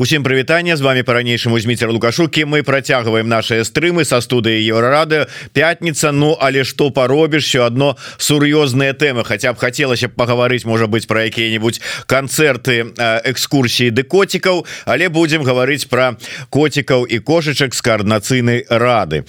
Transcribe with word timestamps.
Усім 0.00 0.22
прывітання 0.22 0.76
з 0.76 0.80
вами 0.80 1.02
по-ранейшаму 1.02 1.60
Зміцер 1.60 1.92
лукашукі. 1.92 2.44
Мы 2.44 2.62
працягваем 2.62 3.28
наши 3.28 3.60
стрымы 3.64 4.04
со 4.04 4.20
студыі 4.20 4.64
еўрарады. 4.64 5.26
Пятница 5.52 6.12
Ну 6.12 6.38
але 6.40 6.64
что 6.64 6.90
паробіш 6.90 7.44
все 7.44 7.66
одно 7.66 7.96
сур'ёзныя 8.16 8.94
темы 8.94 9.24
хотя 9.24 9.52
б 9.52 9.60
хацелася 9.60 10.08
б 10.08 10.16
пагаварыць 10.16 10.64
можа 10.64 10.86
быть 10.86 11.06
про 11.06 11.28
якія-нибудь 11.28 11.80
канцэрты 12.08 12.96
экскурсіі 12.96 13.90
ды 13.90 14.02
коцікаў 14.02 14.64
але 14.86 15.08
будем 15.08 15.44
гаварыць 15.44 15.84
про 15.84 16.16
коцікаў 16.48 17.04
і 17.04 17.18
кошачак 17.18 17.74
з 17.74 17.80
каарднацыйнай 17.80 18.64
рады. 18.70 19.28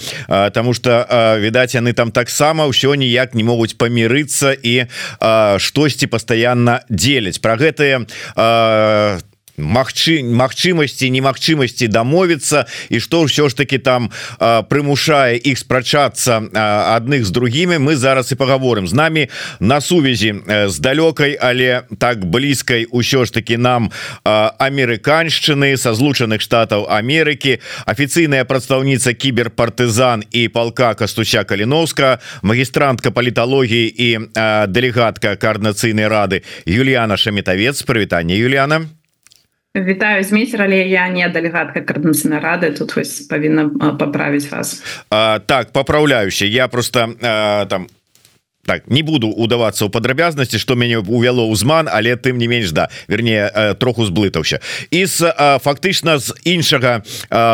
Таму 0.56 0.74
что 0.74 1.04
відаць 1.36 1.76
яны 1.76 1.92
там 1.92 2.16
таксама 2.16 2.64
ўсё 2.72 2.96
ніяк 2.96 3.36
не 3.36 3.44
могуць 3.44 3.76
памірыцца 3.76 4.56
і 4.56 4.88
штосьці 5.60 6.08
постоянно 6.08 6.80
дзеляць. 6.88 7.44
Про 7.44 7.60
гэтые 7.60 8.08
там 8.40 9.30
Магчы 9.62 10.21
магчымасці 10.25 11.09
немагчымасці 11.14 11.88
дамовіцца 11.88 12.65
і 12.89 13.00
што 13.00 13.25
ўсё 13.29 13.50
ж 13.50 13.56
таки 13.56 13.78
там 13.78 14.10
прымушае 14.42 15.37
іх 15.37 15.61
спрачацца 15.61 16.42
адных 16.97 17.25
з 17.25 17.32
другімі 17.32 17.78
мы 17.78 17.96
зараз 17.96 18.32
і 18.32 18.36
паговорым 18.36 18.87
з 18.89 18.93
намі 18.93 19.24
на 19.60 19.82
сувязі 19.82 20.42
з 20.68 20.75
далёкай 20.82 21.37
але 21.37 21.86
так 21.97 22.25
блізкай 22.25 22.87
ўсё 22.89 23.25
ж 23.25 23.32
таки 23.32 23.57
нам 23.57 23.92
амерыканшчыны 24.25 25.78
са 25.78 25.93
злучаных 25.93 26.42
штатаў 26.42 26.87
Амерыкі 26.89 27.59
афіцыйная 27.86 28.43
прадстаўніца 28.46 29.14
кіберпартызан 29.14 30.25
і 30.32 30.48
палка 30.50 30.93
кастуся 30.93 31.43
каліновска 31.43 32.20
магістрантка 32.42 33.12
паліталогіі 33.12 33.88
і 33.88 34.09
дэлегатка 34.67 35.36
каарднацыйнай 35.36 36.08
рады 36.08 36.42
Юліяна 36.66 37.17
шамітавец 37.17 37.81
прывітанне 37.86 38.38
Юліяна 38.38 38.89
Вітаю 39.75 40.23
змейцер 40.23 40.61
але 40.61 40.84
я 40.84 41.08
не 41.08 41.23
дэлегатка 41.31 41.80
кардынцыйнай 41.80 42.44
рады 42.44 42.75
тут 42.75 42.92
вось 42.92 43.23
павінна 43.31 43.70
паправіць 43.95 44.52
вас. 44.52 44.84
А, 45.09 45.40
так 45.40 45.72
папраўляюся 45.72 46.45
я 46.45 46.68
просто 46.68 47.16
а, 47.23 47.66
там 47.66 47.88
так 48.66 48.88
не 48.88 49.02
буду 49.02 49.28
удавацца 49.30 49.86
ў 49.86 49.90
падрабязнасці 49.90 50.59
что 50.62 50.76
мяне 50.76 51.00
увяло 51.02 51.48
ўзман 51.50 51.90
але 51.92 52.16
тым 52.16 52.38
не 52.38 52.48
менш 52.48 52.72
да 52.72 52.90
вернее 53.08 53.76
троху 53.80 54.06
зблытаўся. 54.06 54.59
І 54.92 55.06
з 55.06 55.34
фактычна 55.64 56.20
з 56.20 56.34
іншага 56.45 57.04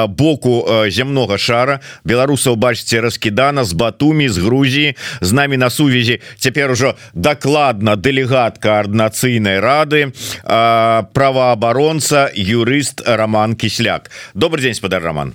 боку 0.08 0.67
зямнога 0.89 1.38
шара 1.38 1.80
беларусаў 2.03 2.55
бачыце 2.55 3.02
раскідана 3.02 3.63
з 3.63 3.73
батумі 3.73 4.30
з 4.30 4.38
Грузіі 4.38 4.95
з 5.22 5.30
намі 5.31 5.58
на 5.58 5.69
сувязі 5.69 6.19
цяпер 6.38 6.72
ужо 6.72 6.95
дакладна 7.13 7.95
дэлегатка 7.95 8.80
арднацыйнай 8.80 9.59
рады 9.59 10.13
праваабаронца 10.44 12.31
юрыст 12.35 13.02
Роман 13.05 13.55
кісляк. 13.55 14.11
Добрый 14.33 14.61
день 14.61 14.73
спадар 14.73 15.03
Роман 15.03 15.33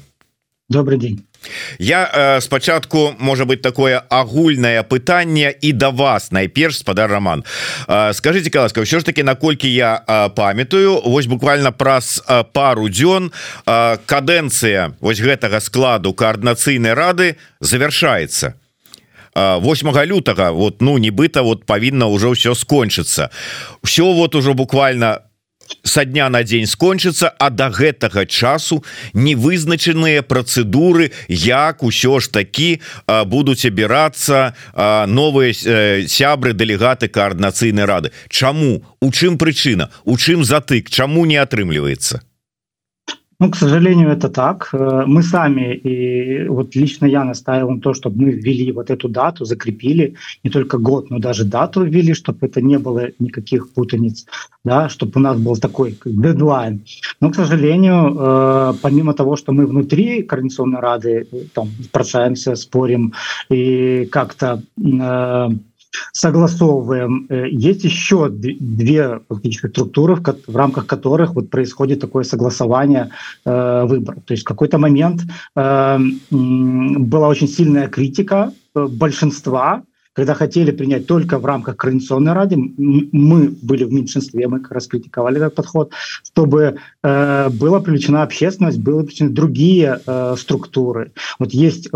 добрый 0.69 0.99
день 0.99 1.25
я 1.79 2.11
э, 2.13 2.41
спачатку 2.41 3.15
можа 3.19 3.45
быть 3.45 3.63
такое 3.63 4.03
агульнае 4.09 4.83
пытанне 4.83 5.55
і 5.61 5.73
да 5.73 5.91
вас 5.91 6.33
найперш 6.33 6.79
спадар 6.79 7.11
Роман. 7.11 7.45
Э, 7.89 8.13
скажите 8.13 8.51
каласка 8.51 8.81
ўсё 8.81 9.01
ж 9.01 9.05
таки 9.05 9.23
наколькі 9.23 9.69
я 9.69 10.03
э, 10.07 10.31
памятаю 10.31 11.01
вось 11.05 11.27
буквально 11.27 11.73
праз 11.73 12.23
э, 12.29 12.45
пару 12.53 12.89
дзён 12.89 13.33
э, 13.67 13.97
кадэнцыя 14.07 14.95
вось 15.01 15.21
гэтага 15.21 15.61
складу 15.61 16.15
коаарднацыйнай 16.15 16.95
рады 16.95 17.37
завершается 17.61 18.55
8 19.35 20.05
лютага 20.05 20.53
вот 20.53 20.83
ну 20.83 20.99
нібыта 20.99 21.43
вот 21.43 21.65
павінна 21.65 22.07
ўжо 22.07 22.37
ўсё 22.37 22.55
скончыцца. 22.55 23.31
Все 23.83 24.05
вот 24.05 24.35
ужо 24.35 24.53
буквально 24.53 25.25
со 25.83 26.05
дня 26.05 26.29
на 26.29 26.43
дзень 26.43 26.67
скончыцца 26.67 27.33
а 27.39 27.51
до 27.51 27.69
гэтага 27.69 28.27
часу 28.27 28.85
невызначаныя 29.15 30.23
працэдуры 30.23 31.13
як 31.29 31.83
усё 31.83 32.21
ж 32.21 32.29
такі 32.31 32.81
будуць 33.27 33.67
абірацца 33.67 34.55
новыя 35.07 35.53
сябры 36.09 36.53
дэлегаты 36.53 37.09
каарднацыйнай 37.09 37.85
рады. 37.85 38.13
Чаму? 38.29 38.83
У 39.01 39.11
чым 39.11 39.39
прычына? 39.39 39.91
У 40.05 40.17
чым 40.17 40.45
затык? 40.45 40.91
Чаму 40.91 41.27
не 41.27 41.37
атрымліваецца 41.37 42.23
Ну, 43.43 43.51
к 43.51 43.57
сожалению, 43.57 44.11
это 44.11 44.29
так. 44.29 44.69
Э, 44.73 45.03
мы 45.05 45.25
сами, 45.25 45.75
и 45.75 46.47
вот 46.47 46.77
лично 46.77 47.07
я 47.07 47.25
настаивал 47.25 47.73
на 47.73 47.81
то, 47.81 47.93
чтобы 47.93 48.23
мы 48.23 48.31
ввели 48.31 48.71
вот 48.71 48.89
эту 48.89 49.09
дату, 49.09 49.45
закрепили 49.45 50.15
не 50.45 50.51
только 50.51 50.79
год, 50.79 51.11
но 51.11 51.19
даже 51.19 51.45
дату 51.45 51.83
ввели, 51.83 52.15
чтобы 52.15 52.47
это 52.47 52.61
не 52.61 52.79
было 52.79 53.09
никаких 53.19 53.73
путаниц, 53.73 54.27
да, 54.65 54.89
чтобы 54.89 55.13
у 55.17 55.19
нас 55.19 55.41
был 55.41 55.57
такой 55.57 55.99
дедлайн. 56.05 56.85
Но, 57.21 57.31
к 57.31 57.35
сожалению, 57.35 58.17
э, 58.17 58.75
помимо 58.81 59.13
того, 59.13 59.35
что 59.35 59.51
мы 59.51 59.67
внутри 59.67 60.23
Координационной 60.23 60.81
Рады 60.81 61.27
э, 61.33 61.37
там 61.53 61.69
спрашаемся, 61.83 62.55
спорим 62.55 63.13
и 63.51 64.09
как-то 64.13 64.63
согласовываем. 66.13 67.27
Э, 67.29 67.49
есть 67.49 67.85
еще 67.85 68.29
две 68.29 69.21
фактически 69.29 69.69
структуры, 69.69 70.17
в 70.47 70.57
рамках 70.57 70.87
которых 70.87 71.35
вот 71.35 71.51
происходит 71.51 72.01
такое 72.01 72.25
согласование 72.25 73.11
э, 73.45 73.85
выборов. 73.85 74.25
То 74.25 74.33
есть 74.35 74.45
в 74.45 74.47
какой-то 74.47 74.79
момент 74.79 75.23
э, 75.57 75.99
была 76.31 77.29
очень 77.29 77.49
сильная 77.49 77.89
критика 77.89 78.53
э, 78.75 78.87
большинства 78.87 79.83
когда 80.13 80.35
хотели 80.35 80.71
принять 80.71 81.07
только 81.07 81.39
в 81.39 81.47
рамках 81.47 81.77
Координационной 81.77 82.33
Рады, 82.33 82.57
мы 82.57 83.49
были 83.63 83.85
в 83.85 83.93
меньшинстве, 83.93 84.47
мы 84.49 84.61
как 84.61 84.73
раз 84.73 84.87
критиковали 84.87 85.39
этот 85.39 85.55
подход, 85.55 85.93
чтобы 86.25 86.77
э, 87.03 87.49
была 87.51 87.81
привлечена 87.81 88.23
общественность, 88.23 88.79
были 88.79 88.99
привлечены 88.99 89.31
другие 89.31 90.01
э, 90.07 90.35
структуры. 90.39 91.13
Вот 91.39 91.53
есть 91.53 91.87
э, 91.87 91.91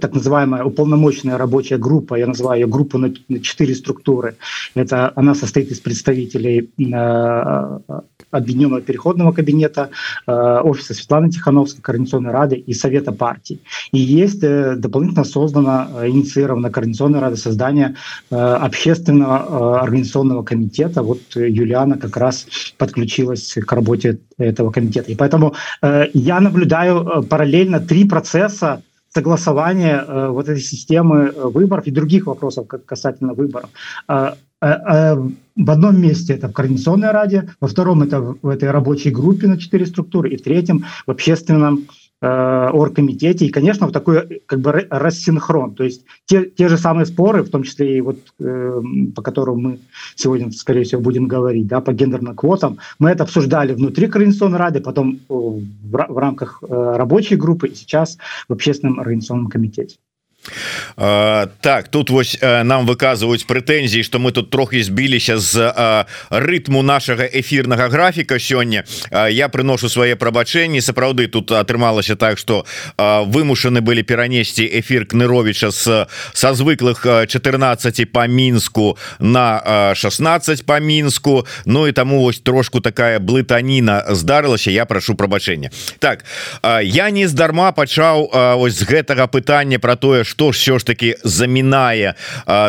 так 0.00 0.14
называемая 0.14 0.64
уполномоченная 0.64 1.38
рабочая 1.38 1.78
группа, 1.78 2.16
я 2.16 2.26
называю 2.26 2.62
ее 2.62 2.66
группу 2.66 2.98
на, 2.98 3.12
четыре 3.40 3.74
структуры. 3.74 4.36
Это 4.74 5.12
она 5.14 5.34
состоит 5.34 5.70
из 5.70 5.80
представителей 5.80 6.70
э, 6.78 8.02
Объединенного 8.34 8.80
переходного 8.80 9.32
кабинета, 9.32 9.90
э, 10.26 10.32
офиса 10.32 10.94
Светланы 10.94 11.30
Тихановской, 11.30 11.82
Координационной 11.82 12.32
Рады 12.32 12.56
и 12.56 12.74
Совета 12.74 13.12
партий. 13.12 13.60
И 13.92 13.98
есть 13.98 14.42
э, 14.42 14.74
дополнительно 14.76 15.24
создана, 15.24 15.88
э, 16.00 16.08
инициирована 16.08 16.70
Координационная 16.70 17.20
Рада 17.20 17.36
создания 17.36 17.94
э, 18.30 18.36
общественного 18.36 19.36
э, 19.36 19.82
организационного 19.82 20.42
комитета. 20.42 21.02
Вот 21.02 21.20
Юлиана 21.34 21.98
как 21.98 22.16
раз 22.16 22.46
подключилась 22.78 23.54
к 23.54 23.72
работе 23.72 24.18
этого 24.38 24.70
комитета. 24.70 25.12
И 25.12 25.14
поэтому 25.14 25.54
э, 25.82 26.06
я 26.12 26.40
наблюдаю 26.40 27.22
параллельно 27.22 27.80
три 27.80 28.04
процесса 28.04 28.82
согласования 29.14 30.04
вот 30.30 30.48
этой 30.48 30.60
системы 30.60 31.30
выборов 31.30 31.86
и 31.86 31.92
других 31.92 32.26
вопросов 32.26 32.66
касательно 32.84 33.32
выборов 33.32 33.70
в 35.56 35.70
одном 35.70 36.00
месте 36.00 36.34
это 36.34 36.48
в 36.48 36.52
Координационной 36.52 37.10
Раде, 37.10 37.50
во 37.60 37.68
втором 37.68 38.02
это 38.02 38.20
в 38.20 38.48
этой 38.48 38.70
рабочей 38.70 39.10
группе 39.10 39.46
на 39.46 39.58
четыре 39.58 39.86
структуры, 39.86 40.30
и 40.30 40.36
в 40.36 40.42
третьем 40.42 40.84
в 41.06 41.10
общественном 41.10 41.86
Э, 42.26 42.70
оргкомитете. 42.72 43.44
И 43.44 43.50
конечно 43.50 43.86
в 43.86 43.92
такой 43.92 44.40
как 44.46 44.60
бы 44.60 44.86
рассинхрон. 44.88 45.74
То 45.74 45.84
есть 45.84 46.06
те, 46.24 46.46
те 46.46 46.68
же 46.68 46.78
самые 46.78 47.04
споры 47.04 47.42
в 47.42 47.50
том 47.50 47.64
числе 47.64 47.98
и 47.98 48.00
вот 48.00 48.16
э, 48.40 48.80
по 49.14 49.20
которым 49.20 49.58
мы 49.58 49.78
сегодня 50.14 50.50
скорее 50.50 50.84
всего 50.84 51.02
будем 51.02 51.28
говорить 51.28 51.66
да 51.66 51.82
по 51.82 51.92
гендерным 51.92 52.34
квотам 52.34 52.78
мы 52.98 53.10
это 53.10 53.24
обсуждали 53.24 53.74
внутри 53.74 54.06
координационной 54.06 54.58
рады 54.58 54.80
потом 54.80 55.18
в, 55.28 55.60
в 55.82 56.18
рамках 56.18 56.62
э, 56.62 56.66
рабочей 56.96 57.36
группы 57.36 57.68
и 57.68 57.74
сейчас 57.74 58.16
в 58.48 58.54
общественном 58.54 59.00
организационном 59.00 59.48
комитете 59.48 59.96
Uh, 60.96 61.48
так 61.60 61.88
тут 61.88 62.10
вось 62.10 62.36
uh, 62.40 62.62
нам 62.62 62.84
выказваюць 62.86 63.48
прэтэнзіі 63.48 64.04
что 64.04 64.18
мы 64.18 64.30
тут 64.32 64.50
трохі 64.50 64.82
збіліся 64.82 65.38
з 65.38 65.56
uh, 65.56 66.04
рытму 66.28 66.82
нашага 66.82 67.24
эфірнага 67.24 67.88
графіка 67.88 68.36
сёння 68.36 68.84
uh, 69.10 69.32
я 69.32 69.48
прыношу 69.48 69.88
свае 69.88 70.16
прабачэнні 70.16 70.84
сапраўды 70.84 71.26
тут 71.28 71.50
атрымалася 71.50 72.16
так 72.16 72.38
что 72.38 72.66
вымушаны 72.98 73.80
былі 73.80 74.02
перанесці 74.02 74.68
эфир 74.68 75.06
кныровича 75.06 75.72
с 75.72 76.06
са 76.32 76.54
звыклых 76.54 77.26
14 77.26 78.12
по 78.12 78.26
мінску 78.26 78.98
на 79.18 79.62
uh, 79.66 79.94
16 79.94 80.66
по 80.66 80.80
мінску. 80.80 81.46
Ну 81.64 81.88
і 81.88 81.92
таму 81.92 82.20
вось 82.20 82.38
трошку 82.38 82.80
такая 82.80 83.18
блытаніна 83.18 84.14
здарылася. 84.14 84.70
Я 84.70 84.84
прашу 84.84 85.14
прабачэння. 85.14 85.70
Так 85.98 86.24
uh, 86.62 86.84
я 86.84 87.10
нездарма 87.10 87.72
пачаў 87.72 88.30
ось 88.58 88.78
з 88.78 88.82
гэтага 88.82 89.26
пытання 89.26 89.78
про 89.78 89.96
тое 89.96 90.24
что 90.24 90.33
што 90.34 90.50
ж 90.50 90.58
все 90.58 90.78
ж 90.78 90.86
таки 90.86 91.14
замінае 91.22 92.14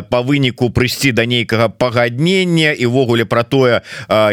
по 0.09 0.21
выніку 0.21 0.69
прыйсці 0.69 1.12
да 1.17 1.25
нейкага 1.25 1.69
пагаднення 1.69 2.77
і 2.77 2.85
ввогуле 2.85 3.25
про 3.25 3.41
тое 3.41 3.81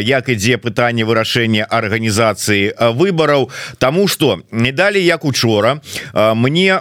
як 0.04 0.28
ідзе 0.28 0.60
пытанне 0.60 1.08
вырашэння 1.08 1.64
арганізацыі 1.64 2.76
выбараў. 2.92 3.48
Таму 3.78 4.04
что 4.08 4.44
не 4.52 4.72
далі 4.72 5.00
як 5.00 5.24
учора 5.24 5.80
мне 6.12 6.76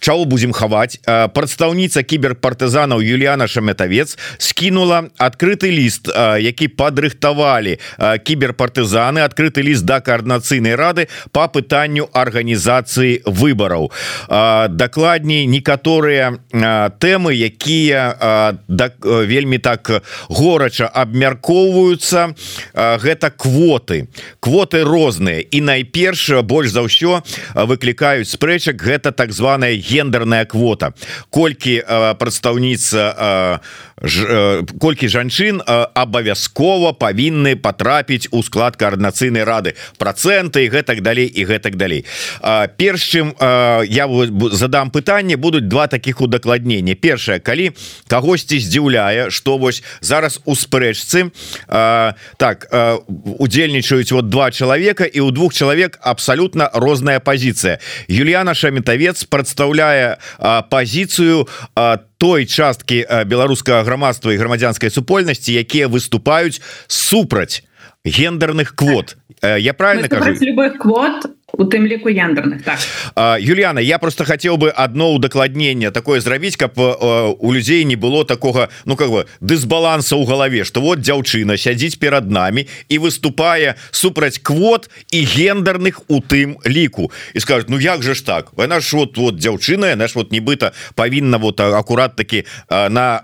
чаго 0.00 0.24
будем 0.24 0.52
хаваць 0.52 0.98
прадстаўніца 1.06 2.02
кіберпартызанаў 2.02 3.00
Юліяна 3.04 3.46
шаметавец 3.48 4.16
скінула 4.38 5.10
адкрыты 5.18 5.70
ліст 5.70 6.08
які 6.10 6.68
падрыхтавалі 6.68 7.78
кіберпартызаны 8.24 9.20
адкрыты 9.24 9.62
ліст 9.62 9.84
да 9.84 10.00
каардынацыйнай 10.00 10.74
рады 10.74 11.08
по 11.32 11.46
пытанню 11.48 12.08
арганізацыі 12.12 13.22
выбараў 13.26 13.90
дакладней 14.74 15.46
некаторыя 15.46 16.40
тэмы 16.98 17.36
якія 17.36 18.56
вельмі 19.04 19.58
так 19.58 20.02
горача 20.28 20.86
абмяркоўваюцца. 20.86 22.34
Гэта 22.74 23.30
квоты. 23.30 24.08
Квоты 24.40 24.84
розныя. 24.84 25.40
І 25.40 25.60
найперш 25.60 26.42
больш 26.42 26.70
за 26.70 26.86
ўсё 26.86 27.22
выклікаюць 27.54 28.28
спрэчак. 28.28 28.82
Гэта 28.82 29.12
так 29.12 29.32
званая 29.32 29.74
гендерная 29.90 30.44
квота. 30.46 30.92
Колькі 31.30 31.82
прадстаўніца 32.18 33.60
колькі 34.00 35.08
жанчын 35.08 35.60
абавязкова 35.66 36.92
павінны 36.96 37.56
потрапіць 37.56 38.28
у 38.32 38.42
склад 38.42 38.76
коаардынацыйнай 38.80 39.44
рады. 39.44 39.76
Проценты 39.98 40.68
гэтак 40.72 41.00
далей 41.04 41.28
і 41.28 41.44
гэтак 41.44 41.76
далей. 41.76 42.06
Перш 42.76 43.00
чым 43.12 43.34
я 43.84 44.08
задам 44.52 44.90
пытанне 44.90 45.36
будуць 45.36 45.68
два 45.68 45.86
таких 45.86 46.20
удакладнення. 46.20 46.94
Першае 46.94 47.40
калі 47.40 47.72
кагосьці 48.08 48.60
здзіўляе 48.60 49.30
что 49.30 49.58
вось 49.58 49.82
зараз 50.00 50.40
у 50.44 50.54
спрэчцы 50.56 51.30
так 51.68 52.66
удзельнічаюць 53.38 54.12
вот 54.12 54.28
два 54.28 54.50
человека 54.50 55.04
і 55.04 55.20
у 55.20 55.30
двух 55.30 55.54
чалавек 55.54 55.98
абсолютно 56.02 56.70
розная 56.72 57.20
позиция 57.20 57.78
Юліяна 58.08 58.54
шаметавец 58.54 59.24
прадстаўляе 59.24 60.16
пазіцыю 60.70 61.48
той 62.20 62.44
часткі 62.44 63.02
беларускага 63.24 63.80
грамадства 63.88 64.30
і 64.30 64.36
грамадзянскай 64.36 64.92
супольнасці 64.92 65.56
якія 65.56 65.88
выступаюць 65.88 66.60
супраць 66.86 67.64
гендерных 68.04 68.76
квот. 68.76 69.16
Я 69.42 69.72
правильно 69.72 70.08
кажу? 70.08 70.36
любых 70.44 70.76
квот 70.78 71.26
у 71.52 71.64
тым 71.64 71.86
ліку 71.86 72.08
ядерных 72.08 72.62
так. 72.62 72.78
Юліяна 73.40 73.80
я 73.80 73.98
просто 73.98 74.24
хотел 74.24 74.56
бы 74.56 74.70
одно 74.70 75.12
удакладнение 75.12 75.90
такое 75.90 76.20
зрабіць 76.20 76.56
каб 76.56 76.78
у 76.78 77.52
людзей 77.52 77.84
не 77.84 77.96
было 77.96 78.24
такого 78.24 78.68
ну 78.84 78.96
как 78.96 79.10
бы 79.10 79.26
дысбаланса 79.40 80.16
у 80.16 80.24
галаве 80.24 80.64
что 80.64 80.80
вот 80.80 81.00
дзяўчына 81.00 81.56
сядзіць 81.56 81.98
перад 81.98 82.30
нами 82.30 82.66
і 82.88 82.98
выступае 82.98 83.74
супраць 83.90 84.38
квот 84.38 84.90
і 85.10 85.24
гендерных 85.24 86.00
у 86.08 86.20
тым 86.20 86.56
ліку. 86.66 87.10
І 87.34 87.40
скажут 87.40 87.68
Ну 87.68 87.78
як 87.78 88.02
же 88.02 88.14
ж 88.14 88.26
так? 88.26 88.52
Наш 88.56 88.92
вот 88.92 89.18
вот 89.18 89.34
дзяўчына 89.36 89.96
наш 89.96 90.14
вот 90.14 90.32
нібыта 90.32 90.72
павінна 90.94 91.36
вот 91.36 91.60
акурат 91.60 92.16
таки 92.16 92.44
на 92.70 93.22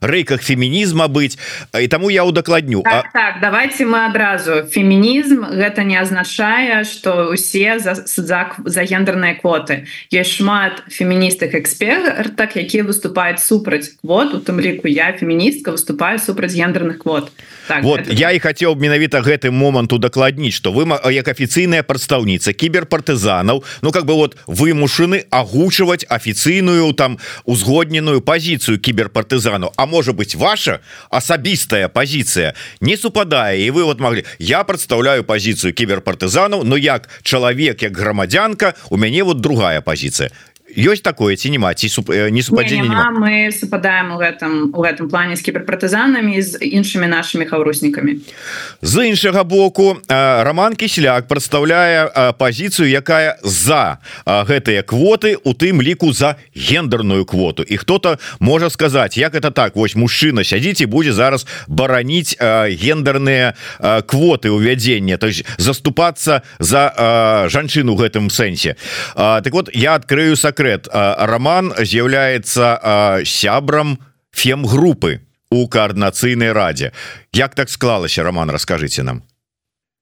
рэйках 0.00 0.42
фемінізма 0.42 1.08
быть 1.08 1.38
і 1.80 1.88
таму 1.88 2.10
я 2.10 2.24
удакладню 2.24 2.82
так, 2.82 3.04
а... 3.14 3.18
так 3.18 3.34
давайте 3.40 3.84
мы 3.86 4.06
адразу. 4.06 4.62
Фемінізм 4.70 5.44
гэта 5.52 5.84
не 5.84 5.96
азначае 5.96 6.84
что 6.84 7.29
усе 7.30 7.78
за 7.78 7.94
за, 7.94 8.52
за 8.64 8.82
гендерныя 8.84 9.34
квоты. 9.34 9.86
Есть 10.10 10.32
шмат 10.32 10.82
феміністых 10.88 11.54
экспертак 11.54 12.56
якія 12.56 12.84
выступаюць 12.84 13.40
супраць 13.40 13.96
квот 14.00 14.34
у 14.34 14.40
тым 14.40 14.60
ліку 14.60 14.88
я 14.88 15.12
феміністка 15.12 15.72
выступаю 15.72 16.18
супраць 16.18 16.52
гендерных 16.54 16.98
квот. 16.98 17.32
Так, 17.68 17.82
вот 17.82 18.00
это... 18.00 18.12
я 18.12 18.30
і 18.32 18.38
хацеў 18.38 18.74
менавіта 18.76 19.22
гэты 19.22 19.50
момант 19.50 19.92
удакладніць 19.92 20.54
что 20.54 20.72
вы 20.72 20.86
як 21.12 21.28
афіцыйная 21.28 21.82
прадстаўніца 21.82 22.52
кіберпартызанаў 22.52 23.64
Ну 23.82 23.92
как 23.92 24.04
бы 24.04 24.14
вот 24.14 24.36
вымушаны 24.46 25.24
агучваць 25.30 26.04
афіцыйную 26.08 26.92
там 26.94 27.18
узгодненую 27.44 28.20
пазіцыю 28.20 28.78
кіберпартызану. 28.78 29.72
А 29.76 29.86
можа 29.86 30.12
быть 30.12 30.34
ваша 30.34 30.80
асабістая 31.10 31.88
пазіцыя 31.88 32.54
не 32.80 32.96
супадае 32.96 33.66
і 33.66 33.70
вы 33.70 33.84
вот 33.84 34.00
могли 34.00 34.24
я 34.38 34.64
прадстаўляю 34.64 35.24
пазіцыю 35.24 35.72
кіберпартызанаў 35.72 36.64
но 36.64 36.76
як 36.76 37.08
чалавек 37.22 37.82
як 37.82 37.92
грамадзянка 37.92 38.74
у 38.90 38.96
мяне 38.96 39.22
вот 39.24 39.40
другая 39.40 39.80
позиция 39.80 40.30
ёсць 40.76 41.02
такое 41.02 41.36
ці 41.36 41.50
нема 41.50 41.74
ці 41.74 41.88
суп 41.88 42.10
э, 42.10 42.30
не 42.30 42.42
супадзення 42.42 43.10
мы 43.10 43.50
супадаем 43.50 44.14
у 44.14 44.18
гэтым 44.22 44.70
у 44.70 44.80
гэтым 44.82 45.10
плане 45.10 45.36
з 45.36 45.42
кіберпратызанамі 45.42 46.38
з 46.38 46.62
іншымі 46.62 47.10
нашими 47.10 47.44
хаўруснікамі 47.44 48.22
з 48.82 48.94
іншага 49.10 49.44
боку 49.44 49.98
роман 50.08 50.78
кісляк 50.78 51.26
прадстаўляе 51.26 52.32
пазіцыю 52.38 52.86
якая 52.86 53.36
за 53.42 53.98
гэтыя 54.26 54.86
квоты 54.86 55.36
у 55.42 55.54
тым 55.54 55.82
ліку 55.82 56.12
за 56.12 56.36
гендерную 56.54 57.24
квоту. 57.24 57.62
І 57.62 57.76
хто-то 57.76 58.18
можа 58.38 58.70
сказаць 58.70 59.18
як 59.18 59.34
это 59.34 59.50
так? 59.50 59.76
Вось 59.76 59.96
мужчына 59.96 60.44
сядзіць 60.44 60.80
і 60.80 60.86
будзе 60.86 61.12
зараз 61.12 61.46
бараніць 61.68 62.38
гендерныя 62.38 63.54
квоты 64.06 64.50
увядзення 64.50 65.16
то 65.16 65.26
есть 65.26 65.44
заступацца 65.58 66.42
за 66.58 67.46
жанчыну 67.50 67.96
гэтым 67.96 68.30
сэнсе. 68.30 68.76
Так 69.14 69.50
вот 69.52 69.70
я 69.74 69.94
открыю 69.94 70.36
сакрет 70.36 70.59
сакрэт 70.60 70.92
роман 70.92 71.72
з'яўляецца 71.72 73.24
сябрам 73.24 73.96
фемгруппы 74.30 75.20
у 75.50 75.66
коаардынацыйнай 75.66 76.52
раде 76.52 76.92
як 77.32 77.54
так 77.54 77.70
склалася 77.70 78.22
роман 78.22 78.50
расскажите 78.50 79.02
нам. 79.02 79.22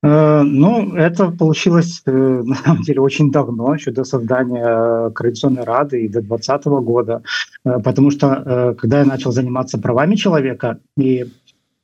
Э, 0.03 0.43
Ну, 0.43 0.97
это 0.97 1.31
получилось 1.31 2.03
э, 2.07 2.11
на 2.45 2.57
самом 2.57 2.83
деле 2.83 3.01
очень 3.01 3.31
давно, 3.31 3.75
еще 3.75 3.93
до 3.93 4.03
создания 4.05 5.11
Коалиционной 5.11 5.63
Рады 5.63 6.03
и 6.03 6.09
до 6.09 6.23
2020 6.23 6.67
года, 6.83 7.23
э, 7.65 7.79
потому 7.85 8.11
что 8.11 8.75
когда 8.79 8.99
я 8.99 9.05
начал 9.05 9.31
заниматься 9.31 9.79
правами 9.79 10.17
человека, 10.17 10.79
и 10.97 11.27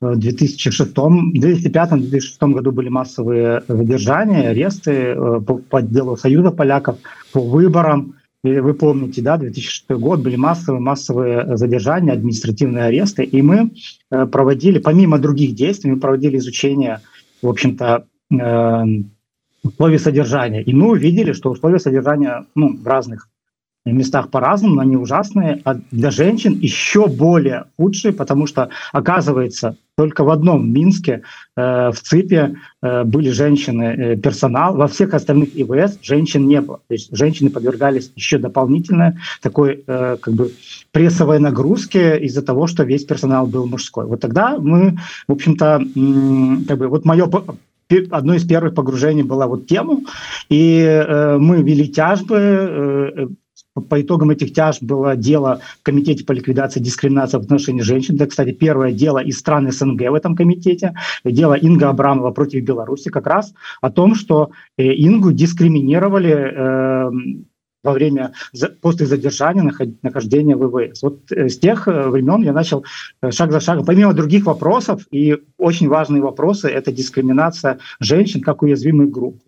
в 0.01 0.19
2005-2006 0.19 2.53
году 2.53 2.73
были 2.73 2.89
массовые 2.89 3.63
задержания, 3.69 4.51
аресты 4.51 5.15
по, 5.47 5.59
по 5.71 5.81
делу 5.81 6.17
Союза 6.17 6.51
поляков, 6.51 6.97
по 7.33 7.41
выборам, 7.41 8.15
вы 8.45 8.75
помните, 8.75 9.23
да, 9.23 9.39
2006 9.39 9.91
год 9.91 10.21
были 10.21 10.37
массовые, 10.37 10.81
массовые 10.81 11.57
задержания, 11.57 12.13
административные 12.13 12.85
аресты, 12.85 13.25
и 13.25 13.41
мы 13.43 13.71
э, 14.11 14.27
проводили, 14.27 14.79
помимо 14.79 15.19
других 15.19 15.55
действий, 15.55 15.91
мы 15.91 15.99
проводили 15.99 16.37
изучение, 16.37 17.01
в 17.41 17.49
общем-то, 17.49 18.07
э, 18.31 18.85
условий 19.63 19.99
содержания. 19.99 20.63
И 20.63 20.75
мы 20.75 20.91
увидели, 20.91 21.33
что 21.33 21.51
условия 21.51 21.79
содержания 21.79 22.45
ну, 22.55 22.77
в 22.77 22.87
разных 22.87 23.29
местах 23.93 24.31
по-разному, 24.31 24.81
они 24.81 24.97
ужасные, 24.97 25.61
а 25.65 25.77
для 25.91 26.11
женщин 26.11 26.59
еще 26.61 27.07
более 27.07 27.65
худшие, 27.77 28.13
потому 28.13 28.47
что, 28.47 28.71
оказывается, 28.93 29.77
только 29.97 30.25
в 30.25 30.31
одном 30.31 30.73
Минске, 30.73 31.23
э, 31.57 31.91
в 31.91 32.01
ЦИПе, 32.01 32.57
э, 32.83 33.05
были 33.05 33.31
женщины, 33.31 33.83
э, 33.83 34.17
персонал, 34.17 34.75
во 34.75 34.89
всех 34.89 35.15
остальных 35.15 35.51
ИВС 35.55 35.99
женщин 36.03 36.49
не 36.49 36.61
было. 36.61 36.81
То 36.89 36.95
есть 36.95 37.17
женщины 37.17 37.51
подвергались 37.51 38.11
еще 38.17 38.39
дополнительно 38.39 39.19
такой 39.41 39.85
э, 39.87 40.17
как 40.21 40.35
бы 40.35 40.51
прессовой 40.91 41.39
нагрузке 41.39 42.19
из-за 42.21 42.43
того, 42.43 42.67
что 42.67 42.85
весь 42.85 43.05
персонал 43.05 43.47
был 43.47 43.67
мужской. 43.67 44.07
Вот 44.07 44.21
тогда 44.21 44.59
мы, 44.59 44.97
в 45.29 45.33
общем-то, 45.33 45.79
как 46.69 46.79
бы, 46.79 46.89
вот 46.89 47.05
мое 47.05 47.29
одно 48.11 48.35
из 48.35 48.45
первых 48.47 48.75
погружений 48.75 49.23
было 49.23 49.47
вот 49.47 49.67
тему, 49.67 50.05
и 50.49 50.81
э, 50.81 51.37
мы 51.39 51.63
вели 51.63 51.89
тяжбы, 51.89 52.37
э, 52.39 53.27
по 53.81 54.01
итогам 54.01 54.31
этих 54.31 54.53
тяж 54.53 54.81
было 54.81 55.17
дело 55.17 55.61
в 55.81 55.83
Комитете 55.83 56.25
по 56.25 56.33
ликвидации 56.33 56.81
дискриминации 56.81 57.39
в 57.39 57.43
отношении 57.43 57.83
женщин. 57.83 58.15
Это, 58.17 58.27
кстати, 58.27 58.53
первое 58.53 58.93
дело 58.93 59.19
из 59.19 59.39
стран 59.39 59.71
СНГ 59.71 60.11
в 60.11 60.15
этом 60.15 60.37
комитете. 60.37 60.95
Дело 61.25 61.55
Инга 61.55 61.89
Абрамова 61.89 62.31
против 62.31 62.63
Беларуси 62.63 63.11
как 63.11 63.27
раз 63.27 63.53
о 63.81 63.91
том, 63.91 64.15
что 64.15 64.51
э, 64.77 64.85
Ингу 64.85 65.33
дискриминировали 65.33 66.33
э, 66.33 67.11
во 67.83 67.93
время 67.93 68.33
после 68.81 69.07
задержания 69.07 69.63
нахождения 70.03 70.57
в 70.57 70.69
ВВС. 70.69 71.03
Вот 71.03 71.31
э, 71.33 71.49
с 71.49 71.59
тех 71.59 71.89
э, 71.89 72.09
времен 72.09 72.43
я 72.43 72.53
начал 72.53 72.85
шаг 73.31 73.51
за 73.51 73.61
шагом, 73.61 73.85
помимо 73.85 74.15
других 74.15 74.47
вопросов, 74.47 75.07
и 75.11 75.37
очень 75.59 75.89
важные 75.89 76.23
вопросы, 76.23 76.69
это 76.69 76.93
дискриминация 76.93 77.79
женщин 77.99 78.41
как 78.41 78.63
уязвимых 78.63 79.11
групп. 79.11 79.43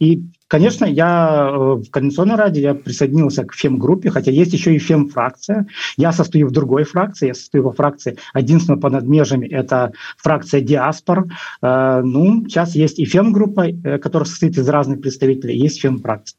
И 0.00 0.22
Конечно, 0.48 0.86
я 0.86 1.50
э, 1.50 1.56
в 1.56 1.90
Координационной 1.90 2.36
Раде 2.36 2.62
я 2.62 2.74
присоединился 2.74 3.44
к 3.44 3.54
фем-группе, 3.54 4.10
хотя 4.10 4.30
есть 4.30 4.54
еще 4.54 4.74
и 4.74 4.78
фем-фракция. 4.78 5.66
Я 5.98 6.12
состою 6.12 6.48
в 6.48 6.52
другой 6.52 6.84
фракции, 6.84 7.28
я 7.28 7.34
состою 7.34 7.64
во 7.64 7.72
фракции 7.72 8.16
единственного 8.34 8.80
под 8.80 9.02
межами, 9.04 9.46
это 9.46 9.92
фракция 10.16 10.62
диаспор. 10.62 11.26
Э, 11.60 12.00
ну, 12.02 12.46
сейчас 12.48 12.74
есть 12.74 12.98
и 12.98 13.04
фем-группа, 13.04 13.68
э, 13.68 13.98
которая 13.98 14.26
состоит 14.26 14.56
из 14.56 14.68
разных 14.68 15.02
представителей, 15.02 15.58
есть 15.58 15.82
фем-фракция. 15.82 16.38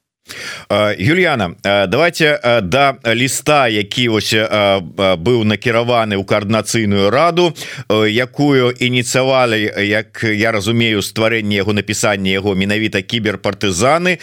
Юліяна 0.97 1.55
давайте 1.87 2.39
да 2.63 2.95
ліста 3.05 3.67
які 3.67 4.09
ось 4.09 4.33
быў 4.33 5.43
накіраваны 5.43 6.15
ў 6.17 6.23
каардынацыйную 6.25 7.09
раду 7.09 7.53
якую 8.05 8.71
ініцыявалі 8.77 9.59
як 9.85 10.23
я 10.23 10.51
разумею 10.51 11.01
стварэнне 11.01 11.55
яго 11.61 11.73
напісання 11.73 12.31
яго 12.31 12.55
менавіта 12.55 13.01
кіберпартызаны 13.01 14.19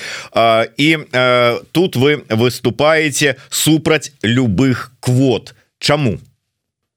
і 0.77 0.89
тут 1.73 1.97
вы 1.97 2.23
выступаеце 2.29 3.37
супраць 3.49 4.13
любых 4.23 4.93
квот. 5.01 5.55
Чаму? 5.79 6.19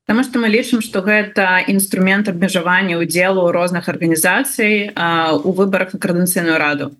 Потому 0.05 0.23
что 0.23 0.39
мы 0.39 0.47
лічым 0.49 0.81
что 0.81 1.01
гэта 1.01 1.59
інструмент 1.67 2.27
абмежавання 2.27 2.97
удзелу 2.97 3.51
розных 3.51 3.89
арганізацый 3.89 4.91
у 5.43 5.51
выборах 5.51 5.93
на 5.93 5.99
каардынцыйную 5.99 6.57
раду 6.57 6.95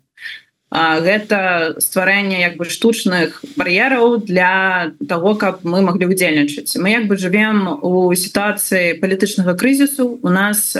гэта 0.71 1.75
стварэнне 1.81 2.41
як 2.41 2.57
бы 2.57 2.65
штучных 2.65 3.41
бар'ераў 3.57 4.21
для 4.21 4.91
того 5.07 5.33
каб 5.35 5.65
мы 5.65 5.81
могли 5.81 6.05
удзельнічаць 6.05 6.77
мы 6.77 6.93
як 6.93 7.07
бы 7.07 7.17
живвем 7.17 7.79
у 7.81 8.13
сітуацыі 8.13 8.99
палітычнага 9.01 9.57
крызісу. 9.57 10.19
У 10.21 10.29
нас 10.29 10.77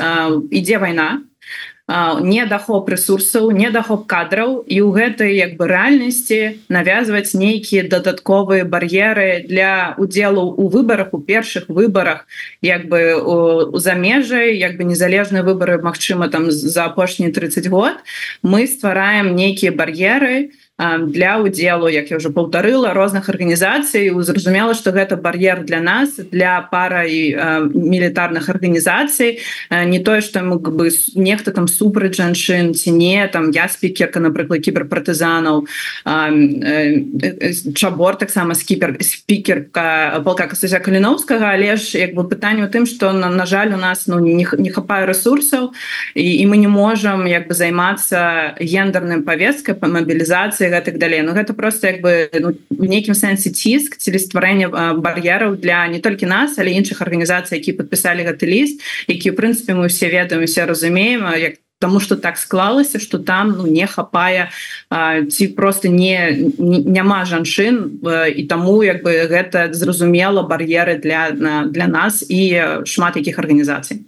ідзе 0.51 0.77
вайна 0.77 1.22
недахоп 1.89 2.89
ресурсаў 2.89 3.50
недахоп 3.51 4.05
кадраў. 4.05 4.62
І 4.67 4.77
ў 4.86 4.89
гэтай 4.93 5.34
як 5.34 5.58
бы 5.58 5.65
рэальнасці 5.65 6.62
навязваць 6.69 7.34
нейкія 7.34 7.89
дадатковыя 7.89 8.65
бар'еры 8.65 9.46
для 9.50 9.96
удзелу 9.98 10.53
у 10.53 10.69
выбарах 10.69 11.13
у 11.13 11.19
першых 11.19 11.65
выбарах 11.67 12.27
як 12.62 12.86
бы 12.88 13.17
у 13.17 13.77
замежжай 13.79 14.58
як 14.58 14.77
бы 14.77 14.84
незалежныя 14.86 15.41
выборы 15.41 15.81
Мачыма 15.81 16.29
там 16.29 16.51
за 16.51 16.86
апошнія 16.86 17.31
30 17.34 17.67
год. 17.67 17.98
Мы 18.43 18.67
ствараем 18.67 19.36
нейкія 19.36 19.72
бар'еры 19.72 20.53
і 20.53 20.59
для 20.80 21.38
удзелу 21.38 21.90
як 21.90 22.12
я 22.12 22.18
уже 22.18 22.30
полтарыла 22.30 22.94
розных 22.94 23.28
арганізацый 23.30 24.10
зразумела 24.24 24.74
что 24.74 24.92
гэта 24.92 25.18
бар'ер 25.18 25.64
для 25.66 25.82
нас 25.82 26.16
для 26.32 26.62
пара 26.72 27.04
і 27.04 27.36
мілітарных 27.74 28.50
арганізацый 28.50 29.40
не 29.70 30.00
тое 30.00 30.22
что 30.22 30.42
мог 30.42 30.72
бы 30.72 30.90
нехта 31.16 31.52
там 31.52 31.68
супраць 31.68 32.16
жанчын 32.16 32.74
ці 32.74 32.92
не 32.92 33.28
там 33.28 33.52
я 33.52 33.68
спікерка 33.68 34.20
напрыклад 34.20 34.64
кіберпартызанаў 34.64 35.68
чабор 37.76 38.16
таксама 38.16 38.56
скіпер 38.56 38.96
спікерка 39.02 40.22
полка 40.24 40.48
касця 40.48 40.80
каліновскага 40.80 41.60
але 41.60 41.76
ж 41.76 41.98
як 42.00 42.16
бы 42.16 42.24
пытанне 42.24 42.64
у 42.64 42.72
тым 42.72 42.86
что 42.86 43.12
на, 43.12 43.30
на 43.30 43.46
жаль 43.46 43.74
у 43.74 43.78
нас 43.78 44.08
ну 44.08 44.20
не, 44.20 44.48
не 44.58 44.70
хапае 44.72 45.06
ресурсаў 45.06 45.74
і, 46.16 46.24
і 46.40 46.48
мы 46.48 46.56
не 46.56 46.72
можем 46.72 47.28
як 47.28 47.52
бы 47.52 47.54
займацца 47.54 48.56
гендерным 48.60 49.24
павескай 49.28 49.76
по 49.76 49.88
мобілізацыі 50.70 50.72
гэтак 50.72 50.98
далей 50.98 51.22
Ну 51.22 51.34
гэта 51.34 51.54
просто 51.54 51.88
як 51.88 52.02
бы 52.02 52.30
ну, 52.40 52.54
в 52.70 52.86
нейкім 52.86 53.14
сэнсе 53.14 53.50
ціск 53.50 53.98
ці 53.98 54.18
стварэння 54.18 54.70
бар'ераў 54.70 55.58
для 55.58 55.88
не 55.88 56.00
толькі 56.00 56.26
нас 56.26 56.58
але 56.58 56.72
іншых 56.72 57.02
арганізацый 57.02 57.60
які 57.60 57.74
подпісалі 57.74 58.24
гэты 58.24 58.46
ліст 58.46 58.82
які 59.08 59.32
в 59.32 59.36
прынцыпе 59.36 59.74
мы 59.74 59.88
все 59.88 60.10
ведаем 60.10 60.46
все 60.46 60.66
разумеем. 60.66 61.26
Як 61.38 61.60
Таму 61.82 62.02
что 62.02 62.18
так 62.18 62.38
склалася 62.38 63.00
что 63.00 63.20
там 63.20 63.56
ну 63.58 63.66
не 63.66 63.88
хапае 63.88 64.52
ці 65.30 65.48
просто 65.48 65.88
не, 65.88 66.52
не 66.60 66.80
няма 66.80 67.24
жанчын 67.24 68.04
і 68.36 68.44
таму 68.44 68.84
як 68.84 69.00
бы 69.04 69.16
гэта 69.32 69.72
зразумела 69.72 70.44
бар'еры 70.44 71.00
для 71.00 71.32
для 71.32 71.88
нас 71.88 72.26
і 72.28 72.84
шмат 72.84 73.16
якіх 73.16 73.40
арганізацый 73.40 74.04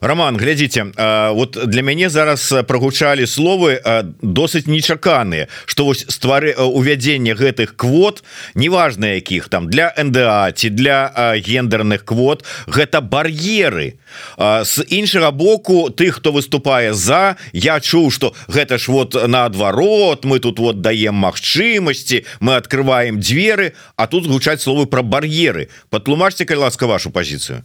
Роман 0.00 0.36
глядзіце 0.36 0.84
вот 1.32 1.58
для 1.66 1.82
мяне 1.82 2.08
зараз 2.10 2.52
прогучалі 2.68 3.26
словы 3.26 3.80
досыць 4.22 4.66
нечаканыя 4.66 5.48
что 5.66 5.84
вось 5.84 6.04
ствары 6.08 6.54
увядзення 6.56 7.34
гэтых 7.34 7.76
квот 7.76 8.24
неважна 8.54 9.16
якіх 9.16 9.48
там 9.48 9.70
для 9.70 9.92
НДА 9.96 10.52
ці 10.52 10.70
для 10.70 11.12
гендерных 11.36 12.04
квот 12.04 12.44
гэта 12.66 13.00
бар'еры. 13.00 13.98
З 14.38 14.84
іншага 14.88 15.30
боку 15.30 15.90
тых 15.90 16.20
хто 16.20 16.32
выступае 16.32 16.94
за 16.94 17.36
я 17.52 17.80
чуў 17.80 18.10
что 18.10 18.34
гэта 18.48 18.78
ж 18.78 18.88
вот 18.88 19.14
наадварот 19.14 20.24
мы 20.24 20.40
тут 20.40 20.58
вот 20.58 20.80
даем 20.80 21.14
магчымасці 21.14 22.24
мы 22.40 22.56
открываем 22.56 23.20
дзверы 23.20 23.72
а 23.96 24.06
тут 24.06 24.26
гучаць 24.26 24.62
словы 24.62 24.86
про 24.86 25.02
бар'еры. 25.02 25.68
Патлумачьте 25.90 26.44
калі 26.44 26.68
ласка 26.68 26.86
вашу 26.86 27.10
позицию 27.10 27.64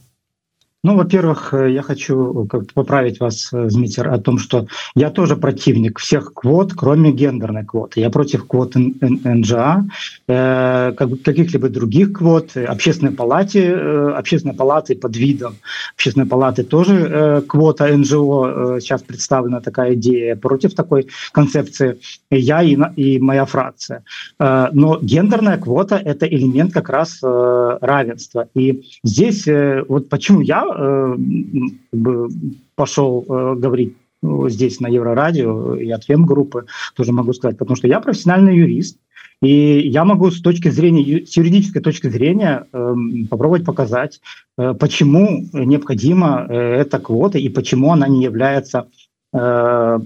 Ну, 0.83 0.95
во-первых, 0.95 1.53
э, 1.53 1.71
я 1.71 1.83
хочу 1.83 2.47
э, 2.51 2.59
поправить 2.73 3.19
вас, 3.19 3.53
э, 3.53 3.69
Змитер, 3.69 4.09
о 4.09 4.17
том, 4.17 4.39
что 4.39 4.65
я 4.95 5.11
тоже 5.11 5.35
противник 5.35 5.99
всех 5.99 6.33
квот, 6.33 6.73
кроме 6.73 7.11
гендерной 7.11 7.63
квоты. 7.63 7.99
Я 7.99 8.09
против 8.09 8.47
квот 8.47 8.73
НЖА, 8.75 9.85
каких-либо 10.25 11.69
других 11.69 12.13
квот. 12.13 12.57
Общественной 12.57 13.11
палате, 13.11 13.73
общественной 13.73 14.55
палаты 14.55 14.95
под 14.95 15.15
видом 15.15 15.55
общественной 15.95 16.25
палаты 16.25 16.63
тоже 16.63 17.43
квота 17.47 17.95
НЖО. 17.95 18.79
Сейчас 18.79 19.03
представлена 19.03 19.59
такая 19.59 19.93
идея 19.93 20.35
против 20.35 20.73
такой 20.73 21.07
концепции. 21.31 21.99
Я 22.31 22.63
и, 22.63 22.77
и 22.95 23.19
моя 23.19 23.45
фракция. 23.45 24.03
Но 24.39 24.99
гендерная 25.01 25.57
квота– 25.57 25.97
это 26.03 26.25
элемент 26.25 26.73
как 26.73 26.89
раз 26.89 27.19
равенства. 27.21 28.47
И 28.55 28.83
здесь 29.03 29.47
вот 29.87 30.09
почему 30.09 30.41
я 30.41 30.70
Э, 30.77 31.17
пошел 32.75 33.25
э, 33.27 33.55
говорить 33.55 33.95
ну, 34.21 34.49
здесь 34.49 34.79
на 34.79 34.87
Еврорадио 34.87 35.75
и 35.75 35.89
от 35.89 36.03
Фем-группы, 36.03 36.65
тоже 36.95 37.11
могу 37.11 37.33
сказать, 37.33 37.57
потому 37.57 37.75
что 37.75 37.87
я 37.87 37.99
профессиональный 37.99 38.55
юрист, 38.55 38.97
и 39.41 39.79
я 39.87 40.05
могу 40.05 40.29
с 40.29 40.41
точки 40.41 40.69
зрения, 40.69 41.25
с 41.25 41.35
юридической 41.35 41.81
точки 41.81 42.07
зрения 42.07 42.67
э, 42.71 42.95
попробовать 43.29 43.65
показать, 43.65 44.21
э, 44.57 44.73
почему 44.75 45.49
необходима 45.53 46.45
э, 46.47 46.53
эта 46.53 46.99
квота 46.99 47.39
и 47.39 47.49
почему 47.49 47.91
она 47.91 48.07
не 48.07 48.23
является 48.23 48.87
э, 49.33 49.99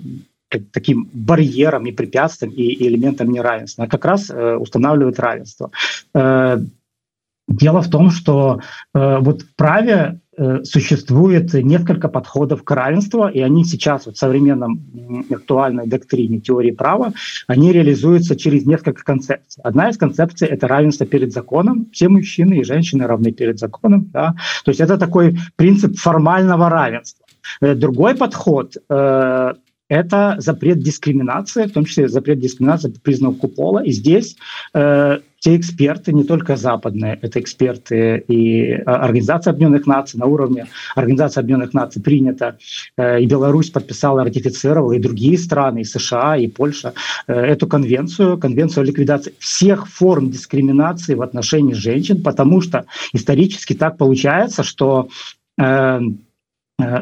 таким 0.71 1.09
барьером 1.11 1.85
и 1.85 1.91
препятствием 1.91 2.53
и 2.53 2.87
элементом 2.87 3.29
неравенства. 3.29 3.83
Она 3.83 3.91
как 3.91 4.05
раз 4.05 4.29
э, 4.29 4.55
устанавливает 4.55 5.19
равенство. 5.19 5.71
Э, 6.13 6.59
дело 7.47 7.81
в 7.81 7.89
том, 7.89 8.11
что 8.11 8.61
э, 8.93 9.17
вот 9.19 9.41
в 9.41 9.55
праве 9.55 10.19
существует 10.63 11.53
несколько 11.53 12.09
подходов 12.09 12.63
к 12.63 12.71
равенству, 12.71 13.27
и 13.27 13.39
они 13.39 13.63
сейчас 13.63 14.05
вот 14.05 14.15
в 14.15 14.19
современном 14.19 15.25
актуальной 15.31 15.87
доктрине 15.87 16.39
теории 16.39 16.71
права, 16.71 17.13
они 17.47 17.71
реализуются 17.71 18.35
через 18.35 18.65
несколько 18.65 19.03
концепций. 19.03 19.61
Одна 19.63 19.89
из 19.89 19.97
концепций– 19.97 20.47
это 20.49 20.67
равенство 20.67 21.05
перед 21.05 21.31
законом. 21.31 21.87
Все 21.91 22.09
мужчины 22.09 22.59
и 22.59 22.63
женщины 22.63 23.07
равны 23.07 23.31
перед 23.31 23.59
законом. 23.59 24.09
Да? 24.11 24.35
То 24.63 24.71
есть 24.71 24.81
это 24.81 24.97
такой 24.97 25.37
принцип 25.55 25.97
формального 25.97 26.69
равенства. 26.69 27.25
Э, 27.61 27.75
другой 27.75 28.15
подход 28.15 28.75
э, 28.89 29.53
это 29.89 30.35
запрет 30.39 30.79
дискриминации, 30.79 31.67
в 31.67 31.73
том 31.73 31.85
числе 31.85 32.07
запрет 32.07 32.39
дискриминации 32.39 32.89
по 32.89 32.99
признаку 32.99 33.47
пола. 33.47 33.83
И 33.83 33.91
здесь 33.91 34.35
э, 34.73 35.19
те 35.39 35.55
эксперты, 35.57 36.11
не 36.11 36.23
только 36.23 36.55
западные, 36.55 37.19
это 37.21 37.39
эксперты 37.39 38.17
и 38.27 38.71
а, 38.71 38.95
Организация 39.03 39.51
Объединенных 39.51 39.85
Наций 39.85 40.19
на 40.19 40.25
уровне 40.25 40.67
Организации 40.95 41.39
Объединенных 41.39 41.73
Наций 41.75 42.01
принято, 42.01 42.57
э, 42.97 43.21
и 43.21 43.27
Беларусь 43.27 43.69
подписала, 43.69 44.23
ратифицировала, 44.23 44.93
и 44.93 44.99
другие 44.99 45.37
страны, 45.37 45.81
и 45.81 45.83
США, 45.83 46.37
и 46.37 46.47
Польша, 46.47 46.93
э, 47.27 47.33
эту 47.33 47.67
конвенцию, 47.67 48.39
конвенцию 48.39 48.81
о 48.81 48.85
ликвидации 48.85 49.33
всех 49.37 49.87
форм 49.87 50.31
дискриминации 50.31 51.13
в 51.13 51.21
отношении 51.21 51.73
женщин, 51.73 52.23
потому 52.23 52.61
что 52.61 52.85
исторически 53.13 53.73
так 53.73 53.97
получается, 53.97 54.63
что 54.63 55.09
э, 55.59 55.65
Э, 55.65 55.99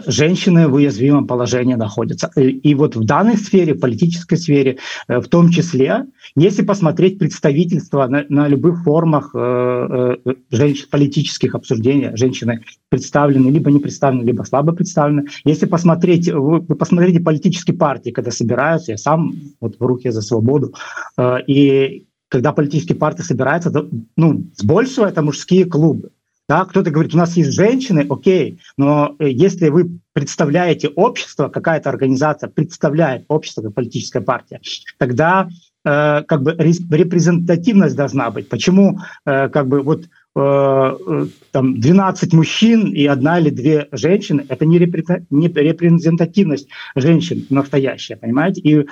женщины 0.06 0.68
в 0.68 0.76
уязвимом 0.76 1.26
положении 1.26 1.74
находятся. 1.74 2.28
И 2.36 2.76
вот 2.76 2.96
в 2.96 3.04
данной 3.06 3.38
сфере, 3.38 3.74
политической 3.74 4.36
сфере, 4.36 4.78
э, 5.08 5.20
в 5.20 5.28
том 5.28 5.50
числе, 5.50 6.06
если 6.36 6.64
посмотреть 6.64 7.18
представительство 7.18 8.08
на, 8.08 8.26
на 8.30 8.48
любых 8.48 8.84
формах 8.84 9.32
э, 9.34 10.16
э, 10.26 10.34
женщин, 10.52 10.88
политических 10.92 11.56
обсуждений, 11.56 12.16
женщины 12.16 12.64
представлены, 12.90 13.50
либо 13.50 13.72
не 13.72 13.80
представлены, 13.80 14.26
либо 14.26 14.44
слабо 14.44 14.74
представлены. 14.74 15.26
Если 15.44 15.66
посмотреть, 15.66 16.30
вы, 16.30 16.60
вы 16.60 16.76
посмотрите 16.76 17.20
политические 17.20 17.76
партии, 17.76 18.12
когда 18.12 18.30
собираются, 18.30 18.92
я 18.92 18.98
сам 18.98 19.34
вот 19.60 19.80
в 19.80 19.84
руке 19.84 20.12
за 20.12 20.22
свободу, 20.22 20.74
э, 21.18 21.38
и 21.48 22.06
когда 22.30 22.52
политические 22.52 22.98
партии 22.98 23.22
собираются, 23.22 23.72
то, 23.72 23.88
ну, 24.18 24.44
с 24.56 24.64
большего 24.64 25.06
это 25.06 25.22
мужские 25.22 25.66
клубы. 25.66 26.10
Да, 26.50 26.66
кто-то 26.66 26.92
говорит, 26.92 27.14
у 27.14 27.18
нас 27.18 27.38
есть 27.38 27.54
женщины, 27.54 28.06
окей, 28.10 28.60
но 28.78 29.16
э, 29.18 29.30
если 29.30 29.70
вы 29.70 30.00
представляете 30.12 30.90
общество, 30.90 31.48
какая-то 31.48 31.90
организация 31.90 32.50
представляет 32.50 33.24
общество, 33.30 33.62
как 33.62 33.74
политическая 33.74 34.20
партия, 34.20 34.60
тогда 34.98 35.48
э, 35.86 36.22
как 36.24 36.44
бы 36.44 36.54
репрезентативность 36.54 37.96
должна 37.96 38.30
быть. 38.30 38.50
Почему 38.50 39.00
э, 39.26 39.48
как 39.48 39.70
бы 39.70 39.82
вот 39.82 40.04
э, 40.04 40.40
э 40.40 41.28
там 41.52 41.80
12 41.80 42.34
мужчин 42.34 42.92
и 42.92 43.06
одна 43.06 43.40
или 43.40 43.50
две 43.50 43.88
женщины, 43.94 44.46
это 44.50 44.66
не, 44.66 44.80
репре, 44.80 45.26
не 45.30 45.48
репрезентативность 45.48 46.68
женщин 46.96 47.46
настоящая, 47.50 48.18
понимаете? 48.18 48.60
И, 48.62 48.88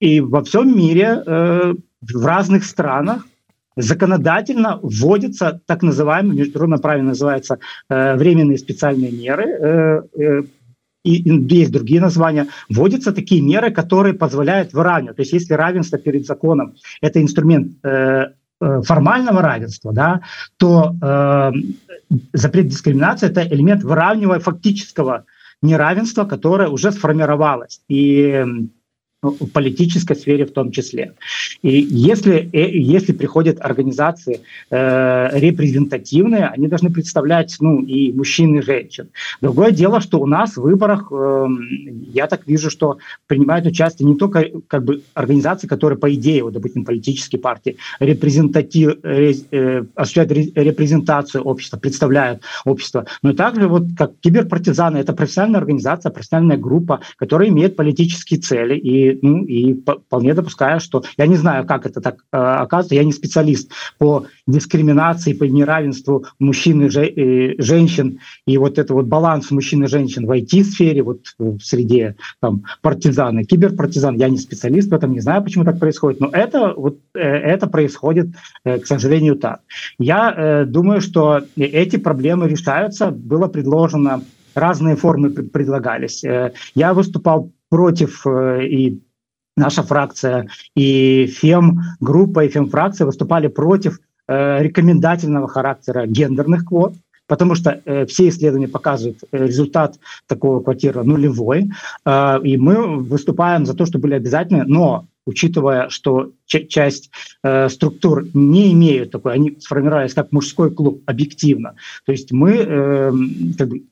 и 0.00 0.20
во 0.20 0.42
всем 0.42 0.76
мире 0.76 1.22
э, 1.24 1.74
в 2.00 2.26
разных 2.26 2.64
странах 2.64 3.26
законодательно 3.76 4.80
вводится 4.82 5.60
так 5.66 5.82
называемый 5.82 6.36
международно 6.36 6.78
правильно 6.78 7.10
называется 7.10 7.58
э, 7.88 8.16
временные 8.16 8.58
специальные 8.58 9.12
меры 9.12 9.44
э, 9.44 10.02
э, 10.18 10.42
и 11.04 11.54
есть 11.54 11.70
другие 11.70 12.00
названия. 12.00 12.48
Вводятся 12.68 13.12
такие 13.12 13.40
меры 13.40 13.70
которые 13.70 14.14
позволяют 14.14 14.72
выравнивать. 14.72 15.16
То 15.16 15.22
есть 15.22 15.32
если 15.32 15.54
равенство 15.54 15.98
перед 15.98 16.26
законом 16.26 16.74
это 17.00 17.22
инструмент 17.22 17.72
э, 17.84 18.32
э, 18.60 18.82
формального 18.82 19.42
равенства 19.42 19.92
да 19.92 20.22
то 20.56 20.94
э, 21.00 21.52
запрет 22.32 22.68
дискриминации 22.68 23.28
это 23.28 23.46
элемент 23.46 23.82
выравнивая 23.82 24.40
фактического 24.40 25.26
неравенства 25.62 26.24
которое 26.24 26.68
уже 26.68 26.92
сформировалось. 26.92 27.80
И 27.88 28.44
в 29.22 29.46
политической 29.46 30.14
сфере 30.14 30.44
в 30.44 30.52
том 30.52 30.70
числе. 30.70 31.14
И 31.62 31.80
если, 31.80 32.48
э, 32.52 32.70
если 32.70 33.12
приходят 33.12 33.58
организации 33.60 34.40
э, 34.70 35.38
репрезентативные, 35.38 36.46
они 36.46 36.68
должны 36.68 36.90
представлять 36.90 37.56
ну, 37.60 37.80
и 37.80 38.12
мужчин, 38.12 38.58
и 38.58 38.62
женщин. 38.62 39.08
Другое 39.40 39.70
дело, 39.70 40.00
что 40.00 40.20
у 40.20 40.26
нас 40.26 40.56
в 40.56 40.62
выборах, 40.62 41.08
э, 41.10 41.46
я 42.12 42.26
так 42.26 42.46
вижу, 42.46 42.70
что 42.70 42.98
принимают 43.26 43.66
участие 43.66 44.08
не 44.08 44.16
только 44.16 44.46
как 44.68 44.84
бы, 44.84 45.02
организации, 45.14 45.66
которые, 45.66 45.98
по 45.98 46.12
идее, 46.14 46.42
вот, 46.42 46.52
допустим, 46.52 46.84
политические 46.84 47.40
партии, 47.40 47.76
репрезентатив, 48.00 48.98
э, 49.02 49.84
осуществляют 49.94 50.56
репрезентацию 50.56 51.42
общества, 51.42 51.78
представляют 51.78 52.42
общество, 52.64 53.06
но 53.22 53.32
также 53.32 53.66
вот 53.66 53.84
как 53.96 54.12
киберпартизаны, 54.20 54.98
это 54.98 55.14
профессиональная 55.14 55.60
организация, 55.60 56.10
профессиональная 56.10 56.58
группа, 56.58 57.00
которая 57.16 57.48
имеет 57.48 57.76
политические 57.76 58.40
цели 58.40 58.76
и 58.76 59.05
ну, 59.22 59.44
и 59.44 59.74
вполне 59.74 60.34
допускаю, 60.34 60.80
что 60.80 61.02
я 61.16 61.26
не 61.26 61.36
знаю, 61.36 61.66
как 61.66 61.86
это 61.86 62.00
так 62.00 62.16
э, 62.32 62.36
оказывается, 62.36 62.94
я 62.94 63.04
не 63.04 63.12
специалист 63.12 63.70
по 63.98 64.26
дискриминации, 64.46 65.32
по 65.32 65.44
неравенству 65.44 66.26
мужчин 66.38 66.86
и 66.86 66.88
э, 66.88 67.54
женщин, 67.58 68.18
и 68.46 68.58
вот 68.58 68.78
это 68.78 68.94
вот 68.94 69.06
баланс 69.06 69.50
мужчин 69.50 69.84
и 69.84 69.88
женщин 69.88 70.26
в 70.26 70.30
IT-сфере, 70.30 71.02
вот 71.02 71.20
в 71.38 71.60
среде 71.60 72.16
там, 72.40 72.64
партизаны, 72.82 73.44
киберпартизан, 73.44 74.16
я 74.16 74.28
не 74.28 74.38
специалист 74.38 74.90
в 74.90 74.94
этом, 74.94 75.12
не 75.12 75.20
знаю, 75.20 75.42
почему 75.42 75.64
так 75.64 75.78
происходит, 75.78 76.20
но 76.20 76.28
это, 76.32 76.74
вот, 76.76 76.98
э, 77.14 77.20
это 77.20 77.66
происходит, 77.66 78.28
к 78.64 78.86
сожалению, 78.86 79.36
так. 79.36 79.60
Я 79.98 80.64
думаю, 80.66 81.00
что 81.00 81.42
эти 81.56 81.96
проблемы 81.96 82.48
решаются, 82.48 83.10
было 83.10 83.48
предложено 83.48 84.22
разные 84.54 84.96
формы 84.96 85.30
предлагались. 85.30 86.22
Я 86.74 86.94
выступал 86.94 87.50
против 87.68 88.26
и 88.26 89.00
наша 89.56 89.82
фракция 89.82 90.48
и 90.74 91.26
фем 91.26 91.80
группа 92.00 92.44
и 92.44 92.48
фем 92.48 92.68
фракция 92.68 93.06
выступали 93.06 93.48
против 93.48 93.98
э, 94.28 94.62
рекомендательного 94.62 95.48
характера 95.48 96.06
гендерных 96.06 96.66
квот 96.66 96.94
потому 97.28 97.54
что 97.54 97.80
э, 97.84 98.06
все 98.06 98.28
исследования 98.28 98.68
показывают 98.68 99.18
э, 99.32 99.46
результат 99.46 99.98
такого 100.28 100.60
квартира 100.60 101.02
нулевой. 101.02 101.70
Э, 102.04 102.38
и 102.42 102.56
мы 102.56 102.98
выступаем 102.98 103.66
за 103.66 103.74
то 103.74 103.86
что 103.86 103.98
были 103.98 104.14
обязательны 104.14 104.64
но 104.64 105.06
учитывая 105.26 105.88
что 105.88 106.30
часть 106.46 107.10
э, 107.42 107.68
структур 107.68 108.26
не 108.32 108.72
имеют 108.72 109.10
такой 109.10 109.34
они 109.34 109.56
сформировались 109.58 110.14
как 110.14 110.30
мужской 110.32 110.70
клуб 110.70 111.02
объективно. 111.06 111.74
То 112.04 112.12
есть 112.12 112.30
мы 112.30 112.52
э, 112.52 113.12
как 113.58 113.68
бы, 113.68 113.82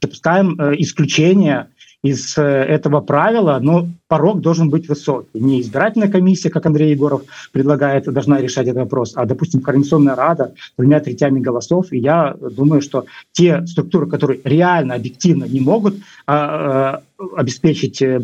допускаем 0.00 0.60
э, 0.60 0.76
исключение 0.78 1.68
из 2.02 2.36
э, 2.38 2.42
этого 2.42 3.00
правила, 3.00 3.58
но 3.60 3.88
порог 4.08 4.40
должен 4.40 4.70
быть 4.70 4.88
высокий. 4.88 5.28
Не 5.38 5.60
избирательная 5.60 6.08
комиссия, 6.08 6.50
как 6.50 6.66
Андрей 6.66 6.90
Егоров 6.90 7.22
предлагает, 7.52 8.04
должна 8.04 8.40
решать 8.40 8.66
этот 8.66 8.82
вопрос, 8.82 9.12
а, 9.16 9.24
допустим, 9.24 9.60
Координационная 9.60 10.14
рада 10.14 10.54
двумя 10.76 11.00
третями 11.00 11.40
голосов. 11.40 11.92
И 11.92 11.98
я 11.98 12.36
думаю, 12.38 12.82
что 12.82 13.06
те 13.32 13.66
структуры, 13.66 14.06
которые 14.06 14.40
реально, 14.44 14.94
объективно 14.94 15.44
не 15.44 15.60
могут 15.60 15.96
а, 16.26 17.02
а, 17.18 17.28
обеспечить 17.36 18.02
э, 18.02 18.20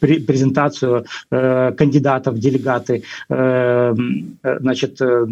презентацию 0.00 1.06
э, 1.30 1.72
кандидатов, 1.72 2.38
делегаты, 2.38 3.02
э, 3.28 3.94
значит, 4.42 5.00
э, 5.00 5.26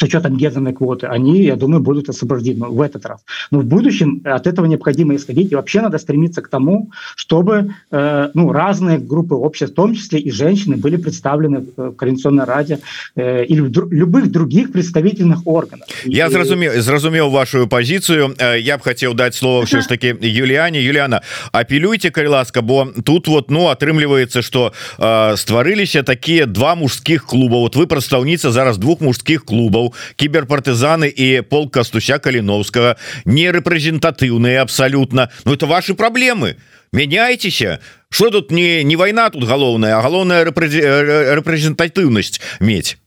с 0.00 0.02
учетом 0.02 0.36
гендерной 0.36 0.72
квоты, 0.72 1.06
они, 1.06 1.42
я 1.42 1.56
думаю, 1.56 1.82
будут 1.82 2.08
освобождены 2.08 2.66
в 2.68 2.80
этот 2.80 3.04
раз. 3.04 3.20
Но 3.50 3.58
в 3.58 3.64
будущем 3.64 4.22
от 4.24 4.46
этого 4.46 4.64
необходимо 4.66 5.14
исходить, 5.14 5.52
и 5.52 5.54
вообще 5.54 5.82
надо 5.82 5.98
стремиться 5.98 6.40
к 6.40 6.48
тому, 6.48 6.90
чтобы 7.16 7.74
э, 7.90 8.30
ну, 8.32 8.50
разные 8.52 8.98
группы 8.98 9.34
общества, 9.34 9.72
в 9.72 9.74
том 9.74 9.94
числе 9.94 10.18
и 10.18 10.30
женщины, 10.30 10.76
были 10.76 10.96
представлены 10.96 11.66
в 11.76 11.92
Координационной 11.92 12.44
Раде 12.44 12.78
э, 13.14 13.44
или 13.44 13.60
в 13.60 13.70
дру 13.70 13.90
любых 13.90 14.30
других 14.30 14.72
представительных 14.72 15.46
органах. 15.46 15.86
Я 16.06 16.30
зразумеў, 16.30 16.80
зразумеў 16.80 17.28
вашу 17.30 17.66
позицию. 17.66 18.34
Э, 18.38 18.58
я 18.58 18.78
б 18.78 18.82
хотел 18.82 19.12
дать 19.12 19.34
слово 19.34 19.66
все 19.66 19.82
ж 19.82 19.86
таки 19.86 20.16
Юлиане. 20.20 20.82
Юлиана, 20.82 21.20
апелюйте, 21.52 22.10
калі 22.10 22.26
ласка, 22.26 22.62
бо 22.62 22.86
тут 23.04 23.28
вот, 23.28 23.50
ну, 23.50 23.68
отрымліваецца, 23.68 24.40
что 24.40 24.72
э, 24.98 25.36
стварыліся 25.36 26.02
такие 26.02 26.46
два 26.46 26.74
мужских 26.74 27.26
клуба. 27.26 27.58
Вот 27.58 27.76
вы 27.76 27.86
прадстаўніца 27.86 28.50
зараз 28.50 28.78
двух 28.78 29.02
мужских 29.02 29.44
клубов 29.44 29.83
Павлов 29.85 30.15
кіберпартызаны 30.15 31.07
і 31.09 31.41
пол 31.49 31.69
кастуся 31.69 32.17
каліновскага 32.19 32.95
не 33.25 33.51
рэпрэзентатыўныя 33.51 34.61
абсалютна 34.61 35.29
Ну 35.45 35.53
это 35.53 35.65
ваши 35.65 35.93
праблемы 35.93 36.55
мяняйтеся 36.91 37.79
что 38.09 38.29
тут 38.29 38.51
не 38.51 38.83
не 38.83 38.95
вайна 38.95 39.29
тут 39.29 39.43
галоўная 39.43 40.01
галоўная 40.01 40.45
рэпрэзентатыўнасць 40.45 42.41
мець 42.59 42.97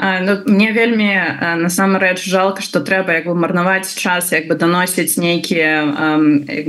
Ну, 0.00 0.38
мне 0.46 0.72
вельмі 0.72 1.12
насамрэч 1.60 2.24
жалко 2.24 2.62
что 2.62 2.80
трэба 2.80 3.20
як 3.20 3.26
бы 3.28 3.34
марнаваць 3.36 3.92
час 3.92 4.32
як 4.32 4.48
бы 4.48 4.56
даносіць 4.56 5.20
нейкія 5.20 6.16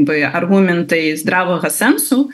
бы 0.04 0.28
аргументы 0.28 1.16
здравага 1.16 1.72
сэнсу 1.72 2.28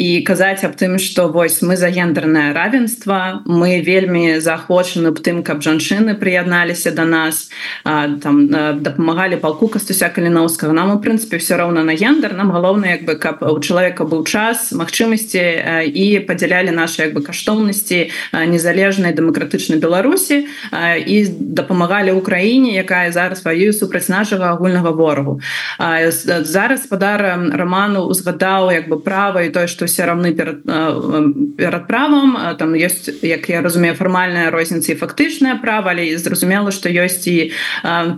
і 0.00 0.08
казаць 0.24 0.64
аб 0.64 0.80
тым 0.80 0.96
что 0.96 1.28
вось 1.28 1.60
мы 1.60 1.76
за 1.76 1.90
гендерное 1.92 2.54
равенство 2.56 3.42
мы 3.44 3.84
вельмі 3.84 4.40
заахвочаны 4.40 5.12
б 5.12 5.20
тым 5.20 5.42
каб 5.44 5.60
жанчыны 5.60 6.16
прыядналіся 6.16 6.96
до 6.96 7.04
нас 7.04 7.52
там 7.84 8.48
дапамагалі 8.80 9.36
палку 9.36 9.68
кастуся 9.68 10.08
каліновскага 10.08 10.72
нам 10.72 10.96
у 10.96 10.98
прынцыпе 11.04 11.36
все 11.36 11.60
роўна 11.60 11.84
на 11.84 11.92
гендер 11.92 12.32
нам 12.32 12.56
галоўна 12.56 12.96
як 12.96 13.04
бы 13.04 13.20
каб 13.20 13.44
у 13.44 13.60
чалавека 13.60 14.08
быў 14.08 14.24
час 14.24 14.72
магчымасці 14.72 15.92
і 15.92 16.24
падзялялі 16.24 16.72
наши 16.72 17.04
як 17.04 17.12
бы 17.12 17.20
каштоўнасці 17.20 18.08
незалежнай 18.32 19.12
дэмакратычнай 19.12 19.76
беларусі 19.76 19.89
Беларусі 19.90 20.46
і 21.06 21.16
дапамагалі 21.58 22.14
Украіне 22.14 22.78
якая 22.78 23.10
зараз 23.10 23.42
ваюе 23.42 23.74
супраць 23.74 24.06
нашага 24.06 24.54
агульнага 24.54 24.94
ворогу 24.94 25.40
зараз 26.46 26.86
спадара 26.86 27.34
роману 27.34 28.06
узгадаў 28.06 28.70
як 28.70 28.86
бы 28.86 29.02
права 29.02 29.42
і 29.42 29.50
тое 29.50 29.66
што 29.66 29.90
все 29.90 30.06
равны 30.06 30.30
перад 30.30 30.62
перад 31.58 31.86
правам. 31.90 32.38
Там 32.58 32.78
ёсць 32.78 33.10
як 33.22 33.50
я 33.50 33.62
разумею 33.62 33.94
фармальная 33.98 34.50
розніца 34.54 34.92
і 34.92 35.00
фактычная 35.00 35.58
права 35.58 35.90
але 35.90 36.14
зразумела 36.18 36.70
што 36.70 36.86
ёсць 36.86 37.26
і 37.26 37.50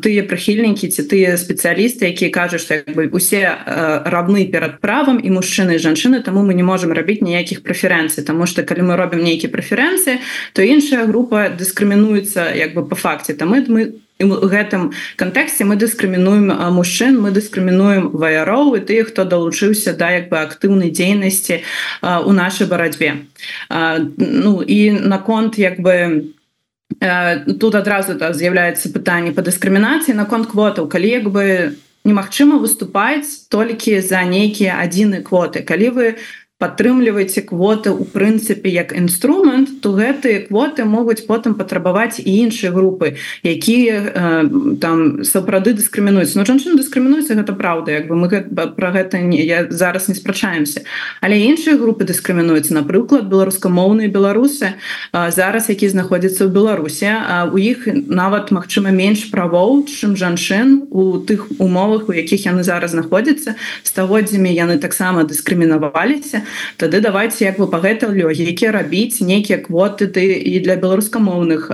тыя 0.04 0.22
прыхільнікі 0.28 0.92
ці 0.92 1.02
тыя 1.08 1.40
спецыялісты 1.40 2.12
якія 2.12 2.28
кажуць 2.28 2.60
што 2.60 2.84
бы 2.92 3.08
усе 3.16 3.48
равны 4.04 4.44
перад 4.52 4.80
правам 4.84 5.16
і 5.24 5.32
мужчыны 5.32 5.80
жанчыны 5.80 6.20
таму 6.20 6.44
мы 6.44 6.52
не 6.52 6.66
можемм 6.66 6.92
рабіць 6.92 7.24
ніякіх 7.24 7.64
прэферэнцый. 7.64 8.28
Таму 8.28 8.44
што 8.44 8.60
калі 8.60 8.92
мы 8.92 9.00
робім 9.00 9.24
нейкія 9.24 9.48
прэферэнцыі 9.48 10.20
то 10.52 10.60
іншая 10.62 11.06
група 11.06 11.48
дыскрымінуецца 11.62 12.50
як 12.58 12.74
бы 12.74 12.84
по 12.84 12.98
факце 12.98 13.38
там 13.38 13.54
мы 13.54 13.86
гэтым 14.20 14.92
кантэксце 15.16 15.64
мы 15.64 15.76
дыскрымінуем 15.76 16.50
мужчын 16.74 17.18
мы 17.20 17.30
дыскрымінуем 17.30 18.10
ваяроў 18.12 18.76
і 18.76 18.80
тых 18.80 19.10
хто 19.10 19.24
далучыўся 19.24 19.94
да 19.94 20.10
як 20.10 20.28
бы 20.28 20.38
актыўнай 20.38 20.90
дзейнасці 20.90 21.62
у 22.02 22.32
нашай 22.32 22.66
барацьбе. 22.66 23.26
Ну 23.70 24.62
і 24.62 24.90
наконт 24.90 25.58
як 25.58 25.80
бы 25.80 26.34
тут 26.98 27.74
адразу 27.74 28.14
так 28.18 28.34
з'яўляецца 28.34 28.92
пытанне 28.92 29.32
по 29.32 29.42
дыскрымінацыі 29.42 30.14
наконт 30.14 30.46
квотаў. 30.46 30.88
Калі 30.88 31.08
як 31.08 31.30
бы 31.30 31.74
немагчыма 32.04 32.58
выступаць 32.58 33.48
толькі 33.48 34.00
за 34.00 34.22
нейкія 34.22 34.78
адзіны 34.82 35.22
квоты. 35.22 35.62
Калі 35.62 35.88
вы 35.90 36.06
у 36.10 36.41
падтрымліваеце 36.62 37.42
квоты 37.42 37.90
у 37.90 38.06
прынцыпе 38.06 38.70
як 38.70 38.94
інструмент 38.94 39.82
то 39.82 39.90
гэтыя 39.98 40.46
квоты 40.46 40.86
могуць 40.86 41.26
потым 41.26 41.58
патрабаваць 41.58 42.22
і 42.22 42.30
іншыя 42.46 42.70
групы 42.70 43.18
якія 43.42 43.96
э, 43.98 44.76
там 44.78 45.26
сапраўды 45.26 45.74
дыскрымінуюць 45.74 46.38
но 46.38 46.46
жанчын 46.46 46.78
дыскрымінуецца 46.78 47.34
гэта 47.34 47.52
праўда 47.58 47.98
як 47.98 48.06
бы 48.06 48.14
мы 48.14 48.30
про 48.78 48.90
гэта 48.94 49.18
не 49.18 49.42
я 49.42 49.66
зараз 49.70 50.06
не 50.08 50.14
спрачаемся. 50.14 50.86
Але 51.20 51.42
іншыя 51.42 51.74
групы 51.74 52.06
дыскрымінуюцца 52.06 52.78
напрыклад 52.78 53.26
беларускамоўныя 53.26 54.06
беларусы 54.06 54.78
э, 55.10 55.30
зараз 55.34 55.66
які 55.66 55.90
знаходзяцца 55.90 56.46
ў 56.46 56.54
беларусе 56.54 57.10
а 57.10 57.50
у 57.50 57.58
іх 57.58 57.90
нават 57.90 58.54
магчыма 58.54 58.94
менш 58.94 59.26
правоў 59.34 59.82
чым 59.90 60.14
жанчын 60.14 60.86
у 60.94 61.18
тых 61.26 61.50
умовах 61.58 62.06
у 62.06 62.14
якіх 62.14 62.46
яны 62.46 62.62
зараз 62.62 62.94
знаходзяцца. 62.94 63.58
Стагоддзямі 63.82 64.54
яны 64.54 64.78
таксама 64.78 65.26
дыскрымінаваліся 65.26 66.46
тады 66.76 67.00
давайте 67.00 67.44
як 67.44 67.58
бы 67.58 67.66
по 67.70 67.78
гэтай 67.78 68.10
лёгікі 68.12 68.70
рабіць 68.70 69.20
нейкія 69.20 69.58
квоты 69.58 70.06
ты 70.06 70.38
і 70.38 70.60
для 70.60 70.76
беларускамоўных 70.76 71.70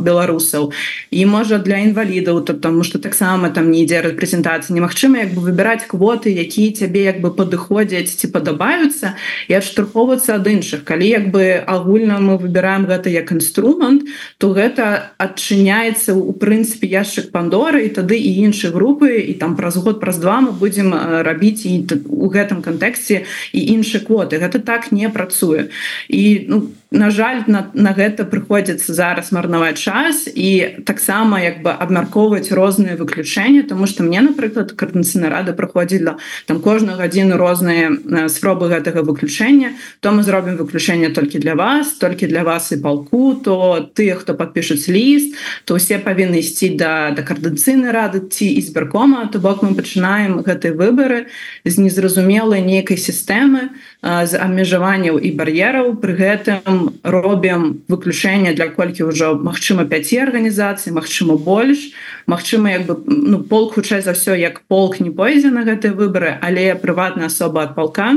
беларусаў. 0.00 0.72
І 1.10 1.26
можа 1.26 1.58
для 1.58 1.78
інвалідаў 1.78 2.44
то 2.44 2.54
потому 2.54 2.84
что 2.84 2.98
таксама 2.98 3.50
там 3.50 3.70
не 3.70 3.84
ідзе 3.84 4.02
рэпрэзентацыі 4.02 4.74
немагчыма 4.74 5.24
як 5.24 5.34
бы 5.34 5.40
выбіраць 5.48 5.86
квоты 5.86 6.30
якія 6.30 6.72
цябе 6.72 7.04
як 7.04 7.20
бы 7.20 7.30
падыходзяць 7.30 8.14
ці 8.14 8.28
падабаюцца 8.32 9.14
і 9.48 9.52
адштурхоўвацца 9.54 10.36
ад 10.36 10.46
іншых. 10.46 10.84
Калі 10.84 11.08
як 11.08 11.30
бы 11.30 11.60
агульна 11.60 12.20
мы 12.20 12.38
выбираем 12.38 12.86
гэта 12.86 13.10
як 13.10 13.32
інструмент 13.32 14.04
то 14.38 14.52
гэта 14.52 15.14
адчыняецца 15.18 16.14
у 16.14 16.32
прынцыпе 16.32 16.86
яшчык 16.86 17.30
пандоры 17.30 17.86
і 17.86 17.94
тады 17.94 18.18
і 18.18 18.30
іншыя 18.48 18.72
групы 18.72 19.20
і 19.20 19.34
там 19.34 19.56
праз 19.56 19.76
год 19.76 20.00
праз 20.00 20.18
два 20.18 20.40
мы 20.40 20.52
будзем 20.52 20.94
рабіць 20.94 21.66
і 21.66 21.86
у 22.08 22.28
гэтым 22.28 22.62
кантэксце 22.62 23.24
і 23.52 23.60
іншы 23.94 24.06
квоты 24.06 24.38
гэта 24.38 24.58
так 24.58 24.92
не 24.92 25.08
працуе. 25.08 25.70
І 26.08 26.46
ну 26.48 26.70
на 26.90 27.10
жаль 27.10 27.42
на, 27.46 27.70
на 27.74 27.90
гэта 27.90 28.24
прыходзіцца 28.24 28.94
зараз 28.94 29.32
марнаваць 29.32 29.78
час 29.78 30.28
і 30.30 30.82
таксама 30.86 31.42
як 31.42 31.62
бы 31.62 31.70
абмяркоўваць 31.70 32.54
розныя 32.54 32.96
выключэнні 32.96 33.62
тому 33.62 33.86
что 33.86 34.02
мне 34.02 34.20
напрыклад 34.20 34.72
кардынцыйна 34.72 35.30
рада 35.30 35.52
праходзіла 35.52 36.18
там 36.46 36.60
кожную 36.60 36.96
гадзіну 36.96 37.36
розныя 37.36 37.90
спробы 38.28 38.68
гэтага 38.68 39.02
выключэння. 39.02 39.74
То 40.00 40.12
мы 40.12 40.22
зробім 40.22 40.56
выключэнне 40.56 41.10
толькі 41.10 41.38
для 41.38 41.54
вас 41.54 41.98
толькі 41.98 42.26
для 42.26 42.42
вас 42.42 42.72
і 42.72 42.76
палку 42.78 43.34
то 43.34 43.90
тыя 43.94 44.14
хто 44.14 44.34
подпішуць 44.34 44.88
ліст 44.88 45.34
то 45.64 45.74
усе 45.74 45.98
павінны 45.98 46.38
ісці 46.42 46.78
да 46.78 47.10
да 47.10 47.22
кардынцыйнай 47.22 47.90
рады 47.90 48.22
ці 48.30 48.46
избіркома 48.58 49.26
то 49.32 49.38
бок 49.38 49.62
мы 49.62 49.74
пачынаем 49.74 50.42
гэтыя 50.46 50.74
выборы 50.74 51.26
з 51.64 51.74
незразумелай 51.78 52.62
нейкай 52.62 52.96
сістэмы 52.96 53.73
з 54.02 54.32
абмежаванняў 54.38 55.18
і 55.18 55.30
бар'ераў. 55.38 55.96
Пры 56.02 56.14
гэтым 56.18 57.00
робім 57.02 57.84
выключэнне 57.88 58.54
для 58.54 58.68
колькі 58.74 59.10
ўжо 59.10 59.34
магчыма 59.38 59.84
5 59.84 60.14
арганізацый 60.28 60.92
Мачыма 60.92 61.36
больш. 61.36 61.94
Мачыма 62.26 62.70
як 62.74 62.86
бы 62.86 62.98
ну, 63.06 63.42
полк 63.42 63.74
хутчэй 63.74 64.02
за 64.02 64.14
ўсё 64.14 64.34
як 64.38 64.62
полк 64.68 65.00
не 65.00 65.10
пойдзе 65.10 65.50
на 65.50 65.64
гэтыя 65.66 65.92
выборы 65.92 66.38
але 66.40 66.74
прыватная 66.74 67.26
асоба 67.32 67.68
ад 67.68 67.74
палка 67.74 68.14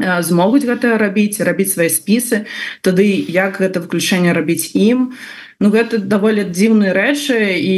змогуць 0.00 0.64
гэта 0.64 0.96
рабіць 0.98 1.40
рабіць 1.40 1.72
свае 1.74 1.90
спісы 1.92 2.46
тады 2.80 3.06
як 3.28 3.60
гэта 3.60 3.84
выключэнне 3.84 4.32
рабіць 4.32 4.72
ім. 4.74 5.12
Ну 5.60 5.68
гэта 5.68 6.00
даволі 6.00 6.48
дзіўныя 6.48 6.96
рэчы 6.96 7.36
і 7.60 7.74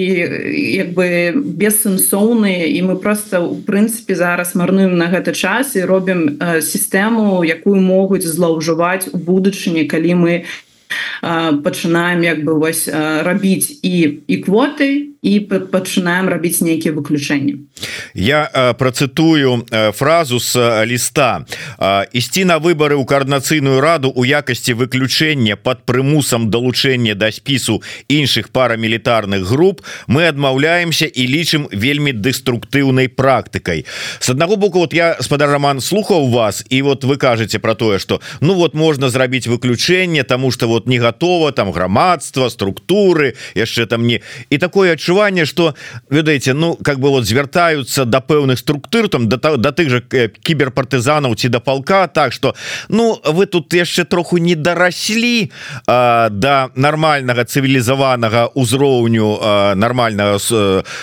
як 0.78 0.94
бы 0.94 1.34
бессэнсоўныя 1.34 2.70
і 2.70 2.78
мы 2.86 2.94
просто 3.02 3.42
у 3.42 3.58
прынцыпе 3.58 4.14
зараз 4.14 4.54
марнуем 4.54 4.94
на 4.96 5.10
гэты 5.10 5.34
час 5.34 5.74
і 5.74 5.82
робім 5.82 6.38
э, 6.38 6.62
сістэму 6.62 7.42
якую 7.42 7.82
могуць 7.82 8.22
злоўжываць 8.22 9.10
у 9.10 9.18
будучыні 9.18 9.90
калі 9.90 10.14
мы 10.14 10.32
не 10.42 10.70
пачынаем 11.62 12.22
як 12.22 12.44
бы 12.44 12.58
вось 12.58 12.88
рабіць 12.88 13.78
і 13.82 14.22
і 14.26 14.36
квоты 14.42 15.11
і 15.22 15.40
пачынаем 15.46 16.26
рабіць 16.26 16.66
нейкія 16.66 16.90
выключэнні. 16.98 17.70
Я 18.14 18.74
працытую 18.74 19.62
фразу 19.94 20.42
з 20.42 20.82
ліста. 20.82 21.46
Ісці 22.10 22.42
на 22.44 22.58
выбары 22.58 22.98
ў 22.98 23.06
каардынацыйную 23.06 23.78
раду 23.78 24.10
у 24.10 24.26
якасці 24.26 24.74
выключэння 24.74 25.54
под 25.54 25.86
прымусам 25.86 26.50
далучэння 26.50 27.14
да 27.14 27.30
спісу 27.30 27.86
іншых 28.10 28.50
парамілітарных 28.50 29.46
груп 29.46 29.86
мы 30.10 30.26
адмаўляемся 30.26 31.06
і 31.06 31.22
лічым 31.30 31.70
вельмі 31.70 32.10
дэструктыўнай 32.10 33.06
практыкай 33.06 33.86
с 34.18 34.26
аднаго 34.26 34.58
боку 34.58 34.82
вот 34.82 34.90
я 34.90 35.22
спадар 35.22 35.54
роман 35.54 35.78
слухаў 35.78 36.34
вас 36.34 36.66
і 36.68 36.82
вот 36.82 37.06
вы 37.06 37.14
кажаце 37.16 37.62
про 37.62 37.78
тое 37.78 38.02
что 38.02 38.20
ну 38.40 38.54
вот 38.54 38.74
можна 38.74 39.06
зрабіць 39.06 39.46
выключэнне 39.46 40.26
тому 40.26 40.50
что 40.50 40.66
вот 40.66 40.90
не 40.90 40.98
готова 40.98 41.52
там 41.52 41.70
грамадства 41.70 42.48
структуры 42.48 43.38
яшчэ 43.54 43.86
там 43.86 44.02
не. 44.02 44.20
І 44.50 44.58
такое 44.58 44.92
адчуванне 44.92 45.11
что 45.44 45.74
ведаеце 46.10 46.52
ну 46.54 46.76
как 46.76 46.98
бы 46.98 47.10
вот 47.10 47.24
звяртаются 47.24 48.04
до 48.04 48.18
пэўных 48.18 48.58
структур 48.58 49.08
там 49.08 49.28
да, 49.28 49.36
да 49.36 49.72
тых 49.72 49.90
же 49.90 50.02
э, 50.12 50.28
кіберпартызанаў 50.28 51.34
ці 51.34 51.48
да 51.48 51.60
палка 51.60 52.08
так 52.08 52.32
что 52.32 52.54
ну 52.88 53.20
вы 53.24 53.46
тут 53.46 53.74
яшчэ 53.74 54.04
троху 54.04 54.38
не 54.38 54.54
дараслі 54.54 55.50
до 55.86 56.30
да 56.30 56.70
нормального 56.74 57.44
цывілізаванага 57.44 58.46
узроўню 58.54 59.38
нормального 59.74 60.38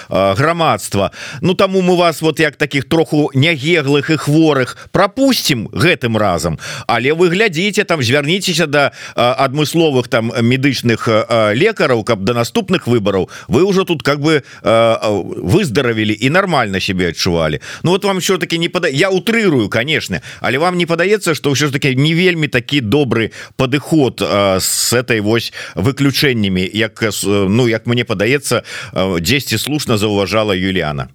грамадства 0.09 1.11
Ну 1.41 1.53
таму 1.53 1.81
мы 1.81 1.97
вас 1.97 2.21
вот 2.21 2.39
як 2.39 2.55
таких 2.55 2.89
троху 2.89 3.31
нягеглых 3.33 4.09
і 4.09 4.17
хворых 4.17 4.89
пропустим 4.91 5.69
гэтым 5.73 6.17
разам 6.17 6.59
але 6.87 7.13
вы 7.13 7.29
глядзіце 7.29 7.83
там 7.83 8.03
звярніцеся 8.03 8.67
да, 8.67 8.91
адмысловых 9.15 10.07
там 10.07 10.31
медычных 10.41 11.07
лекараў 11.53 12.03
каб 12.03 12.23
до 12.23 12.33
наступных 12.33 12.87
выбораў 12.87 13.29
вы 13.47 13.63
уже 13.63 13.85
тут 13.85 13.98
как 14.03 14.19
бы 14.19 14.41
выздаравілі 14.63 16.17
і 16.19 16.29
нормально 16.29 16.79
себе 16.79 17.09
адчувалі 17.09 17.59
Ну 17.83 17.91
вот 17.91 18.05
вам 18.05 18.17
все-таки 18.17 18.57
не 18.57 18.69
пада 18.69 18.87
я 18.87 19.09
утрырую 19.09 19.69
конечно 19.69 20.21
але 20.41 20.57
вам 20.57 20.77
не 20.77 20.85
падаецца 20.85 21.35
что 21.35 21.51
ўсё 21.51 21.67
ж 21.67 21.71
таки 21.71 21.95
не 21.95 22.13
вельмі 22.13 22.47
такі 22.47 22.81
добры 22.81 23.31
падыход 23.57 24.21
с 24.21 24.93
этой 24.93 25.21
вось 25.21 25.53
выключэннямі 25.75 26.69
як 26.73 27.03
ну 27.23 27.67
як 27.67 27.87
мне 27.87 28.03
падаецца 28.03 28.63
10 28.93 29.61
слушно 29.61 29.97
заўважала 29.97 30.53
Юлиана 30.53 31.09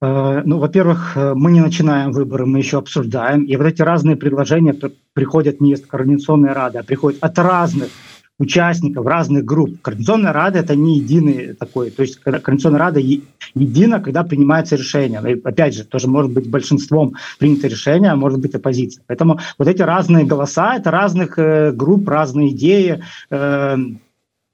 Ну, 0.00 0.58
во-первых, 0.58 1.16
мы 1.16 1.52
не 1.52 1.60
начинаем 1.60 2.12
выборы, 2.12 2.44
мы 2.44 2.58
еще 2.58 2.76
обсуждаем. 2.78 3.44
И 3.44 3.56
вот 3.56 3.66
эти 3.66 3.80
разные 3.80 4.16
предложения 4.16 4.74
приходят 5.14 5.60
не 5.60 5.72
из 5.72 5.80
Координационной 5.80 6.52
Рады, 6.52 6.78
а 6.78 6.82
приходят 6.82 7.24
от 7.24 7.38
разных 7.38 7.88
участников, 8.38 9.06
разных 9.06 9.44
групп. 9.44 9.80
Координационная 9.80 10.32
Рада– 10.32 10.58
это 10.60 10.76
не 10.76 10.98
единый 10.98 11.54
такой. 11.54 11.90
То 11.90 12.02
есть 12.02 12.16
Координационная 12.20 12.80
Рада 12.80 13.00
едина, 13.00 14.00
когда 14.00 14.24
принимается 14.24 14.76
решение. 14.76 15.20
И, 15.26 15.40
опять 15.42 15.74
же, 15.74 15.84
тоже 15.84 16.08
может 16.08 16.32
быть 16.32 16.50
большинством 16.50 17.14
принято 17.38 17.66
решение, 17.68 18.10
а 18.10 18.16
может 18.16 18.40
быть 18.40 18.54
оппозиция. 18.54 19.02
Поэтому 19.06 19.40
вот 19.58 19.68
эти 19.68 19.82
разные 19.82 20.26
голоса– 20.26 20.76
это 20.76 20.90
разных 20.90 21.38
э, 21.38 21.72
групп, 21.72 22.08
разные 22.08 22.50
идеи, 22.50 23.02
э, 23.30 23.76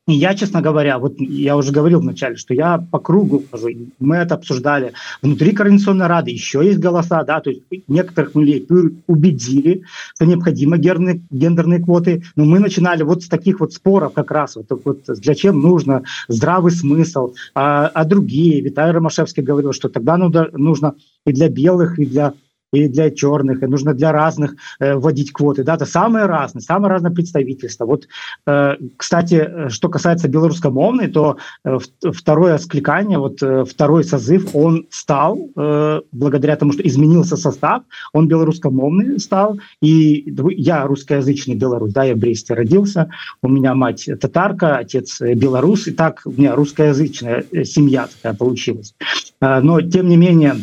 я, 0.08 0.34
честно 0.34 0.60
говоря, 0.60 0.98
вот 0.98 1.14
я 1.20 1.56
уже 1.56 1.70
говорил 1.70 2.00
вначале, 2.00 2.34
что 2.36 2.54
я 2.54 2.84
по 2.90 2.98
кругу 2.98 3.44
хожу, 3.50 3.68
мы 4.00 4.16
это 4.16 4.34
обсуждали. 4.34 4.94
Внутри 5.22 5.52
Координационной 5.52 6.08
Рады 6.08 6.32
еще 6.32 6.64
есть 6.64 6.80
голоса, 6.80 7.22
да, 7.22 7.40
то 7.40 7.50
есть 7.50 7.62
некоторых 7.86 8.34
людей 8.34 8.66
убедили, 9.06 9.84
что 10.16 10.26
необходимы 10.26 10.78
гендерные, 10.78 11.22
гендерные 11.30 11.80
квоты, 11.80 12.24
но 12.34 12.44
мы 12.44 12.58
начинали 12.58 13.04
вот 13.04 13.22
с 13.22 13.28
таких 13.28 13.60
вот 13.60 13.74
споров 13.74 14.12
как 14.12 14.32
раз, 14.32 14.56
вот, 14.56 14.66
вот 14.84 15.04
для 15.06 15.34
чем 15.36 15.60
нужно 15.60 16.02
здравый 16.26 16.72
смысл, 16.72 17.34
а, 17.54 17.86
а 17.86 18.04
другие, 18.04 18.60
Виталий 18.60 18.92
Ромашевский 18.92 19.44
говорил, 19.44 19.72
что 19.72 19.88
тогда 19.88 20.16
нужно 20.16 20.94
и 21.24 21.32
для 21.32 21.48
белых, 21.48 22.00
и 22.00 22.06
для 22.06 22.34
и 22.72 22.88
для 22.88 23.10
черных, 23.10 23.62
и 23.62 23.66
нужно 23.66 23.94
для 23.94 24.12
разных 24.12 24.56
э, 24.80 24.94
вводить 24.94 25.32
квоты. 25.32 25.62
Да, 25.62 25.74
это 25.74 25.86
самые 25.86 26.26
разные, 26.26 26.62
самое 26.62 26.90
разное 26.92 27.10
представительство. 27.10 27.84
Вот, 27.84 28.08
э, 28.46 28.76
кстати, 28.96 29.68
что 29.68 29.88
касается 29.88 30.28
белорусскомовной, 30.28 31.08
то 31.08 31.36
э, 31.64 31.78
второе 32.12 32.58
скликание, 32.58 33.18
вот 33.18 33.42
э, 33.42 33.64
второй 33.64 34.04
созыв, 34.04 34.54
он 34.54 34.86
стал, 34.90 35.38
э, 35.56 36.00
благодаря 36.12 36.56
тому, 36.56 36.72
что 36.72 36.86
изменился 36.86 37.36
состав, 37.36 37.82
он 38.12 38.28
белорусскомовный 38.28 39.18
стал, 39.18 39.58
и 39.80 40.34
я 40.56 40.86
русскоязычный 40.86 41.54
белорус, 41.54 41.92
да, 41.92 42.04
я 42.04 42.14
в 42.14 42.18
Бресте 42.18 42.54
родился, 42.54 43.10
у 43.42 43.48
меня 43.48 43.74
мать 43.74 44.08
татарка, 44.20 44.78
отец 44.78 45.20
белорус, 45.20 45.86
и 45.86 45.92
так 45.92 46.22
у 46.24 46.32
меня 46.32 46.54
русскоязычная 46.54 47.44
э, 47.52 47.64
семья 47.64 48.08
такая 48.08 48.34
получилась. 48.34 48.94
Э, 49.40 49.60
но, 49.60 49.80
тем 49.80 50.08
не 50.08 50.16
менее, 50.16 50.56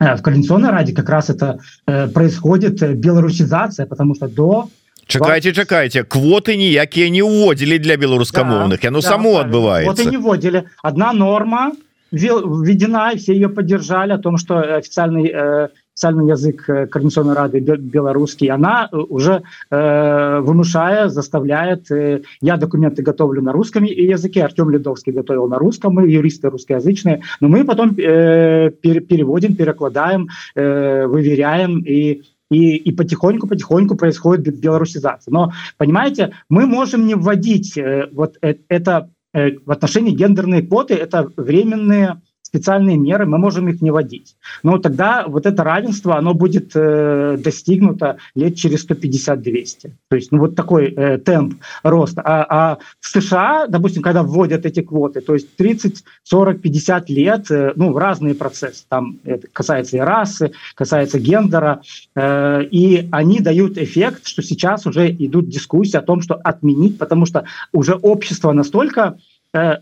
в 0.00 0.22
Координационной 0.22 0.70
Раде 0.70 0.94
как 0.94 1.08
раз 1.08 1.30
это 1.30 1.58
э, 1.86 2.08
происходит 2.08 2.82
э, 2.82 2.94
белорусизация, 2.94 3.86
потому 3.86 4.14
что 4.14 4.28
до 4.28 4.68
чакайте 5.06 5.52
чакайте 5.52 6.02
квоты 6.04 6.56
ніякія 6.56 7.10
не 7.10 7.22
уводзілі 7.22 7.78
для 7.78 7.96
беларускамоўных 7.96 8.80
да, 8.80 8.88
яно 8.88 9.00
да, 9.00 9.08
само 9.08 9.38
отбывается. 9.38 10.04
Вот 10.04 10.10
не 10.10 10.18
вводили. 10.18 10.64
Одна 10.82 11.12
норма 11.12 11.72
введена 12.12 13.12
все 13.16 13.34
ее 13.34 13.48
поддержали 13.48 14.12
о 14.12 14.18
том 14.18 14.38
что 14.38 14.76
официальный 14.76 15.28
э, 15.28 15.68
официальный 16.00 16.28
язык 16.28 16.68
э, 16.68 16.86
Координационной 16.86 17.34
Рады 17.34 17.60
белорусский, 17.60 18.48
она 18.48 18.88
э, 18.90 18.96
уже 18.96 19.42
э, 19.70 20.40
вымышая, 20.40 21.08
заставляет, 21.08 21.90
э, 21.90 22.22
я 22.40 22.56
документы 22.56 23.02
готовлю 23.02 23.42
на 23.42 23.52
русском 23.52 23.84
языке, 23.84 24.42
Артем 24.42 24.70
Ледовский 24.70 25.12
готовил 25.12 25.46
на 25.48 25.58
русском, 25.58 25.94
мы 25.94 26.08
юристы 26.08 26.48
русскоязычные, 26.48 27.22
но 27.40 27.48
мы 27.48 27.64
потом 27.64 27.90
э, 27.90 28.70
переводим, 28.70 29.54
перекладаем, 29.54 30.28
э, 30.54 31.06
выверяем 31.06 31.80
и 31.80 32.22
и, 32.50 32.74
и 32.74 32.92
потихоньку 32.92 33.46
потихоньку 33.46 33.94
происходит 33.94 34.58
белорусизация 34.58 35.30
но 35.30 35.52
понимаете 35.78 36.32
мы 36.48 36.66
можем 36.66 37.06
не 37.06 37.14
вводить 37.14 37.78
э, 37.78 38.08
вот 38.10 38.38
э, 38.42 38.56
это 38.68 39.08
э, 39.32 39.52
в 39.64 39.70
отношении 39.70 40.10
гендерной 40.10 40.66
квоты 40.66 40.94
это 40.94 41.30
временные 41.36 42.20
специальные 42.50 42.96
меры 42.96 43.26
мы 43.26 43.38
можем 43.38 43.68
их 43.68 43.80
не 43.80 43.92
вводить. 43.92 44.36
Но 44.64 44.78
тогда 44.78 45.24
вот 45.28 45.46
это 45.46 45.62
равенство 45.62 46.16
оно 46.16 46.34
будет 46.34 46.72
э, 46.74 47.36
достигнуто 47.38 48.16
лет 48.34 48.56
через 48.56 48.82
150 48.82 49.40
200 49.40 49.92
то 50.08 50.16
есть 50.16 50.32
ну, 50.32 50.40
вот 50.40 50.56
такой 50.56 50.92
э, 50.92 51.18
темп 51.18 51.54
роста. 51.84 52.22
А, 52.24 52.46
а 52.50 52.78
в 52.98 53.06
США 53.06 53.66
допустим 53.68 54.02
когда 54.02 54.24
вводят 54.24 54.66
эти 54.66 54.82
квоты 54.82 55.20
то 55.20 55.34
есть 55.34 55.54
30 55.56 56.02
40 56.24 56.60
50 56.60 57.10
лет 57.10 57.50
э, 57.52 57.72
ну 57.76 57.96
разные 57.96 58.34
процессы. 58.34 58.84
Там 58.88 59.20
это 59.22 59.46
касается 59.52 59.96
и 59.96 60.00
расы 60.00 60.50
касается 60.74 61.20
гендера. 61.20 61.82
Э, 62.16 62.64
и 62.64 63.08
они 63.12 63.38
дают 63.38 63.78
эффект 63.78 64.26
что 64.26 64.42
сейчас 64.42 64.86
уже 64.86 65.08
идут 65.08 65.48
дискуссии 65.48 65.96
о 65.96 66.02
том 66.02 66.20
что 66.20 66.34
отменить 66.34 66.98
потому 66.98 67.26
что 67.26 67.44
уже 67.72 67.94
общество 67.94 68.50
настолько 68.50 69.18
э, 69.54 69.76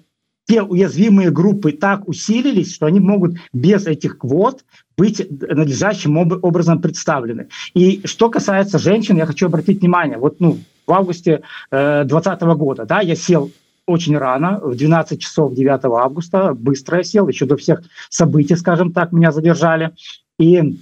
те 0.49 0.63
уязвимые 0.63 1.31
группы 1.31 1.73
так 1.73 2.09
усилились, 2.09 2.75
что 2.75 2.87
они 2.87 3.01
могут 3.01 3.37
без 3.53 3.87
этих 3.87 4.19
квот 4.19 4.65
быть 4.97 5.25
надлежащим 5.31 6.17
образом 6.17 6.81
представлены. 6.81 7.49
И 7.75 8.01
что 8.05 8.31
касается 8.31 8.79
женщин, 8.79 9.17
я 9.17 9.27
хочу 9.27 9.47
обратить 9.47 9.81
внимание, 9.81 10.19
вот 10.19 10.41
ну, 10.41 10.59
в 10.87 10.93
августе 10.93 11.43
2020 11.71 12.43
э, 12.43 12.55
года 12.55 12.87
да, 12.87 13.01
я 13.01 13.15
сел 13.15 13.51
очень 13.87 14.17
рано, 14.17 14.61
в 14.63 14.75
12 14.75 15.21
часов 15.21 15.55
9 15.55 15.85
августа, 15.85 16.55
быстро 16.55 16.99
я 16.99 17.05
сел, 17.05 17.29
еще 17.29 17.47
до 17.47 17.57
всех 17.57 17.83
событий, 18.09 18.57
скажем 18.57 18.93
так, 18.93 19.13
меня 19.13 19.33
задержали. 19.33 19.93
И 20.39 20.79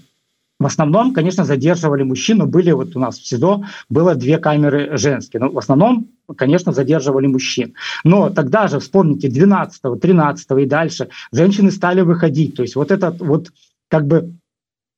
в 0.58 0.66
основном, 0.66 1.12
конечно, 1.12 1.44
задерживали 1.44 2.02
мужчину. 2.02 2.46
Были 2.46 2.70
вот 2.72 2.96
у 2.96 2.98
нас 2.98 3.18
в 3.18 3.26
СИЗО 3.26 3.64
было 3.88 4.14
две 4.14 4.38
камеры 4.38 4.96
женские. 4.96 5.40
Но 5.40 5.50
в 5.50 5.58
основном, 5.58 6.08
конечно, 6.36 6.72
задерживали 6.72 7.26
мужчин. 7.26 7.74
Но 8.04 8.30
тогда 8.30 8.66
же, 8.66 8.80
вспомните, 8.80 9.28
12, 9.28 10.00
13 10.00 10.50
и 10.58 10.66
дальше 10.66 11.08
женщины 11.32 11.70
стали 11.70 12.00
выходить. 12.00 12.56
То 12.56 12.62
есть 12.62 12.74
вот 12.74 12.90
этот 12.90 13.20
вот 13.20 13.52
как 13.88 14.06
бы 14.06 14.34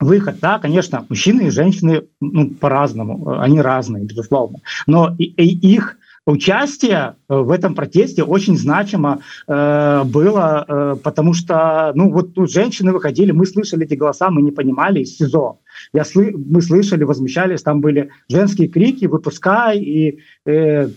выход, 0.00 0.38
да, 0.40 0.60
конечно, 0.60 1.04
мужчины 1.08 1.48
и 1.48 1.50
женщины 1.50 2.04
ну, 2.20 2.50
по-разному, 2.50 3.40
они 3.40 3.60
разные, 3.60 4.04
безусловно. 4.04 4.58
Но 4.86 5.14
и, 5.18 5.24
и 5.24 5.74
их 5.74 5.97
участие 6.28 7.14
э, 7.28 7.34
в 7.34 7.50
этом 7.50 7.74
протесте 7.74 8.22
очень 8.22 8.56
значимо 8.56 9.20
э, 9.46 10.02
было, 10.04 10.64
э, 10.68 10.96
потому 11.02 11.32
что, 11.32 11.92
ну, 11.94 12.12
вот 12.12 12.34
тут 12.34 12.50
женщины 12.50 12.92
выходили, 12.92 13.32
мы 13.32 13.46
слышали 13.46 13.84
эти 13.84 13.94
голоса, 13.94 14.30
мы 14.30 14.42
не 14.42 14.52
понимали 14.52 15.00
из 15.00 15.16
СИЗО. 15.16 15.58
Я 15.92 16.04
сл 16.04 16.20
мы 16.34 16.60
слышали, 16.60 17.04
возмущались, 17.04 17.62
там 17.62 17.80
были 17.80 18.10
женские 18.28 18.68
крики, 18.68 19.06
выпускай, 19.06 19.78
и 19.78 20.18
э, 20.44 20.90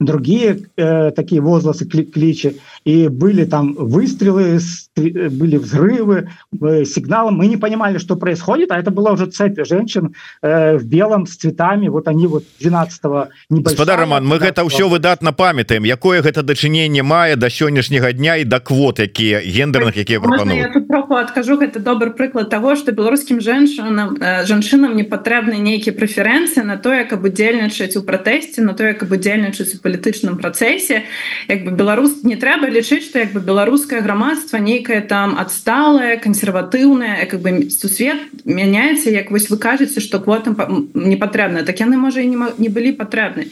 другие 0.00 0.68
э, 0.76 1.10
такие 1.10 1.40
возгласы 1.40 1.84
кли 1.86 2.04
кличи 2.04 2.56
и 2.88 3.08
были 3.08 3.44
там 3.44 3.74
выстрелы 3.74 4.58
были 4.96 5.58
взрывы 5.58 6.30
э, 6.60 6.84
сигналом 6.84 7.34
мы 7.34 7.46
не 7.46 7.58
понимали 7.58 7.98
что 7.98 8.16
происходит 8.16 8.72
а 8.72 8.78
это 8.78 8.90
была 8.90 9.12
уже 9.12 9.26
цепь 9.26 9.58
женщин 9.66 10.14
э, 10.40 10.78
в 10.78 10.84
белом 10.86 11.26
с 11.26 11.36
цветами. 11.36 11.88
Вот 11.88 12.08
они 12.08 12.26
вот 12.26 12.44
12 12.60 13.00
господа 13.50 13.96
роман 13.96 14.26
мы 14.26 14.36
это 14.36 14.66
все 14.68 14.88
выдатно 14.88 15.34
памятаем. 15.34 15.84
Якое 15.84 16.22
гэта 16.22 16.42
дачынение 16.42 17.02
мая 17.02 17.36
до 17.36 17.50
сённяшняга 17.50 18.12
дня 18.12 18.36
и 18.36 18.44
до 18.44 18.60
квот 18.60 19.00
якія 19.00 19.40
гендерных 19.40 19.96
якія 19.96 20.20
откажу 21.10 21.60
это 21.60 21.80
добрый 21.80 22.12
прыклад 22.12 22.48
того 22.48 22.76
что 22.76 22.92
беларускім 22.92 23.40
женщинам 23.40 24.16
э, 24.20 24.46
жанчынам 24.46 24.96
не 24.96 25.02
патрэбны 25.02 25.58
нейкія 25.58 25.94
прэферэнцыі 25.94 26.64
на 26.64 26.76
тое 26.76 27.04
каб 27.04 27.24
удзельнічаць 27.24 27.96
у 27.96 28.02
пратэсце 28.02 28.62
на 28.62 28.72
тое 28.72 28.94
каб 28.94 29.12
удзельнічаць 29.12 29.74
у 29.74 29.78
палітычным 29.78 30.38
працэсе. 30.38 31.04
Як 31.48 31.64
бы 31.64 31.70
беларус 31.72 32.22
не 32.24 32.36
трэба 32.36 32.77
лічыць 32.78 33.10
что 33.10 33.18
як 33.18 33.34
бы 33.34 33.42
беларускае 33.42 34.00
грамадства 34.00 34.62
нейкае 34.62 35.02
там 35.02 35.34
адсталае 35.38 36.16
кансерватыўнае 36.22 37.26
как 37.26 37.42
бы 37.42 37.70
сусвет 37.74 38.46
мяняецца 38.46 39.10
як 39.10 39.30
вось 39.34 39.50
вы 39.50 39.58
кажаце 39.58 40.00
что 40.00 40.22
квотам 40.22 40.54
не 40.94 41.16
патрэбна. 41.18 41.66
Так 41.66 41.82
яны 41.82 41.98
можа 41.98 42.22
і 42.22 42.30
не, 42.30 42.38
не 42.58 42.68
былі 42.68 42.94
патрэбны. 42.94 43.50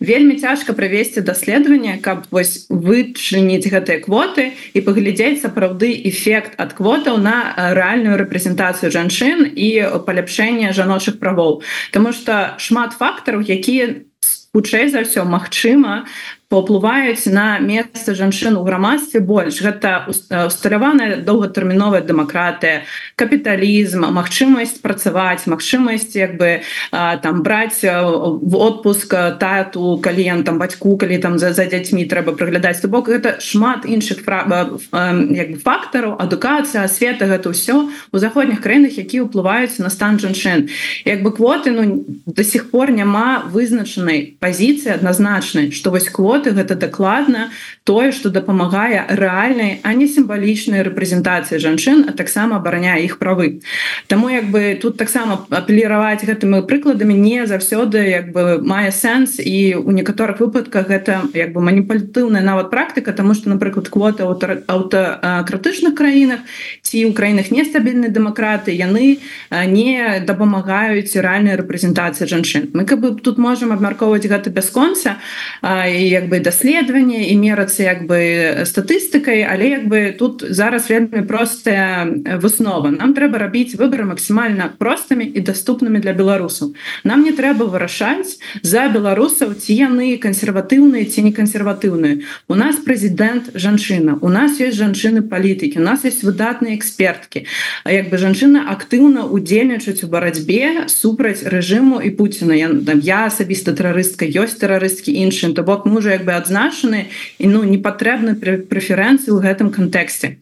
Вельмі 0.00 0.38
цяжка 0.38 0.72
правесці 0.72 1.20
даследаванне 1.26 1.98
каб 1.98 2.30
вось 2.30 2.70
вычыніць 2.70 3.66
гэтыя 3.66 3.98
квоты 4.06 4.54
і 4.72 4.80
паглядзець 4.86 5.42
сапраўды 5.42 5.90
эфект 6.06 6.54
ад 6.56 6.78
квотаў 6.78 7.18
на 7.18 7.52
рэальную 7.74 8.14
рэпрэзентацыю 8.22 8.94
жанчын 8.94 9.50
і 9.50 9.68
паляпшэнне 10.06 10.72
жаночых 10.72 11.18
правоў. 11.18 11.62
Таму 11.90 12.12
что 12.12 12.54
шмат 12.62 12.94
фактараў 12.94 13.42
якія 13.42 14.06
хутчэй 14.54 14.88
за 14.88 15.04
ўсё 15.04 15.22
магчыма 15.28 16.08
паўплываюць 16.48 17.28
на 17.28 17.60
месца 17.60 18.14
жанчын 18.16 18.56
у 18.56 18.64
грамадстве 18.64 19.20
больш. 19.20 19.60
Гэта 19.60 20.08
усталяваная 20.08 21.20
доўгатэрміновая 21.20 22.00
дэмакратыя 22.00 22.88
капіталізм 23.20 24.08
магчымасць 24.16 24.80
працаваць 24.80 25.44
магчымасць 25.44 26.16
як 26.16 26.40
бы 26.40 26.64
там 26.88 27.44
браць 27.44 27.84
в 27.84 28.56
отпуск 28.56 29.12
тату 29.36 30.00
калі 30.00 30.24
ён 30.40 30.40
там 30.48 30.56
бацьку 30.56 30.96
калі 30.96 31.20
там 31.20 31.36
за, 31.36 31.52
за 31.52 31.68
дзяцьмі 31.68 32.08
трэба 32.08 32.32
прыглядаць. 32.32 32.80
То 32.80 32.88
бок 32.88 33.12
гэта 33.12 33.44
шмат 33.44 33.84
іншых 33.84 34.24
фактараў 34.24 36.16
адукацыя 36.16 36.88
асвета 36.88 37.28
гэта 37.28 37.52
ўсё 37.52 37.92
у 37.92 38.16
заходніх 38.16 38.64
краінах 38.64 38.96
які 38.96 39.28
ўплываюць 39.28 39.76
на 39.84 39.92
стан 39.92 40.16
жанчын. 40.16 40.72
Як 41.04 41.20
бы 41.20 41.28
квоты 41.28 41.76
ну 41.76 42.08
до 42.24 42.40
сих 42.40 42.72
пор 42.72 42.88
няма 42.88 43.44
вызначанай 43.52 44.40
пазіцыі 44.40 44.96
адназначнай 44.96 45.76
што 45.76 45.92
вось 45.92 46.08
квоты 46.08 46.37
работы 46.38 46.54
гэта 46.54 46.74
дакладна 46.74 47.50
тое 47.84 48.12
что 48.12 48.30
дапамагае 48.30 49.06
рэальнай 49.08 49.80
а 49.82 49.94
не 49.94 50.06
сімвалічнай 50.06 50.82
рэпрэзентацыі 50.86 51.58
жанчын 51.58 52.04
а 52.08 52.12
таксама 52.12 52.56
абараняе 52.56 53.04
іх 53.04 53.18
правы. 53.18 53.60
Таму 54.06 54.28
як 54.28 54.50
бы 54.50 54.78
тут 54.80 54.96
таксама 54.96 55.46
апелліраваць 55.50 56.24
гэтымі 56.24 56.62
прыкладамі 56.66 57.14
не 57.14 57.46
заўсёды 57.46 57.98
як 58.08 58.32
бы 58.32 58.62
мае 58.62 58.92
сэнс 58.92 59.40
і 59.40 59.82
у 59.82 59.90
некаторых 59.90 60.40
выпадках 60.40 60.88
гэта 60.88 61.26
як 61.34 61.52
бы 61.52 61.60
маніпулятыўная 61.60 62.42
нават 62.42 62.70
практыка 62.70 63.12
тому 63.12 63.34
что 63.34 63.50
напрыклад 63.50 63.88
квоты 63.88 64.22
аўтакратычных 64.22 65.94
краінах 65.94 66.40
ці 66.88 67.04
ў 67.04 67.12
краінах 67.12 67.52
нестабільнай 67.52 68.08
дэмакраты 68.08 68.72
яны 68.72 69.20
не 69.52 70.24
дапамагаюць 70.24 71.12
рэальнай 71.12 71.60
рэпрэзентацыі 71.60 72.24
жанчын. 72.24 72.72
Мы 72.72 72.88
как 72.88 73.00
бы 73.04 73.12
тут 73.20 73.36
можемм 73.36 73.76
абмяркоўваць 73.76 74.24
гэта 74.24 74.48
бясконца 74.48 75.20
і 75.60 76.02
як 76.08 76.32
бы 76.32 76.40
даследаванне 76.40 77.28
і 77.28 77.34
мерацца 77.36 77.84
як 77.84 78.08
бы 78.08 78.64
статыстыкай 78.64 79.44
але 79.44 79.68
як 79.68 79.84
бы 79.88 80.16
тут 80.16 80.44
зараз 80.48 80.88
вельмі 80.88 81.28
простая 81.28 82.08
выснова. 82.40 82.88
Нам 82.88 83.12
трэба 83.12 83.38
рабіць 83.38 83.76
выборы 83.76 84.08
максімальна 84.08 84.72
простымі 84.78 85.28
і 85.28 85.40
доступнымі 85.44 86.00
для 86.00 86.16
беларусаў. 86.16 86.72
Нам 87.04 87.22
не 87.28 87.36
трэба 87.36 87.68
вырашаць 87.68 88.40
за 88.62 88.88
беларусаў 88.88 89.54
ці 89.60 89.76
яны 89.76 90.16
кансерватыўныя 90.16 91.04
ці 91.04 91.28
не 91.28 91.32
кансерватыўныя. 91.36 92.24
У 92.48 92.54
нас 92.56 92.80
прэзідэнт 92.80 93.52
жанчына 93.54 94.18
у 94.20 94.28
нас 94.28 94.60
есть 94.60 94.76
жанчыны 94.78 95.22
палітыкі 95.22 95.78
у 95.78 95.82
нас 95.84 96.04
есть 96.04 96.22
выдатныя 96.24 96.77
эксперткі 96.78 97.44
А 97.84 97.92
як 97.92 98.10
бы 98.10 98.18
жанчына 98.18 98.68
актыўна 98.70 99.26
удзельнічаць 99.26 100.04
у 100.04 100.08
барацьбе 100.08 100.88
супраць 100.88 101.42
рэжыму 101.44 102.00
і 102.00 102.10
Пуціна. 102.14 102.54
Я, 102.54 102.70
я 103.02 103.20
асабіста 103.26 103.74
тэрарыстка 103.74 104.28
ёсць 104.28 104.58
тэрарысткі 104.60 105.12
іншым 105.12 105.54
то 105.54 105.62
бок 105.62 105.86
мы 105.86 105.98
уже 105.98 106.14
як 106.14 106.24
бы 106.24 106.32
адзначаны 106.36 107.08
і 107.38 107.46
ну 107.48 107.64
не 107.64 107.78
патрэбны 107.78 108.38
прэферэнцыі 108.38 109.34
ў 109.34 109.38
гэтым 109.42 109.74
кантэксце. 109.74 110.38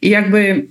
І 0.00 0.08
як 0.08 0.30
бы 0.30 0.70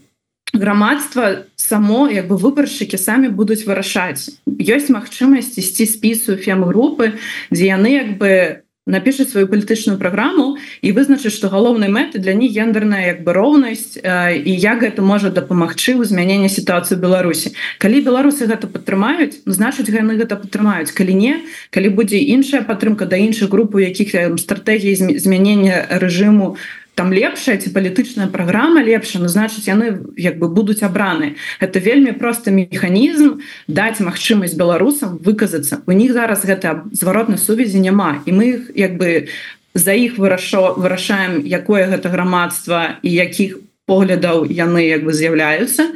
грамадства 0.53 1.45
само 1.55 2.09
як 2.09 2.27
бы 2.27 2.37
выбаршчыкі 2.37 2.97
самі 2.97 3.29
будуць 3.29 3.65
вырашаць. 3.65 4.41
Ёсць 4.47 4.89
магчымасць 4.89 5.57
ісці 5.57 5.85
спісу 5.85 6.37
фем-групы 6.37 7.19
дзе 7.51 7.65
яны 7.69 7.89
як 7.93 8.09
бы 8.17 8.63
не 8.89 8.99
напішаць 8.99 9.29
сваю 9.29 9.47
палітычную 9.47 9.97
праграму 10.01 10.57
і 10.81 10.91
вызначыць 10.91 11.33
што 11.33 11.49
галоўнай 11.49 11.89
мэты 11.89 12.19
для 12.19 12.33
них 12.33 12.51
гендерная 12.51 13.05
як 13.13 13.23
бы 13.23 13.33
роўнасць 13.33 13.95
і 14.01 14.51
як 14.51 14.81
гэта 14.81 15.05
можа 15.05 15.29
дапамагчы 15.29 15.93
ў 15.95 16.03
змянення 16.09 16.49
сітуацыю 16.49 16.99
Беларусі. 16.99 17.53
Калі 17.77 18.01
беларусы 18.01 18.49
гэта 18.49 18.65
падтрымаюць 18.67 19.45
ну, 19.45 19.53
значыць 19.53 19.87
яны 19.93 20.17
гэта 20.17 20.35
падтрымаюць. 20.35 20.91
Калі 20.91 21.13
не 21.13 21.33
калі 21.69 21.89
будзе 21.93 22.17
іншая 22.17 22.65
падтрымка 22.65 23.05
да 23.05 23.15
іншых 23.15 23.53
груп 23.53 23.77
у 23.77 23.79
якіх 23.79 24.17
стратэгіі 24.41 25.21
змянення 25.21 25.85
рэжыму 26.01 26.57
там 26.99 27.15
лепшая 27.15 27.55
ці 27.55 27.71
палітычная 27.71 28.27
праграма 28.27 28.83
лепша 28.83 29.23
ну 29.23 29.31
значыць 29.31 29.71
яны 29.71 30.03
як 30.19 30.35
бы 30.43 30.51
будуць 30.51 30.83
абраны 30.83 31.39
это 31.63 31.79
вельмі 31.79 32.11
просты 32.11 32.51
механізм 32.51 33.39
даць 33.71 34.03
магчымасць 34.03 34.59
беларусам 34.59 35.15
выказацца 35.23 35.79
у 35.87 35.95
них 35.95 36.11
зараз 36.11 36.43
гэта 36.43 36.83
зваротнай 36.91 37.39
сувязі 37.39 37.79
няма. 37.79 38.21
І 38.25 38.31
мы 38.35 38.45
як 38.75 38.97
бы 38.97 39.31
за 39.73 39.93
іх 39.93 40.17
вырашо 40.17 40.75
вырашаем 40.75 41.39
якое 41.45 41.87
гэта 41.87 42.09
грамадства 42.09 42.99
і 43.01 43.09
якіх 43.13 43.57
поглядаў 43.89 44.45
яны 44.45 44.85
як 44.85 45.03
бы 45.03 45.13
з'яўляюцца. 45.17 45.89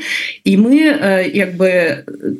І 0.43 0.57
мы 0.57 0.81
як 1.29 1.53
бы 1.61 1.69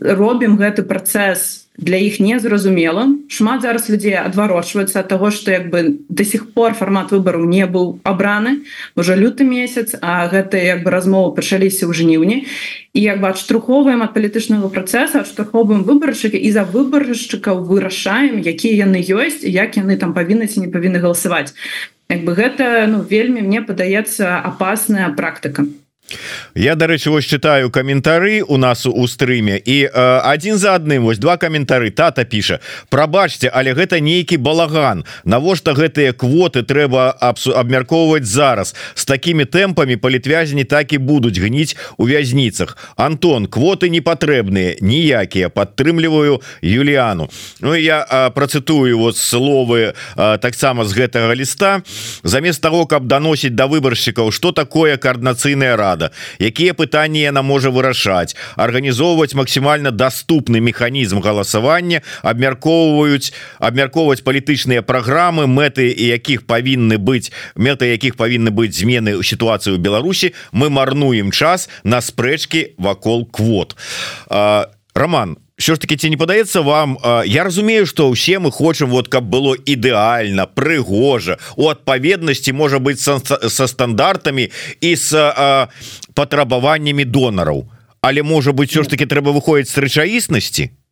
робім 0.02 0.58
гэты 0.58 0.82
працэс 0.82 1.64
для 1.78 1.98
іх 1.98 2.20
незразумела 2.20 3.08
шмат 3.28 3.66
зараз 3.66 3.90
людзей 3.90 4.14
адварочваецца 4.14 5.02
ад 5.02 5.08
таго 5.10 5.32
што 5.34 5.52
як 5.52 5.70
бы 5.74 5.98
до 6.10 6.24
сих 6.24 6.54
пор 6.54 6.78
фармат 6.78 7.10
выбару 7.12 7.46
не 7.46 7.66
быў 7.66 7.98
абраны. 8.04 8.62
Уже 8.96 9.16
люты 9.16 9.44
месяц 9.44 9.96
а 10.02 10.30
гэта 10.30 10.58
як 10.58 10.84
бы 10.84 10.94
размовы 10.94 11.34
пачаліся 11.34 11.90
ў 11.90 11.94
жніўні. 11.98 12.46
І 12.94 13.00
як 13.02 13.22
бы 13.22 13.34
адштурхоўваем 13.34 14.06
ад 14.06 14.14
палітычнага 14.14 14.70
працэса 14.70 15.26
адштурхоўваем 15.26 15.82
выбаршчыка 15.82 16.38
і 16.38 16.54
за 16.54 16.62
выбаршчыкаў 16.62 17.66
вырашаем 17.66 18.38
якія 18.46 18.86
яны 18.86 19.02
ёсць 19.02 19.42
як 19.42 19.74
яны 19.74 19.98
там 19.98 20.14
павінны 20.14 20.46
ці 20.46 20.62
не 20.62 20.70
павінны 20.70 21.02
галасаваць 21.02 21.58
як 22.14 22.26
бы 22.28 22.36
гэта 22.40 22.86
ну 22.92 23.02
вельмі 23.14 23.42
мне 23.48 23.62
падаецца 23.70 24.36
апасная 24.52 25.10
практыка 25.22 25.66
я 26.56 26.76
дарэчы 26.76 27.10
вось 27.10 27.26
читаю 27.26 27.70
каментары 27.70 28.44
у 28.48 28.58
нас 28.58 28.86
у 28.86 29.08
стрыме 29.08 29.58
і 29.58 29.90
э, 29.94 30.20
один 30.24 30.58
за 30.58 30.76
адным 30.76 31.04
вось 31.04 31.18
два 31.18 31.38
каментары 31.38 31.92
тата 31.92 32.24
піша 32.24 32.60
Прабачце 32.90 33.50
але 33.54 33.74
гэта 33.74 34.00
нейкі 34.00 34.38
балаган. 34.38 35.04
Навошта 35.26 35.74
гэтыя 35.74 36.14
квоты 36.14 36.64
трэба 36.64 37.16
абмяркоўваць 37.20 38.26
зараз? 38.26 38.76
С 38.96 39.06
такими 39.06 39.46
тэмпамі 39.46 39.96
палітвязні 39.98 40.64
так 40.64 40.94
і 40.94 40.98
будуць 40.98 41.40
гніць 41.40 41.76
у 41.98 42.06
вязніцах. 42.06 42.78
Антон 42.96 43.48
квоты 43.48 43.90
не 43.90 44.02
патрэбныя 44.02 44.78
ніякія. 44.82 45.50
Падтрымліваю 45.50 46.42
Юліану 46.62 47.30
Ну 47.60 47.76
я 47.76 48.06
э, 48.10 48.30
працытую 48.32 48.98
вот 48.98 49.18
словы 49.18 49.94
э, 50.16 50.38
таксама 50.38 50.86
з 50.86 50.94
гэтага 50.94 51.36
ліста. 51.36 51.82
Замест 52.24 52.62
того 52.62 52.86
каб 52.86 53.08
даносіць 53.08 53.56
да 53.56 53.68
выбаршчыкаў 53.68 54.32
что 54.32 54.52
такое 54.52 54.98
коорднацыйная 54.98 55.76
рада 55.76 56.03
рада 56.04 56.16
якія 56.40 56.74
пытанні 56.74 57.22
яна 57.22 57.42
можа 57.42 57.70
вырашаць? 57.70 58.36
Арганізоўваць 58.56 59.36
максімальна 59.36 59.92
доступны 59.92 60.60
механізм 60.60 61.20
галасавання 61.20 62.02
абмяркоўваюць 62.24 63.34
абмяркоўваць 63.60 64.24
палітычныя 64.24 64.82
праграмы 64.82 65.48
мэты 65.48 65.88
якіх 65.94 66.46
павінны 66.46 66.98
быць 66.98 67.32
мэта 67.56 67.86
якіх 67.86 68.16
павінны 68.16 68.52
быць 68.52 68.76
змены 68.76 69.16
ў 69.16 69.24
сітуацыю 69.24 69.78
Беларусі. 69.78 70.34
Мы 70.52 70.70
марнуем 70.70 71.32
час 71.32 71.70
на 71.84 72.02
спрэчкі 72.02 72.76
вакол 72.78 73.26
квот. 73.26 73.76
Роман 74.94 75.38
що 75.58 75.76
ж 75.76 75.82
таки 75.82 75.98
ці 75.98 76.10
не 76.10 76.18
падаецца 76.18 76.62
вам 76.62 76.98
Я 77.26 77.44
разумею 77.44 77.86
что 77.86 78.10
ўсе 78.10 78.40
мы 78.40 78.52
хочам 78.52 78.90
вот 78.90 79.08
каб 79.08 79.24
было 79.24 79.56
ідэальна 79.56 80.48
прыгожа 80.48 81.38
у 81.56 81.70
адпаведнасці 81.70 82.54
можа 82.54 82.80
быть 82.80 83.00
са, 83.00 83.20
са 83.50 83.68
стандартамі 83.68 84.50
і 84.82 84.96
с 84.96 85.14
патрабаваннямі 86.14 87.06
донараў 87.06 87.70
але 88.02 88.24
можа 88.24 88.52
быть 88.52 88.70
все 88.70 88.84
ж 88.84 88.90
таки 88.90 89.06
трэба 89.06 89.32
выходзіць 89.32 89.74
з 89.74 89.78
рэчаіснасці 89.78 90.70
Э, 90.70 90.83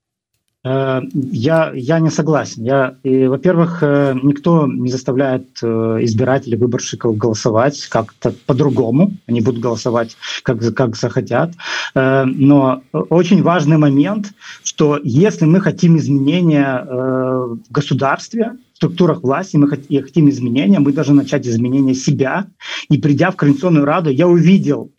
я, 0.63 1.71
я 1.73 1.99
не 1.99 2.09
согласен. 2.09 2.63
Я, 2.63 2.95
во-первых, 3.03 3.81
э, 3.81 4.15
никто 4.21 4.67
не 4.67 4.89
заставляет 4.89 5.47
э, 5.63 5.97
избирателей, 6.01 6.57
выборщиков 6.57 7.17
голосовать 7.17 7.87
как-то 7.87 8.31
по-другому. 8.45 9.11
Они 9.27 9.41
будут 9.41 9.61
голосовать, 9.61 10.17
как, 10.43 10.59
как 10.75 10.95
захотят. 10.95 11.53
Но 11.93 12.83
очень 12.91 13.41
важный 13.41 13.77
момент, 13.77 14.33
что 14.63 14.99
если 15.03 15.45
мы 15.45 15.61
хотим 15.61 15.97
изменения 15.97 16.85
в 16.87 17.71
государстве, 17.71 18.53
структурах 18.73 19.23
власти, 19.23 19.57
мы 19.57 19.67
хотим 19.67 20.29
изменения, 20.29 20.79
мы 20.79 20.93
должны 20.93 21.15
начать 21.15 21.47
изменения 21.47 21.93
себя. 21.93 22.47
И 22.89 22.97
придя 22.97 23.31
в 23.31 23.35
Координационную 23.35 23.85
Раду, 23.85 24.09
я 24.09 24.27
увидел, 24.27 24.91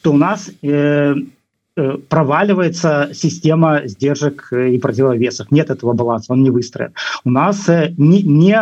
что 0.00 0.12
у 0.12 0.16
нас 0.16 0.50
Э, 0.62 1.14
проваливается 2.08 3.10
система 3.12 3.82
сдержек 3.84 4.48
э, 4.52 4.70
и 4.70 4.78
противовесов. 4.78 5.50
Нет 5.50 5.70
этого 5.70 5.92
баланса, 5.92 6.32
он 6.32 6.42
не 6.42 6.50
выстроен. 6.50 6.92
У 7.24 7.30
нас 7.30 7.68
э, 7.68 7.94
не, 7.98 8.22
не 8.22 8.56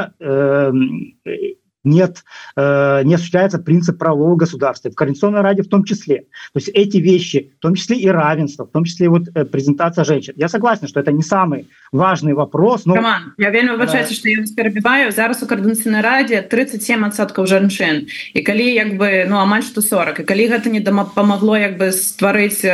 нет, 1.84 2.24
э, 2.56 3.02
не 3.04 3.14
осуществляется 3.14 3.58
принцип 3.58 3.98
правового 3.98 4.36
государства. 4.36 4.90
В 4.90 4.94
Координационной 4.94 5.42
Раде 5.42 5.62
в 5.62 5.68
том 5.68 5.84
числе. 5.84 6.20
То 6.52 6.56
есть 6.56 6.68
эти 6.68 6.96
вещи, 6.96 7.52
в 7.58 7.62
том 7.62 7.74
числе 7.74 7.96
и 7.96 8.08
равенство, 8.08 8.64
в 8.64 8.70
том 8.70 8.84
числе 8.84 9.06
и 9.06 9.08
вот 9.08 9.22
э, 9.34 9.44
презентация 9.44 10.04
женщин. 10.04 10.34
Я 10.36 10.48
согласен, 10.48 10.88
что 10.88 11.00
это 11.00 11.12
не 11.12 11.22
самый 11.22 11.68
важный 11.92 12.34
вопрос. 12.34 12.86
Но... 12.86 12.94
Роман, 12.94 13.32
я 13.38 13.50
вельмі 13.50 13.76
выбачаюся, 13.76 14.12
э... 14.12 14.16
што 14.16 14.28
я 14.28 14.40
вас 14.40 14.50
перабіваю. 14.50 15.12
Зараз 15.12 15.42
у 15.42 15.46
Координационной 15.46 16.00
Раде 16.00 16.48
37% 16.50 17.46
женщин. 17.46 18.06
И 18.34 18.42
калі 18.42 18.74
як 18.74 18.96
бы, 18.96 19.26
ну, 19.28 19.36
амаль 19.36 19.62
што 19.62 19.82
40. 19.82 20.20
И 20.20 20.24
калі 20.24 20.48
гэта 20.48 20.70
не 20.70 20.80
помогло 20.80 21.56
як 21.56 21.78
бы 21.78 21.92
стварыць 21.92 22.64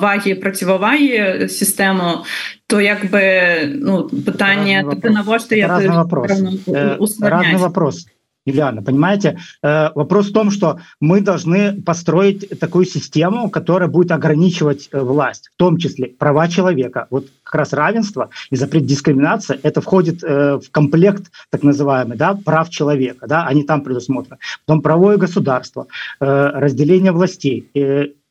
вагі 0.00 0.34
процівавагі 0.34 1.48
систему, 1.48 2.24
то 2.66 2.80
як 2.80 3.04
бы 3.10 3.62
ну, 3.80 4.08
пытанне 4.08 4.82
навошта 4.82 5.54
я 5.54 5.68
разный 5.68 5.96
вопрос. 5.96 6.30
Э, 6.66 6.96
разный 7.20 7.56
вопрос. 7.56 8.06
Юлиана, 8.48 8.82
понимаете? 8.82 9.38
Э, 9.62 9.90
вопрос 9.94 10.30
в 10.30 10.32
том, 10.32 10.50
что 10.50 10.78
мы 11.00 11.20
должны 11.20 11.80
построить 11.82 12.58
такую 12.58 12.84
систему, 12.84 13.50
которая 13.50 13.88
будет 13.88 14.12
ограничивать 14.12 14.88
э, 14.90 15.00
власть, 15.00 15.50
в 15.54 15.56
том 15.56 15.78
числе 15.78 16.08
права 16.08 16.48
человека. 16.48 17.06
Вот 17.10 17.26
как 17.42 17.54
раз 17.54 17.72
равенство 17.72 18.30
и 18.50 18.56
запрет 18.56 18.86
дискриминации, 18.86 19.58
это 19.62 19.80
входит 19.80 20.22
э, 20.22 20.58
в 20.58 20.70
комплект 20.70 21.30
так 21.50 21.62
называемый, 21.62 22.16
да, 22.16 22.34
прав 22.34 22.70
человека, 22.70 23.26
да, 23.26 23.46
они 23.46 23.64
там 23.64 23.82
предусмотрены. 23.82 24.38
Потом 24.66 24.82
правое 24.82 25.16
государство, 25.16 25.86
разделение 26.20 27.12
властей, 27.12 27.70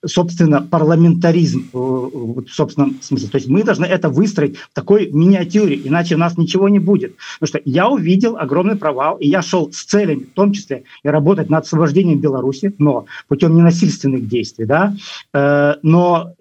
собственно, 0.06 0.62
парламентаризм 0.62 1.70
э, 1.74 1.78
в 1.78 2.50
собственном 2.50 3.02
смысле. 3.02 3.30
То 3.30 3.38
есть 3.38 3.48
мы 3.48 3.64
должны 3.64 3.86
это 3.86 4.10
выстроить 4.10 4.58
в 4.58 4.74
такой 4.74 5.10
миниатюре, 5.12 5.80
иначе 5.84 6.16
у 6.16 6.18
нас 6.18 6.38
ничего 6.38 6.70
не 6.70 6.80
будет. 6.80 7.16
Потому 7.40 7.48
что 7.48 7.62
я 7.66 7.90
увидел 7.90 8.38
огромный 8.38 8.76
провал, 8.76 9.18
и 9.18 9.28
я 9.28 9.42
шел 9.42 9.72
с 9.72 9.84
целями, 9.84 10.24
в 10.24 10.34
том 10.34 10.54
числе 10.54 10.84
и 11.04 11.10
работать 11.10 11.50
над 11.50 11.66
освобождением 11.66 12.20
Беларуси, 12.20 12.74
но 12.78 13.06
путем 13.28 13.56
ненасильственных 13.56 14.28
действий, 14.28 14.66
да, 14.66 14.96
э, 15.34 15.74
но 15.82 16.34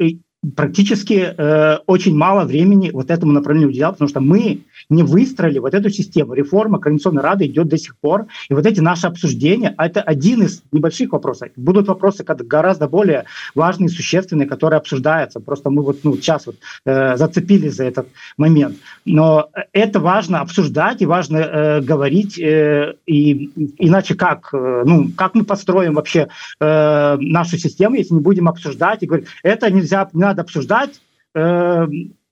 практически 0.54 1.34
э, 1.36 1.78
очень 1.86 2.16
мало 2.16 2.44
времени 2.44 2.90
вот 2.92 3.10
этому 3.10 3.32
направлению 3.32 3.70
уделял, 3.70 3.92
потому 3.92 4.08
что 4.08 4.20
мы 4.20 4.60
не 4.88 5.02
выстроили 5.02 5.58
вот 5.58 5.74
эту 5.74 5.90
систему. 5.90 6.34
Реформа 6.34 6.78
Координационной 6.78 7.22
Рады 7.22 7.46
идет 7.46 7.68
до 7.68 7.78
сих 7.78 7.96
пор. 7.96 8.26
И 8.48 8.54
вот 8.54 8.66
эти 8.66 8.80
наши 8.80 9.06
обсуждения, 9.06 9.74
это 9.78 10.02
один 10.02 10.42
из 10.42 10.62
небольших 10.72 11.12
вопросов. 11.12 11.48
Будут 11.56 11.88
вопросы 11.88 12.24
гораздо 12.24 12.88
более 12.88 13.24
важные, 13.54 13.88
существенные, 13.88 14.46
которые 14.46 14.78
обсуждаются. 14.78 15.40
Просто 15.40 15.70
мы 15.70 15.82
вот 15.82 16.04
ну, 16.04 16.16
сейчас 16.16 16.46
вот, 16.46 16.56
э, 16.84 17.16
зацепились 17.16 17.74
за 17.74 17.84
этот 17.84 18.08
момент. 18.36 18.76
Но 19.04 19.50
это 19.72 20.00
важно 20.00 20.40
обсуждать 20.40 21.02
и 21.02 21.06
важно 21.06 21.38
э, 21.38 21.80
говорить. 21.80 22.38
Э, 22.38 22.94
и 23.06 23.50
иначе 23.78 24.14
как? 24.14 24.50
Э, 24.52 24.82
ну, 24.86 25.10
как 25.16 25.34
мы 25.34 25.44
построим 25.44 25.94
вообще 25.94 26.28
э, 26.60 27.16
нашу 27.18 27.58
систему, 27.58 27.96
если 27.96 28.14
не 28.14 28.20
будем 28.20 28.48
обсуждать 28.48 29.02
и 29.02 29.06
говорить, 29.06 29.26
это 29.42 29.70
нельзя, 29.70 30.08
не 30.12 30.25
надо 30.26 30.42
обсуждать, 30.42 31.00
э, 31.34 31.86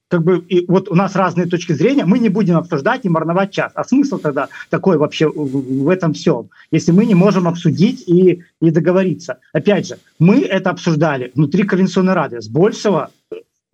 как 0.08 0.22
бы 0.22 0.38
и 0.48 0.64
вот 0.66 0.88
у 0.88 0.94
нас 0.94 1.16
разные 1.16 1.46
точки 1.46 1.72
зрения, 1.72 2.04
мы 2.04 2.18
не 2.18 2.28
будем 2.28 2.56
обсуждать 2.56 3.04
и 3.04 3.08
марновать 3.08 3.50
час. 3.50 3.72
А 3.74 3.84
смысл 3.84 4.18
тогда 4.18 4.48
такой 4.70 4.96
вообще 4.96 5.28
в 5.28 5.88
этом 5.88 6.12
всем, 6.12 6.50
если 6.70 6.92
мы 6.92 7.06
не 7.06 7.14
можем 7.14 7.48
обсудить 7.48 8.08
и, 8.08 8.42
и 8.60 8.70
договориться? 8.70 9.38
Опять 9.52 9.88
же, 9.88 9.98
мы 10.18 10.42
это 10.42 10.70
обсуждали 10.70 11.32
внутри 11.34 11.64
Координационной 11.64 12.14
Рады. 12.14 12.40
С 12.40 12.48
большего 12.48 13.10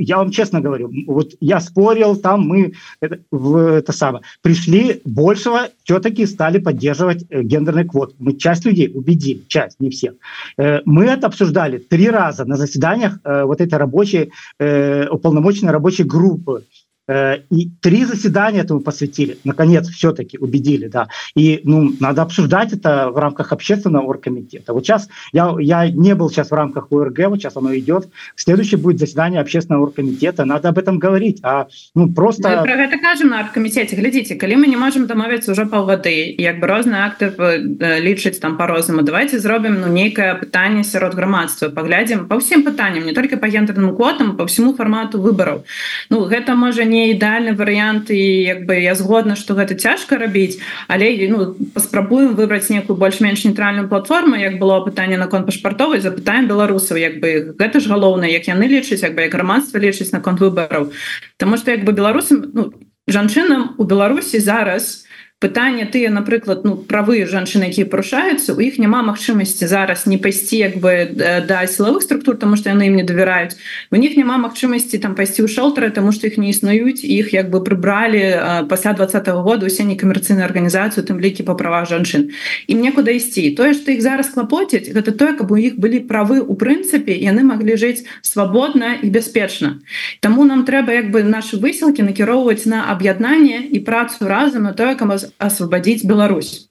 я 0.00 0.16
вам 0.16 0.30
честно 0.30 0.60
говорю, 0.60 0.90
вот 1.06 1.32
я 1.40 1.60
спорил, 1.60 2.16
там 2.16 2.40
мы 2.48 2.72
это, 3.00 3.20
в, 3.30 3.56
это 3.56 3.92
самое, 3.92 4.24
пришли 4.42 5.00
большего, 5.04 5.68
все-таки 5.84 6.26
стали 6.26 6.58
поддерживать 6.58 7.24
э, 7.28 7.42
гендерный 7.42 7.84
квот. 7.84 8.14
Мы 8.18 8.36
часть 8.36 8.64
людей 8.64 8.90
убедили, 8.92 9.44
часть, 9.48 9.78
не 9.80 9.90
всех. 9.90 10.14
Э, 10.58 10.80
мы 10.84 11.04
это 11.04 11.26
обсуждали 11.26 11.78
три 11.78 12.08
раза 12.10 12.44
на 12.44 12.56
заседаниях 12.56 13.18
э, 13.24 13.44
вот 13.44 13.60
этой 13.60 13.78
рабочей, 13.78 14.32
э, 14.58 15.06
уполномоченной 15.08 15.72
рабочей 15.72 16.04
группы. 16.04 16.64
Э, 17.10 17.38
и 17.50 17.68
три 17.80 18.04
заседания 18.04 18.60
этому 18.60 18.80
посвятили. 18.80 19.36
Наконец, 19.44 19.88
все-таки 19.88 20.38
убедили, 20.38 20.86
да. 20.86 21.08
И 21.34 21.60
ну, 21.64 21.92
надо 21.98 22.22
обсуждать 22.22 22.72
это 22.72 23.10
в 23.10 23.18
рамках 23.18 23.52
общественного 23.52 24.04
оргкомитета. 24.04 24.72
Вот 24.72 24.86
сейчас 24.86 25.08
я, 25.32 25.56
я 25.58 25.90
не 25.90 26.14
был 26.14 26.30
сейчас 26.30 26.50
в 26.50 26.54
рамках 26.54 26.92
ОРГ, 26.92 27.18
вот 27.28 27.38
сейчас 27.38 27.56
оно 27.56 27.76
идет. 27.76 28.08
Следующее 28.36 28.78
будет 28.78 29.00
заседание 29.00 29.40
общественного 29.40 29.82
оргкомитета. 29.82 30.44
Надо 30.44 30.68
об 30.68 30.78
этом 30.78 31.00
говорить. 31.00 31.40
А 31.42 31.66
ну 31.96 32.12
просто... 32.12 32.48
Мы 32.48 32.62
про 32.62 32.84
это 32.84 32.98
кажем 32.98 33.30
на 33.30 33.40
оргкомитете. 33.40 33.96
Глядите, 33.96 34.36
коли 34.36 34.54
мы 34.54 34.68
не 34.68 34.76
можем 34.76 35.06
домовиться 35.06 35.50
уже 35.50 35.66
полгоды, 35.66 36.32
як 36.38 36.60
бы 36.60 36.68
разные 36.68 37.02
акты 37.02 37.34
э, 37.36 38.00
лічыць 38.00 38.38
там 38.38 38.56
по-рознаму, 38.56 39.02
давайте 39.02 39.40
зробим 39.40 39.80
ну, 39.80 39.88
некое 39.88 40.36
пытание 40.36 40.84
сярод 40.84 41.14
грамадства. 41.14 41.70
Поглядим 41.70 42.28
по 42.28 42.38
всем 42.38 42.62
пытаниям, 42.62 43.04
не 43.04 43.12
только 43.12 43.36
по 43.36 43.48
гендерным 43.48 43.96
квотам, 43.96 44.36
по 44.36 44.46
всему 44.46 44.74
формату 44.74 45.20
выборов. 45.20 45.62
Ну, 46.08 46.20
гэта 46.24 46.54
можа 46.54 46.84
не 46.84 46.99
не 47.00 47.06
ідеальны 47.16 47.56
варыянт 47.56 48.12
і 48.12 48.20
як 48.44 48.68
бы 48.68 48.76
я 48.76 48.94
згодна 48.94 49.36
что 49.36 49.56
гэта 49.56 49.74
цяжка 49.74 50.20
рабіць 50.20 50.60
але 50.88 51.16
ну 51.32 51.56
паспрабуем 51.74 52.36
выбраць 52.36 52.68
некую 52.68 53.00
больш-менш 53.00 53.44
нейтральную 53.48 53.88
платформу 53.88 54.36
як 54.36 54.60
было 54.60 54.84
пытанне 54.84 55.16
наконт 55.16 55.48
пашпартовай 55.48 56.04
запытаем 56.04 56.46
беларусаў 56.46 57.00
як 57.00 57.20
бы 57.24 57.56
гэта 57.56 57.80
ж 57.80 57.88
галоўна 57.88 58.28
як 58.28 58.48
яны 58.52 58.68
лічаць 58.68 59.02
як 59.02 59.16
бы 59.16 59.24
як 59.24 59.32
грамадства 59.32 59.80
лічыць 59.80 60.12
наконт 60.12 60.40
выбараў. 60.40 60.92
Таму 61.36 61.56
что 61.56 61.70
як 61.70 61.84
бы 61.84 61.92
беларусам 61.92 62.44
ну, 62.52 62.72
жанчынам 63.08 63.74
у 63.78 63.84
Беларусі 63.84 64.40
зараз 64.40 65.04
у 65.06 65.09
пытанне 65.40 65.88
тыя 65.88 66.12
напрыклад 66.12 66.64
ну 66.68 66.76
правы 66.76 67.24
жанчыны 67.24 67.72
якія 67.72 67.88
парушаюцца 67.88 68.52
у 68.52 68.60
іх 68.60 68.76
няма 68.76 69.00
магчымасці 69.08 69.64
зараз 69.64 70.04
не 70.04 70.20
пайсці 70.20 70.56
як 70.60 70.76
бы 70.76 71.08
да 71.16 71.64
сілавых 71.64 72.04
структур 72.04 72.36
тому 72.36 72.60
что 72.60 72.68
яны 72.68 72.92
ім 72.92 73.00
не 73.00 73.04
давяраюць. 73.08 73.56
У 73.90 73.96
них 73.96 74.20
няма 74.20 74.36
магчымасці 74.36 75.00
там 75.00 75.16
пайсці 75.16 75.40
ў 75.40 75.48
шэлтары 75.48 75.88
тому 75.96 76.12
что 76.12 76.28
іх 76.28 76.36
не 76.36 76.52
існуюць 76.52 77.00
іх 77.00 77.32
як 77.32 77.48
бы 77.48 77.64
прыбралі 77.64 78.68
пасля 78.68 78.92
двадцатого 78.92 79.40
года 79.40 79.64
усе 79.66 79.88
некамерцыйную 79.88 80.44
арганізацыю 80.44 81.08
тым 81.08 81.16
лікі 81.16 81.48
па 81.48 81.56
правах 81.56 81.88
жанчын. 81.88 82.28
І 82.68 82.76
мне 82.76 82.92
куды 82.92 83.16
ісці. 83.16 83.56
Тое 83.56 83.72
что 83.72 83.96
іх 83.96 84.04
зараз 84.04 84.28
клапоціць 84.36 84.92
гэта 84.92 85.16
тое 85.16 85.32
каб 85.40 85.48
у 85.48 85.56
іх 85.56 85.80
былі 85.80 86.04
правы 86.04 86.44
у 86.44 86.52
прынцыпе 86.52 87.16
яны 87.16 87.48
маглі 87.48 87.80
жыць 87.80 88.04
свабодна 88.20 89.00
і 89.00 89.08
бяспечна. 89.08 89.80
Таму 90.20 90.44
нам 90.44 90.68
трэба 90.68 90.92
як 91.00 91.08
бы 91.08 91.24
наши 91.24 91.56
высілкі 91.56 92.04
накіроўваць 92.04 92.68
на 92.68 92.92
аб'яднанне 92.92 93.64
і 93.72 93.80
працу 93.80 94.28
разам 94.28 94.68
на 94.68 94.76
тое 94.76 95.00
асвабадзіць 95.38 96.06
Беларусь. 96.06 96.68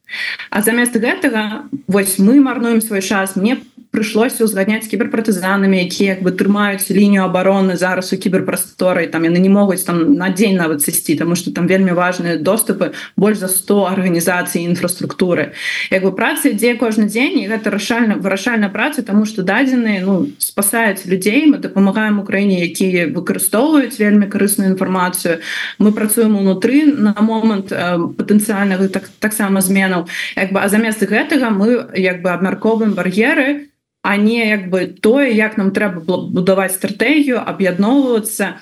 А 0.49 0.61
замест 0.61 0.97
гэтага 0.97 1.69
вось 1.87 2.17
мы 2.19 2.39
марнуем 2.41 2.81
свой 2.81 3.01
час 3.01 3.35
мне 3.35 3.59
прыйшлося 3.91 4.45
узгадняць 4.45 4.85
кіберпартызанамі 4.85 5.81
якія 5.81 6.13
як 6.13 6.21
бы 6.21 6.29
трымаюць 6.29 6.85
лінію 6.93 7.25
обороны 7.25 7.73
зараз 7.73 8.13
у 8.13 8.17
кіберпрасторы 8.21 9.09
там 9.09 9.25
яны 9.25 9.41
не 9.41 9.49
могуць 9.49 9.81
там 9.81 10.13
на 10.13 10.29
дзень 10.29 10.61
нават 10.61 10.85
сысці 10.85 11.17
тому 11.17 11.35
что 11.35 11.49
там 11.51 11.65
вельмі 11.65 11.97
важныя 11.97 12.37
доступы 12.37 12.93
больш 13.17 13.41
за 13.41 13.49
100 13.49 13.89
арганізацый 13.89 14.69
інфраструктуры 14.69 15.57
як 15.89 16.05
бы 16.05 16.13
працы 16.13 16.53
ідзе 16.53 16.77
кожны 16.77 17.09
дзень 17.09 17.41
і 17.41 17.49
гэта 17.49 17.73
рашальна 17.73 18.15
вырашальная 18.21 18.69
праца 18.69 19.01
тому 19.01 19.25
что 19.25 19.41
дадзеныя 19.41 20.05
ну 20.05 20.29
спасаюць 20.37 21.09
людзей 21.09 21.49
мы 21.49 21.57
дапамагаем 21.57 22.19
Украіне 22.19 22.61
якія 22.69 23.09
выкарыстоўваюць 23.09 23.97
вельмі 23.97 24.29
карысную 24.29 24.77
інфармацыю 24.77 25.41
мы 25.79 25.91
працуем 25.91 26.37
унутры 26.37 26.85
на 26.93 27.17
момант 27.17 27.71
э, 27.71 27.97
патэнцыяльнага 27.97 28.87
так 28.93 29.09
таксама 29.19 29.61
зменаў 29.61 30.05
як 30.37 30.53
бы 30.53 30.61
а 30.61 30.69
замест 30.69 31.01
гэтага 31.01 31.49
мы 31.49 31.89
як 31.97 32.21
бы 32.21 32.29
абмярковым 32.29 32.93
бар'еры 32.93 33.69
а 34.01 34.17
не 34.17 34.47
як 34.47 34.69
бы 34.69 34.87
тое 34.87 35.35
як 35.35 35.57
нам 35.57 35.71
трэба 35.71 36.01
будаваць 36.31 36.73
стратэгію 36.73 37.43
аб'ядноўвацца 37.43 38.59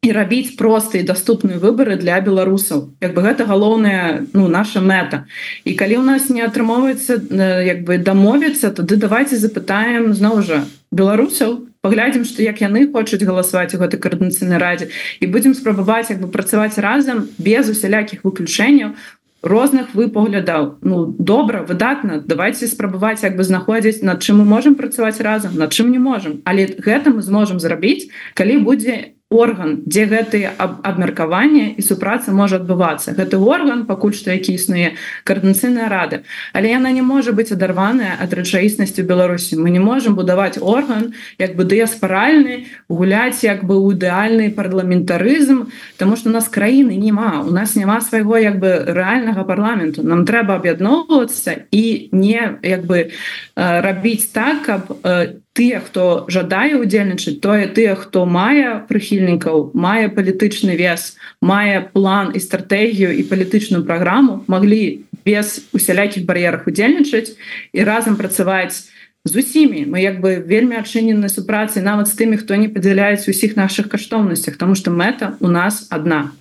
і 0.00 0.12
рабіць 0.16 0.56
простыя 0.56 1.04
доступныя 1.04 1.60
выборы 1.60 1.96
для 2.00 2.16
беларусаў. 2.24 2.96
Як 3.04 3.12
бы 3.12 3.20
гэта 3.20 3.44
галоўная 3.44 4.24
ну 4.32 4.48
наша 4.48 4.80
мэта. 4.80 5.28
І 5.68 5.76
калі 5.76 6.00
у 6.00 6.04
нас 6.04 6.30
не 6.32 6.40
атрымоўваецца 6.40 7.20
як 7.68 7.84
бы 7.84 8.00
дамовіцца 8.00 8.72
тады 8.72 8.96
давайте 8.96 9.36
запытаем 9.36 10.14
зноў 10.16 10.40
жа 10.40 10.64
беларусаў. 10.88 11.68
Паглядзім 11.84 12.24
што 12.24 12.40
як 12.40 12.64
яны 12.64 12.88
хочуць 12.88 13.20
галасаваць 13.20 13.76
у 13.76 13.80
гэтай 13.80 14.00
каардынацыйнай 14.00 14.56
радзе. 14.56 14.88
І 15.20 15.28
будзем 15.28 15.52
спрабаваць 15.52 16.08
як 16.08 16.24
бы 16.24 16.32
працаваць 16.32 16.80
разам 16.80 17.28
без 17.36 17.68
усялякіх 17.68 18.24
выключэнняў 18.24 18.96
розных 19.42 19.94
вы 19.94 20.08
поглядаў 20.08 20.78
ну 20.82 21.06
добра 21.18 21.62
выдатна 21.62 22.20
давайте 22.20 22.66
спрабаваць 22.66 23.22
як 23.22 23.36
бы 23.36 23.44
знаходзіць 23.44 24.02
над 24.02 24.22
чым 24.22 24.40
мы 24.40 24.44
можемм 24.44 24.74
працаваць 24.74 25.20
разам 25.20 25.56
над 25.56 25.72
чым 25.72 25.90
не 25.90 25.98
можемм 25.98 26.42
але 26.44 26.66
гэта 26.66 27.10
мы 27.10 27.22
зможам 27.22 27.60
зрабіць 27.60 28.10
калі 28.34 28.58
будзе 28.58 29.16
орган 29.30 29.86
дзе 29.86 30.10
гэтые 30.10 30.50
аб 30.58 30.82
абмеркаванне 30.82 31.78
і 31.78 31.82
супраца 31.86 32.34
можа 32.34 32.58
адбывацца. 32.58 33.14
Гэты 33.14 33.38
орган 33.38 33.86
пакуль 33.86 34.10
што 34.10 34.34
які 34.34 34.58
існуе 34.58 34.98
каардынцыйная 35.22 35.86
рада. 35.86 36.26
Але 36.50 36.74
яна 36.74 36.90
не 36.90 37.02
можа 37.02 37.30
быць 37.30 37.54
адарваная 37.54 38.18
ад 38.18 38.34
рэчаіснасці 38.34 39.06
Беларусі. 39.06 39.54
Мы 39.54 39.70
не 39.70 39.78
можемм 39.78 40.18
будаваць 40.18 40.58
орган 40.58 41.14
як 41.38 41.54
бы 41.54 41.62
дыяспаральны 41.62 42.66
гуляць 42.90 43.46
як 43.46 43.62
бы 43.62 43.78
ідэальны 43.94 44.50
парламентарызм 44.50 45.70
Таму 45.96 46.16
что 46.16 46.30
у 46.30 46.32
нас 46.32 46.48
краіны 46.48 46.96
няма. 46.96 47.44
У 47.46 47.52
нас 47.54 47.76
няма 47.76 48.00
свайго 48.00 48.36
як 48.36 48.58
бы 48.58 48.82
рэальнага 48.82 49.44
парламенту. 49.44 50.02
Нам 50.02 50.26
трэба 50.26 50.58
аб'ядноўвацца 50.58 51.70
і 51.70 52.08
не 52.10 52.58
як 52.62 52.82
бы 52.82 53.14
рабіць 53.54 54.26
так 54.34 54.66
каб 54.66 54.90
не 54.90 55.40
тыя 55.52 55.80
хто 55.82 56.26
жадае 56.30 56.78
удзельнічаць 56.78 57.40
тое 57.42 57.66
тыя 57.66 57.96
хто 57.98 58.24
мае 58.26 58.86
прыхільнікаў 58.86 59.72
мае 59.74 60.06
палітычны 60.14 60.78
вес 60.78 61.16
мае 61.42 61.90
план 61.92 62.30
і 62.34 62.40
стратэгію 62.40 63.10
і 63.10 63.22
палітычную 63.26 63.82
праграму 63.82 64.44
маглі 64.46 65.04
без 65.26 65.66
усялякіх 65.74 66.24
бар'ерах 66.24 66.70
удзельнічаць 66.70 67.34
і 67.72 67.84
разам 67.84 68.16
працаваць 68.16 68.90
з 69.24 69.36
усімі. 69.36 69.84
Мы 69.84 70.00
як 70.00 70.20
бы 70.20 70.40
вельмі 70.40 70.80
адчынены 70.80 71.28
супрацы 71.28 71.84
нават 71.84 72.08
з 72.08 72.16
тымі 72.16 72.40
хто 72.40 72.56
не 72.56 72.72
падзяляецца 72.72 73.28
усіх 73.28 73.52
наших 73.56 73.92
каштоўнасцях 73.92 74.56
тому 74.56 74.74
что 74.74 74.90
мэта 74.90 75.36
у 75.40 75.48
нас 75.48 75.86
одна 75.90 76.32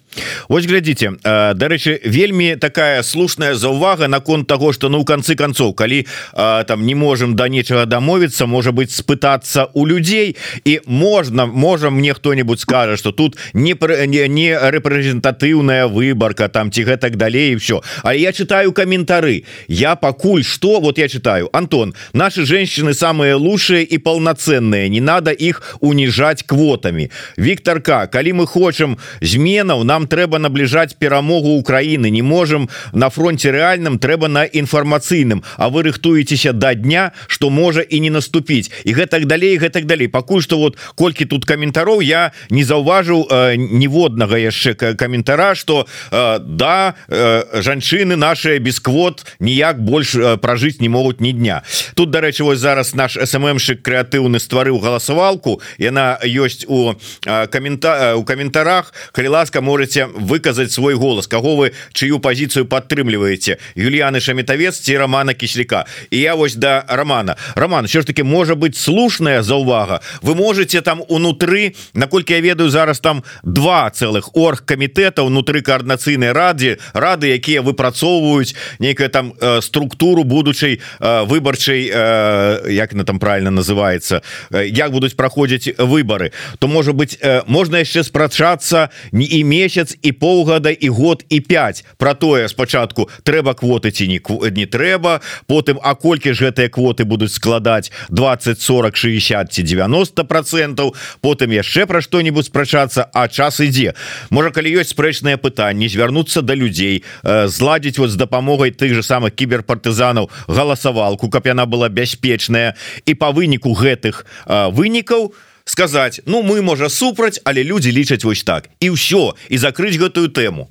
Вось 0.49 0.65
глядзіце 0.65 1.11
дарэчы 1.53 1.99
вельмі 2.03 2.55
такая 2.55 3.03
слушная 3.03 3.55
заўвага 3.55 4.07
наконт 4.07 4.47
того 4.47 4.73
что 4.73 4.89
ну 4.89 4.99
у 4.99 5.05
канцы 5.05 5.35
концов 5.35 5.75
калі 5.75 6.05
а, 6.33 6.63
там 6.63 6.85
не 6.85 6.95
можем 6.95 7.35
да 7.35 7.47
нечага 7.47 7.85
дамовіцца 7.85 8.45
можа 8.45 8.71
быть 8.71 8.91
спытацца 8.91 9.67
у 9.73 9.85
людзей 9.85 10.35
і 10.65 10.79
можна 10.85 11.45
можа 11.45 11.89
мне 11.89 12.13
хто-нибудь 12.13 12.59
скажа 12.59 12.97
что 12.97 13.11
тут 13.11 13.37
не 13.53 13.75
не, 14.07 14.27
не 14.27 14.57
рэпрэзентатыўная 14.57 15.87
выборка 15.87 16.49
там 16.49 16.71
ці 16.71 16.83
гэтак 16.83 17.15
далей 17.15 17.55
все 17.55 17.81
А 18.03 18.13
я 18.15 18.31
читаю 18.31 18.71
каментары. 18.71 19.43
Я 19.67 19.95
пакуль 19.95 20.43
что 20.43 20.79
вот 20.79 20.97
я 20.97 21.07
читаю 21.07 21.49
Антон 21.55 21.93
наши 22.13 22.45
женщины 22.45 22.93
самые 22.93 23.35
лучшие 23.35 23.83
и 23.83 23.97
полноценные 23.97 24.89
не 24.89 25.01
надо 25.01 25.31
их 25.31 25.77
унижать 25.79 26.43
квотами. 26.43 27.11
Викторка 27.37 28.07
калі 28.07 28.33
мы 28.33 28.47
хочам 28.47 28.97
зменаў 29.21 29.83
нам 29.83 29.98
нам 29.99 30.07
трэба 30.07 30.39
набліжаць 30.39 30.95
перамогу 30.95 31.59
Украіны. 31.59 32.09
Не 32.09 32.23
можем 32.23 32.69
на 32.93 33.09
фронте 33.09 33.51
рэальным 33.51 33.99
трэба 33.99 34.27
на 34.31 34.45
інфармацыйным. 34.47 35.43
А 35.57 35.67
вы 35.69 35.83
рыхтуецеся 35.83 36.53
до 36.53 36.73
дня 36.73 37.11
что 37.27 37.49
можа 37.49 37.81
і 37.81 37.99
не 37.99 38.09
наступіць. 38.09 38.71
І 38.85 38.93
гэтак 38.95 39.25
далей 39.25 39.59
гэтак 39.59 39.85
далей. 39.85 40.07
Пакуль 40.07 40.41
что 40.41 40.57
вот 40.57 40.77
колькі 40.95 41.25
тут 41.25 41.45
каментароў 41.45 41.99
я 41.99 42.31
не 42.49 42.63
заўважыў 42.63 43.27
э, 43.27 43.55
ніводнага 43.57 44.39
яшчэ 44.39 44.73
каментара 44.95 45.55
что 45.55 45.85
э, 46.11 46.39
да 46.39 46.95
э, 47.09 47.43
жанчыны 47.61 48.15
наши 48.15 48.57
без 48.59 48.79
квот 48.79 49.25
ніяк 49.39 49.83
больш 49.83 50.15
э, 50.15 50.37
пражыць 50.37 50.79
не 50.79 50.87
могуць 50.87 51.19
ні 51.19 51.33
дня. 51.33 51.63
Тут 51.95 52.09
дарэчы 52.09 52.43
вось 52.43 52.59
зараз 52.59 52.95
наш 52.95 53.19
сммшик 53.19 53.83
крэатыўны 53.83 54.39
стварыў 54.39 54.79
галасавалку. 54.79 55.59
Яна 55.77 56.15
ёсць 56.23 56.63
у 56.67 56.95
э, 57.27 57.47
камента 57.47 58.15
у 58.15 58.23
каментарах. 58.23 58.93
Калі 59.11 59.27
ласка 59.27 59.61
можете 59.61 59.88
можете 59.89 60.05
выказать 60.05 60.71
свой 60.71 60.95
голос. 60.95 61.27
Кого 61.27 61.55
вы 61.55 61.71
чью 61.93 62.19
позицию 62.19 62.65
подтрымліваете 62.65 63.57
Юліяны 63.75 64.19
шаметавец 64.19 64.79
ці 64.79 64.97
романа 64.97 65.33
кисляка. 65.33 65.85
І 66.11 66.19
я 66.19 66.35
вось 66.35 66.55
да 66.55 66.85
романа. 66.87 67.35
Роман 67.55 67.85
все 67.85 68.01
ж 68.01 68.07
таки 68.07 68.23
можа 68.23 68.55
быть 68.55 68.75
слушная 68.75 69.41
за 69.41 69.55
увага 69.55 70.01
вы 70.21 70.35
можете 70.35 70.81
там 70.81 71.01
унутры 71.09 71.73
наколькі 71.93 72.33
я 72.33 72.41
ведаю 72.41 72.69
зараз 72.69 72.99
там 72.99 73.23
два 73.43 73.89
целых 73.89 74.29
орг 74.33 74.65
камітэта 74.65 75.23
унутры 75.23 75.61
коорднацыйнай 75.61 76.31
раде 76.31 76.77
рады 76.93 77.27
якія 77.27 77.61
выпрацоўваюць 77.61 78.55
нейкая 78.79 79.09
там 79.09 79.33
э, 79.41 79.61
структуру 79.61 80.23
будучай 80.23 80.81
э, 80.99 81.25
выбарчай 81.25 81.89
э, 81.91 82.71
як 82.71 82.93
на 82.93 83.03
там 83.03 83.19
правильно 83.19 83.51
называется 83.51 84.21
як 84.51 84.91
будуць 84.91 85.13
праходзіць 85.13 85.77
выборы. 85.77 86.31
То 86.59 86.67
может 86.67 86.95
быть 86.95 87.19
можна 87.47 87.77
яшчэ 87.77 88.03
спрачацца 88.03 88.89
не 89.11 89.25
і 89.25 89.43
месяц 89.43 89.78
месяц 89.79 89.97
і 90.01 90.11
полгода 90.11 90.69
і 90.69 90.89
год 90.89 91.25
і 91.29 91.39
5 91.39 91.85
про 91.97 92.13
тое 92.13 92.47
спачатку 92.47 93.09
трэба 93.23 93.55
квоты 93.55 93.91
ці 93.91 94.07
не 94.07 94.19
не 94.51 94.65
трэба 94.65 95.21
потым 95.47 95.79
а 95.83 95.95
колькі 95.95 96.33
ж 96.33 96.51
гэтыя 96.51 96.69
квоты 96.69 97.05
будуць 97.05 97.31
складаць? 97.31 97.91
20 98.09 98.59
40 98.59 98.95
60 98.95 99.53
ці 99.53 99.63
90 99.63 100.23
процентов. 100.23 100.95
Потым 101.21 101.51
яшчэ 101.51 101.85
пра 101.85 102.01
што-нибудь 102.01 102.45
спрачацца 102.45 103.07
а 103.13 103.27
час 103.27 103.59
ідзе. 103.59 103.93
Можа 104.29 104.51
калі 104.51 104.75
ёсць 104.79 104.91
спрэчныя 104.91 105.37
пытанні 105.37 105.87
звярнуцца 105.87 106.41
до 106.41 106.55
людзей 106.55 107.03
э, 107.23 107.47
зладзіць 107.47 107.99
вот 107.99 108.09
з 108.09 108.15
дапамогай 108.15 108.71
тых 108.71 108.93
же 108.93 109.03
самых 109.03 109.31
кіберпартызанаў 109.35 110.29
галасавалку 110.47 111.29
каб 111.29 111.47
яна 111.47 111.65
была 111.65 111.89
бяспечная. 111.89 112.75
І 113.05 113.13
по 113.13 113.31
выніку 113.31 113.73
гэтых 113.73 114.25
э, 114.45 114.71
вынікаў 114.71 115.29
то 115.29 115.48
сказать 115.68 116.20
Ну 116.26 116.42
мы 116.42 116.62
можа 116.62 116.88
супраць 116.88 117.40
але 117.44 117.64
люди 117.64 117.90
лічаць 117.90 118.24
вось 118.24 118.44
так 118.44 118.70
і 118.80 118.90
ўсё 118.90 119.34
і 119.48 119.56
закрыть 119.58 119.98
гэтую 119.98 120.28
тему 120.28 120.68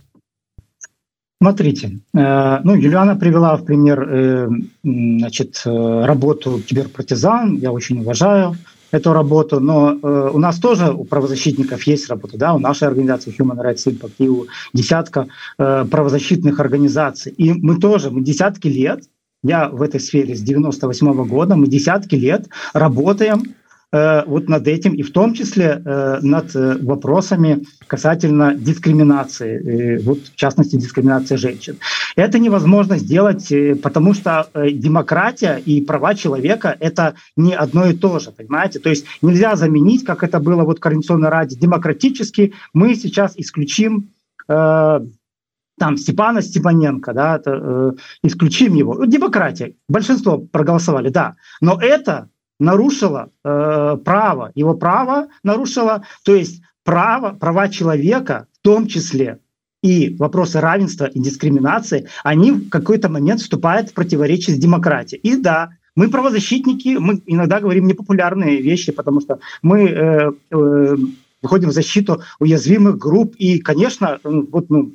смотрите 1.41 1.99
э, 2.14 2.60
ну 2.64 2.76
Юлиана 2.76 3.16
привела 3.16 3.56
в 3.56 3.66
пример 3.66 4.01
э, 4.01 4.47
значит 4.84 5.62
э, 5.66 6.06
работу 6.06 6.62
киберпартизан 6.66 7.58
я 7.58 7.72
очень 7.72 7.99
уважаю 7.99 8.56
эту 8.93 9.12
работу, 9.12 9.60
но 9.60 9.97
э, 10.01 10.30
у 10.34 10.38
нас 10.38 10.60
тоже 10.60 10.91
у 10.91 11.04
правозащитников 11.04 11.82
есть 11.84 12.10
работа, 12.10 12.38
да, 12.38 12.54
у 12.54 12.60
нашей 12.60 12.88
организации 12.88 13.34
Human 13.38 13.60
Rights 13.60 13.88
Impact 13.88 14.14
и 14.20 14.28
у 14.30 14.45
десятка 14.74 15.28
э, 15.58 15.86
правозащитных 15.89 16.60
организаций. 16.60 17.32
И 17.32 17.54
мы 17.54 17.80
тоже, 17.80 18.12
мы 18.12 18.22
десятки 18.22 18.68
лет, 18.68 19.04
я 19.43 19.68
в 19.68 19.82
этой 19.82 19.99
сфере 19.99 20.36
с 20.36 20.41
98 20.41 21.08
-го 21.08 21.26
года, 21.26 21.56
мы 21.56 21.68
десятки 21.68 22.16
лет 22.16 22.47
работаем 22.74 23.56
Э, 23.91 24.22
вот 24.26 24.51
над 24.51 24.68
этим 24.68 24.93
и 24.93 25.03
в 25.03 25.12
том 25.12 25.32
числе 25.32 25.82
э, 25.82 26.18
над 26.20 26.55
э, 26.55 26.76
вопросами 26.82 27.64
касательно 27.86 28.55
дискриминации, 28.55 30.03
вот 30.03 30.18
в 30.18 30.36
частности 30.36 30.76
дискриминации 30.76 31.36
женщин. 31.36 31.78
Это 32.14 32.39
невозможно 32.39 32.99
сделать, 32.99 33.51
потому 33.82 34.12
что 34.12 34.51
демократия 34.55 35.57
и 35.57 35.80
права 35.80 36.14
человека 36.14 36.76
это 36.80 37.14
не 37.34 37.55
одно 37.55 37.86
и 37.86 37.95
то 37.95 38.18
же, 38.18 38.30
понимаете? 38.30 38.78
То 38.78 38.91
есть 38.91 39.07
нельзя 39.22 39.57
заменить, 39.57 40.05
как 40.05 40.22
это 40.22 40.39
было 40.39 40.64
вот 40.64 40.78
в 40.78 40.80
Координационной 40.80 41.30
Раде, 41.30 41.57
демократически 41.57 42.53
мы 42.74 42.95
сейчас 42.95 43.32
исключим 43.36 44.11
там 44.47 45.97
Степана 45.97 46.43
Степаненко, 46.43 47.14
да, 47.14 47.36
это, 47.36 47.51
э, 47.53 47.93
исключим 48.24 48.74
его. 48.74 49.05
Демократия. 49.07 49.74
Большинство 49.89 50.39
проголосовали, 50.39 51.09
да. 51.09 51.36
Но 51.61 51.78
это 51.80 52.28
нарушила 52.59 53.31
э, 53.45 53.97
право, 54.05 54.53
его 54.55 54.75
право 54.75 55.29
нарушила, 55.43 56.03
то 56.25 56.35
есть 56.35 56.63
право, 56.85 57.31
права 57.31 57.69
человека, 57.69 58.47
в 58.53 58.59
том 58.63 58.87
числе 58.87 59.39
и 59.83 60.17
вопросы 60.19 60.61
равенства 60.61 61.05
и 61.05 61.21
дискриминации, 61.21 62.09
они 62.25 62.53
в 62.53 62.69
какой-то 62.69 63.09
момент 63.09 63.41
вступают 63.41 63.91
в 63.91 63.95
противоречие 63.95 64.57
с 64.57 64.59
демократией. 64.59 65.21
И 65.21 65.37
да, 65.37 65.71
мы 65.95 66.09
правозащитники, 66.09 66.97
мы 66.99 67.23
иногда 67.27 67.61
говорим 67.61 67.87
непопулярные 67.87 68.61
вещи, 68.61 68.93
потому 68.93 69.21
что 69.21 69.39
мы 69.63 69.89
э, 69.89 70.31
э, 70.51 70.97
выходим 71.43 71.69
в 71.69 71.73
защиту 71.73 72.23
уязвимых 72.39 72.99
групп. 72.99 73.35
И, 73.37 73.59
конечно, 73.61 74.19
вот, 74.23 74.69
ну, 74.71 74.93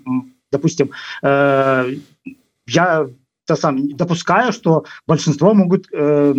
допустим, 0.52 0.92
э, 1.22 1.96
я 2.68 3.08
то 3.46 3.56
сам 3.56 3.90
допускаю, 3.96 4.54
что 4.54 4.86
большинство 5.06 5.54
могут 5.54 5.88
э, 5.92 6.34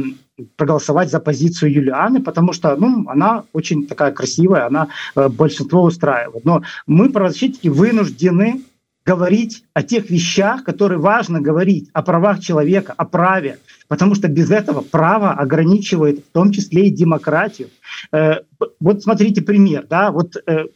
проголосовать 0.56 1.10
за 1.10 1.20
позицию 1.20 1.72
Юлианы, 1.72 2.22
потому 2.22 2.52
что 2.52 2.76
ну, 2.76 3.08
она 3.08 3.44
очень 3.52 3.86
такая 3.86 4.12
красивая, 4.12 4.66
она 4.66 4.88
э, 5.14 5.28
большинство 5.28 5.82
устраивает. 5.82 6.44
Но 6.44 6.62
мы, 6.86 7.10
правозащитники, 7.10 7.68
вынуждены 7.68 8.62
говорить 9.04 9.64
о 9.74 9.82
тех 9.82 10.10
вещах, 10.10 10.64
которые 10.64 10.98
важно 10.98 11.40
говорить, 11.40 11.90
о 11.92 12.02
правах 12.02 12.40
человека, 12.40 12.94
о 12.96 13.04
праве, 13.04 13.58
потому 13.86 14.14
что 14.14 14.28
без 14.28 14.50
этого 14.50 14.80
право 14.80 15.32
ограничивает 15.32 16.20
в 16.20 16.32
том 16.32 16.52
числе 16.52 16.86
и 16.86 16.90
демократию. 16.90 17.68
Э, 18.12 18.40
вот 18.80 19.02
смотрите 19.02 19.42
пример, 19.42 19.86
да, 19.88 20.10
вот 20.10 20.36
э, 20.36 20.66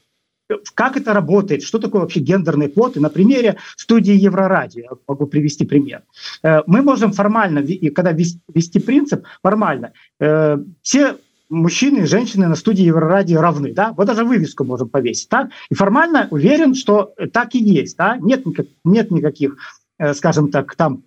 как 0.75 0.97
это 0.97 1.13
работает, 1.13 1.63
что 1.63 1.79
такое 1.79 2.03
вообще 2.03 2.21
гендерные 2.21 2.69
квоты. 2.69 3.01
На 3.01 3.11
примере 3.11 3.57
студии 3.77 4.15
Еврорадио 4.15 4.99
могу 5.07 5.27
привести 5.27 5.65
пример. 5.65 6.03
Э, 6.43 6.63
мы 6.67 6.83
можем 6.83 7.13
формально, 7.13 7.65
когда 7.95 8.13
вести 8.13 8.79
принцип, 8.79 9.25
формально, 9.43 9.93
э, 10.21 10.59
все 10.83 11.17
мужчины 11.49 12.01
и 12.01 12.07
женщины 12.07 12.47
на 12.47 12.57
студии 12.57 12.85
Еврорадио 12.85 13.41
равны, 13.41 13.73
да, 13.73 13.93
вот 13.97 14.07
даже 14.07 14.25
вывеску 14.25 14.65
можем 14.65 14.89
повесить, 14.89 15.29
так, 15.29 15.51
и 15.71 15.75
формально 15.75 16.29
уверен, 16.31 16.75
что 16.75 17.15
так 17.33 17.55
и 17.55 17.59
есть, 17.59 17.97
да, 17.97 18.19
нет, 18.19 18.45
нет 18.85 19.11
никаких, 19.11 19.57
э, 19.99 20.15
скажем 20.15 20.51
так, 20.51 20.75
там 20.77 21.05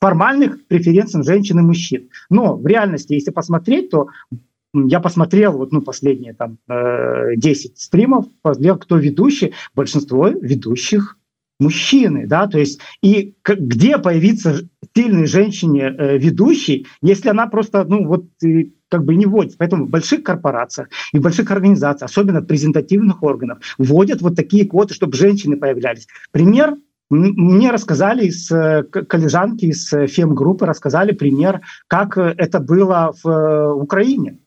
формальных 0.00 0.66
преференций 0.66 1.22
женщин 1.22 1.58
и 1.58 1.62
мужчин. 1.62 2.08
Но 2.30 2.56
в 2.56 2.66
реальности, 2.66 3.12
если 3.12 3.30
посмотреть, 3.30 3.90
то 3.90 4.08
я 4.72 5.00
посмотрел 5.00 5.52
вот, 5.52 5.72
ну, 5.72 5.82
последние 5.82 6.34
там 6.34 6.58
10 7.36 7.72
э, 7.72 7.74
стримов, 7.76 8.26
посмотрел, 8.42 8.78
кто 8.78 8.96
ведущий, 8.96 9.52
большинство 9.74 10.28
ведущих 10.28 11.16
мужчины, 11.58 12.26
да, 12.26 12.46
то 12.46 12.58
есть 12.58 12.80
и 13.02 13.34
где 13.44 13.98
появиться 13.98 14.68
сильной 14.94 15.26
женщине 15.26 15.94
э, 15.96 16.18
ведущей, 16.18 16.86
если 17.02 17.28
она 17.28 17.46
просто, 17.46 17.84
ну, 17.84 18.06
вот 18.06 18.26
как 18.88 19.04
бы 19.04 19.14
не 19.14 19.26
вводит. 19.26 19.56
Поэтому 19.58 19.86
в 19.86 19.90
больших 19.90 20.24
корпорациях 20.24 20.88
и 21.12 21.18
в 21.18 21.22
больших 21.22 21.50
организациях, 21.50 22.10
особенно 22.10 22.42
презентативных 22.42 23.22
органов, 23.22 23.58
вводят 23.78 24.20
вот 24.20 24.34
такие 24.34 24.66
квоты, 24.66 24.94
чтобы 24.94 25.16
женщины 25.16 25.56
появлялись. 25.56 26.08
Пример 26.32 26.76
мне 27.10 27.72
рассказали 27.72 28.26
из 28.26 28.50
э, 28.52 28.84
коллежанки 28.84 29.66
из 29.66 29.90
фем-группы, 29.90 30.64
рассказали 30.64 31.12
пример, 31.12 31.60
как 31.88 32.16
это 32.16 32.60
было 32.60 33.12
в 33.22 33.74
Украине. 33.74 34.38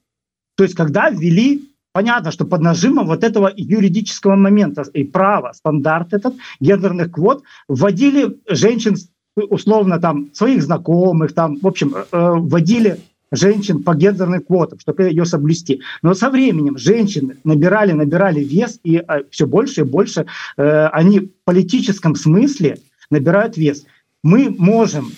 То 0.64 0.66
есть 0.66 0.78
когда 0.78 1.10
ввели 1.10 1.70
понятно, 1.92 2.32
что 2.32 2.46
под 2.46 2.62
нажимом 2.62 3.06
вот 3.08 3.26
этого 3.26 3.52
юридического 3.54 4.38
момента 4.38 4.84
и 4.94 5.04
права, 5.04 5.52
стандарт 5.52 6.14
этот 6.14 6.36
гендерных 6.62 7.12
квот, 7.12 7.44
вводили 7.68 8.38
женщин 8.48 8.96
условно 9.36 10.00
там 10.00 10.30
своих 10.32 10.64
знакомых, 10.64 11.34
там, 11.34 11.60
в 11.62 11.68
общем, 11.68 11.94
э, 11.94 12.06
э, 12.14 12.30
вводили 12.38 13.02
женщин 13.34 13.84
по 13.84 13.94
гендерным 13.94 14.40
квотам, 14.40 14.80
чтобы 14.80 15.04
ее 15.04 15.26
соблюсти. 15.26 15.82
Но 16.02 16.14
со 16.14 16.30
временем 16.30 16.78
женщины 16.78 17.36
набирали, 17.44 17.92
набирали 17.92 18.40
вес, 18.40 18.80
и 18.86 19.04
э, 19.06 19.24
все 19.32 19.46
больше 19.46 19.82
и 19.82 19.84
больше 19.84 20.28
они 20.56 21.20
в 21.20 21.30
политическом 21.44 22.16
смысле 22.16 22.78
набирают 23.10 23.58
вес. 23.58 23.86
Мы 24.24 24.50
можем 24.58 25.12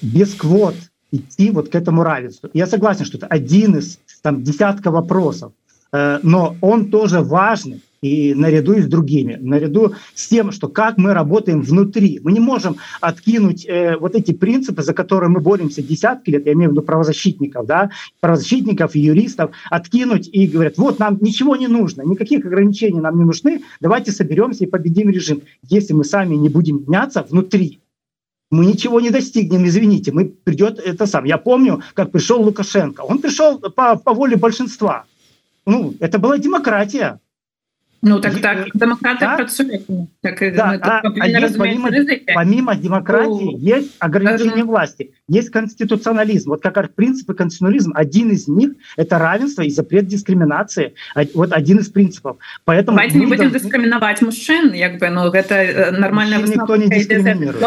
без 0.00 0.32
квот 0.32 0.76
идти 1.10 1.50
вот 1.50 1.68
к 1.68 1.74
этому 1.74 2.02
равенству. 2.02 2.50
Я 2.52 2.66
согласен, 2.66 3.04
что 3.04 3.18
это 3.18 3.26
один 3.26 3.76
из 3.76 3.98
там, 4.22 4.42
десятка 4.42 4.90
вопросов, 4.90 5.52
э, 5.92 6.18
но 6.22 6.56
он 6.60 6.90
тоже 6.90 7.20
важный 7.20 7.82
и 8.00 8.34
наряду 8.34 8.74
и 8.74 8.82
с 8.82 8.86
другими, 8.86 9.36
наряду 9.40 9.94
с 10.14 10.28
тем, 10.28 10.52
что 10.52 10.68
как 10.68 10.98
мы 10.98 11.14
работаем 11.14 11.62
внутри. 11.62 12.20
Мы 12.22 12.32
не 12.32 12.40
можем 12.40 12.76
откинуть 13.00 13.66
э, 13.66 13.96
вот 13.96 14.14
эти 14.14 14.32
принципы, 14.32 14.82
за 14.82 14.94
которые 14.94 15.30
мы 15.30 15.40
боремся 15.40 15.82
десятки 15.82 16.30
лет, 16.30 16.46
я 16.46 16.52
имею 16.52 16.70
в 16.70 16.72
виду 16.74 16.82
правозащитников, 16.82 17.66
да, 17.66 17.90
правозащитников 18.20 18.94
и 18.94 19.00
юристов, 19.00 19.50
откинуть 19.70 20.28
и 20.32 20.46
говорят, 20.46 20.78
вот 20.78 20.98
нам 20.98 21.18
ничего 21.20 21.56
не 21.56 21.66
нужно, 21.66 22.02
никаких 22.02 22.44
ограничений 22.46 23.00
нам 23.00 23.18
не 23.18 23.24
нужны, 23.24 23.62
давайте 23.80 24.12
соберемся 24.12 24.64
и 24.64 24.68
победим 24.68 25.10
режим. 25.10 25.42
Если 25.68 25.92
мы 25.92 26.04
сами 26.04 26.36
не 26.36 26.48
будем 26.48 26.84
меняться 26.86 27.26
внутри, 27.28 27.80
мы 28.50 28.66
ничего 28.66 29.00
не 29.00 29.10
достигнем, 29.10 29.66
извините, 29.66 30.12
мы 30.12 30.24
придет 30.24 30.78
это 30.78 31.06
сам. 31.06 31.24
Я 31.24 31.38
помню, 31.38 31.82
как 31.94 32.10
пришел 32.10 32.42
Лукашенко. 32.42 33.02
Он 33.02 33.18
пришел 33.18 33.58
по, 33.58 33.96
по 33.96 34.14
воле 34.14 34.36
большинства. 34.36 35.04
Ну, 35.66 35.94
это 36.00 36.18
была 36.18 36.38
демократия. 36.38 37.20
Ну 38.00 38.20
так 38.20 38.40
так 38.40 38.68
демократы 38.74 39.20
да? 39.20 39.36
працуюць 39.36 39.82
так, 40.20 40.38
да, 40.54 40.78
а, 40.80 41.02
а 41.02 41.26
есть, 41.26 41.58
помимо, 41.58 41.90
помимо 42.32 42.76
демократии 42.76 43.44
ну, 43.44 43.58
есть 43.58 43.96
ограничение 43.98 44.62
да, 44.62 44.64
власти 44.64 45.10
есть 45.26 45.50
конституционализм 45.50 46.50
вот 46.50 46.62
как 46.62 46.94
принципы 46.94 47.34
конституционализм 47.34 47.92
один 47.96 48.30
из 48.30 48.46
них 48.46 48.74
это 48.96 49.18
равенство 49.18 49.62
и 49.62 49.70
запрет 49.70 50.06
дискриминации 50.06 50.94
вот 51.34 51.52
один 51.52 51.78
из 51.78 51.88
принципов 51.88 52.36
поэтому 52.64 52.98
Давайте 52.98 53.18
не 53.18 53.26
будем 53.26 53.50
должны... 53.50 53.58
дискриминовать 53.58 54.22
мужчин 54.22 54.72
як 54.74 55.00
бы 55.00 55.08
ну 55.08 55.32
это 55.32 55.90
нормальная 55.90 56.38
никто 56.38 56.76
не 56.76 56.88
дискриминирует 56.88 57.66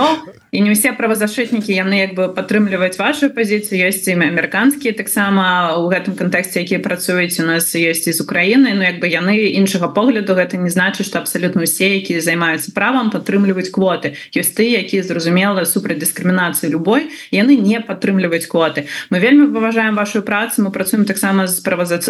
і 0.51 0.59
не 0.59 0.75
ўсе 0.75 0.91
правазашытнікі 0.91 1.71
яны 1.71 2.03
як 2.03 2.11
бы 2.11 2.27
падтрымліваюць 2.35 2.99
вашу 2.99 3.31
пазіцыю 3.31 3.87
ёсць 3.87 4.03
імя 4.11 4.27
амерыканскія 4.35 4.91
таксама 4.91 5.79
у 5.79 5.87
гэтым 5.87 6.19
кантэксце 6.19 6.67
якія 6.67 6.83
працуюць 6.83 7.39
у 7.39 7.47
нас 7.47 7.71
есть 7.71 8.11
из 8.11 8.19
Украіны 8.19 8.75
Ну 8.75 8.83
як 8.83 8.99
бы 8.99 9.07
яны 9.07 9.55
іншага 9.55 9.87
погляду 9.87 10.35
гэта 10.35 10.59
не 10.59 10.67
значыць 10.67 11.07
что 11.07 11.23
абсалютна 11.23 11.63
усе 11.63 11.95
якія 12.03 12.19
займаюцца 12.19 12.75
правам 12.75 13.15
падтрымліваюць 13.15 13.71
квоты. 13.71 14.19
Ёсць 14.35 14.51
ты 14.51 14.67
якія 14.75 15.03
зразумела 15.07 15.63
супраць 15.63 16.03
дыскрымінацыі 16.03 16.67
любой 16.67 17.15
яны 17.31 17.55
не 17.55 17.79
падтрымліваюць 17.79 18.51
квоты. 18.51 18.91
Мы 19.09 19.23
вельмі 19.23 19.55
паважаем 19.55 19.95
вашу 19.95 20.21
працу. 20.21 20.67
Мы 20.67 20.71
працуем 20.71 21.05
таксама 21.05 21.47
з 21.47 21.63
праваза 21.63 22.03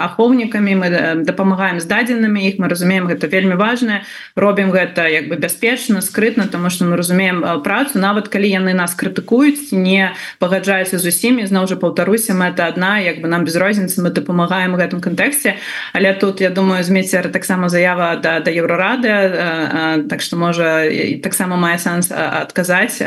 ахоўнікамі 0.00 0.72
мы 0.80 0.88
дапамагаем 1.28 1.76
з 1.80 1.84
дадзенымі 1.84 2.40
іх 2.48 2.56
мы 2.56 2.72
разумеем 2.72 3.04
гэта 3.04 3.28
вельмі 3.28 3.60
важное 3.60 4.08
робім 4.32 4.72
гэта 4.72 5.04
як 5.12 5.28
бы 5.28 5.36
бяспечна 5.36 6.00
скрытна 6.00 6.48
тому 6.48 6.70
что 6.70 6.88
мы 6.88 6.96
разумеем 6.96 7.49
працу. 7.58 7.98
Нават 7.98 8.28
калі 8.28 8.46
яны 8.46 8.72
нас 8.72 8.94
крытыкуюць 8.94 9.74
не 9.74 10.14
пагаджаюцца 10.38 10.98
з 10.98 11.04
усімі 11.10 11.46
зноў 11.50 11.66
жа 11.66 11.76
паўтаруся 11.76 12.38
мэта 12.38 12.70
одна 12.70 13.02
як 13.02 13.18
бы 13.18 13.26
нам 13.26 13.44
без 13.44 13.56
розніцы 13.56 13.98
мы 13.98 14.14
дапамагаем 14.14 14.78
гэтым 14.78 15.02
кантэксце. 15.02 15.58
Але 15.92 16.14
тут 16.14 16.40
я 16.40 16.50
думаю 16.50 16.84
змецер 16.84 17.28
таксама 17.34 17.68
заява 17.68 18.16
да 18.22 18.40
да 18.40 18.50
еўрорады 18.50 20.06
так 20.06 20.22
что 20.22 20.36
можа 20.36 20.86
таксама 21.22 21.56
мае 21.56 21.78
сэнс 21.78 22.12
адказаць. 22.14 23.02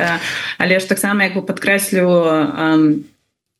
Але 0.57 0.79
ж 0.79 0.83
таксама 0.83 1.23
як 1.23 1.39
бы 1.39 1.41
подкрэслю 1.41 3.07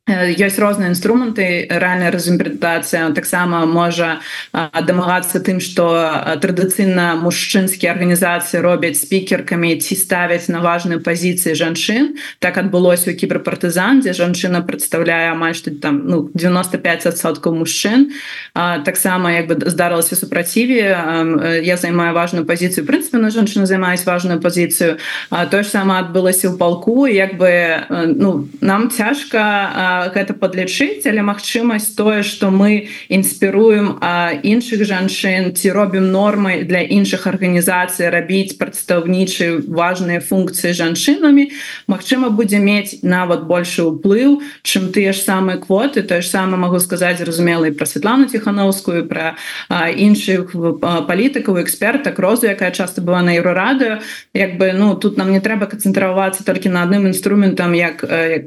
ёсць 0.03 0.59
розныя 0.59 0.91
інструменты 0.91 1.63
рэальная 1.71 2.11
рэзімпрэтацыя 2.11 3.15
таксама 3.15 3.63
можа 3.63 4.19
дамагацца 4.51 5.39
тым 5.39 5.63
што 5.63 5.87
традыцыйна 6.43 7.15
мужчынскія 7.23 7.95
арганізацыі 7.95 8.59
робяць 8.59 8.99
спікеркамі 8.99 9.79
ці 9.79 9.95
ставяць 9.95 10.51
на 10.51 10.59
важныя 10.59 10.99
пазіцыі 10.99 11.55
жанчын. 11.55 12.19
Так 12.43 12.59
адбылося 12.59 13.11
у 13.11 13.15
кіберпартызан 13.15 14.03
дзе 14.03 14.11
жанчына 14.11 14.67
прадстаўляе 14.67 15.31
амаль 15.31 15.55
што 15.55 15.71
там 15.71 16.03
ну 16.03 16.27
95соткаў 16.35 17.63
мужчын. 17.63 18.11
Таксама 18.83 19.31
як 19.31 19.47
бы 19.47 19.55
здарылася 19.71 20.19
супраціве 20.19 21.63
я 21.63 21.77
займаю 21.79 22.11
важную 22.11 22.43
пазіцыю. 22.43 22.83
Прынцыпе 22.83 23.23
на 23.23 23.31
жанчына 23.31 23.71
займаюць 23.71 24.03
важную 24.03 24.43
пазіцыю. 24.43 24.99
Тое 25.31 25.63
ж 25.63 25.71
сама 25.71 26.03
адбылася 26.03 26.51
ў 26.51 26.59
палку 26.59 27.07
як 27.07 27.39
бы 27.39 27.87
ну 28.19 28.51
нам 28.59 28.91
цяжка 28.91 29.92
гэта 30.13 30.35
падлічыць 30.37 31.07
але 31.09 31.21
магчымасць 31.23 31.95
тое 31.97 32.23
что 32.23 32.51
мы 32.51 32.89
інспіруем 33.09 33.99
іншых 34.43 34.85
жанчын 34.85 35.53
ці 35.55 35.71
робім 35.71 36.11
нормы 36.11 36.63
для 36.67 36.83
іншых 36.83 37.27
арганізацый 37.27 38.09
рабіць 38.09 38.57
прадстаўнічы 38.59 39.65
важныя 39.67 40.19
функцыі 40.19 40.73
жанчынамі 40.73 41.49
Мачыма 41.87 42.29
будзе 42.29 42.59
мець 42.59 43.03
нават 43.03 43.45
большы 43.49 43.83
ўплыў 43.85 44.39
чым 44.63 44.89
тыя 44.95 45.11
ж 45.13 45.19
самыя 45.21 45.59
квоты. 45.59 46.03
Тое 46.03 46.21
ж 46.21 46.27
сама 46.31 46.57
могу 46.57 46.79
сказаць 46.79 47.19
зразумела 47.19 47.67
і 47.67 47.75
пра 47.75 47.85
Святлану 47.85 48.27
ціхановскую 48.31 49.05
пра 49.07 49.35
іншых 49.69 50.55
палітыкаў 50.81 51.61
экспертак 51.63 52.19
розу 52.19 52.47
якая 52.47 52.71
часто 52.71 53.01
была 53.01 53.21
на 53.21 53.35
еўрарадыо 53.35 53.99
як 54.33 54.57
бы 54.57 54.71
ну 54.73 54.95
тут 54.95 55.17
нам 55.17 55.31
не 55.31 55.41
трэба 55.43 55.67
канцэнтравацца 55.67 56.43
толькі 56.47 56.69
на 56.69 56.83
адным 56.87 57.07
інструментам 57.07 57.75
як 57.75 58.03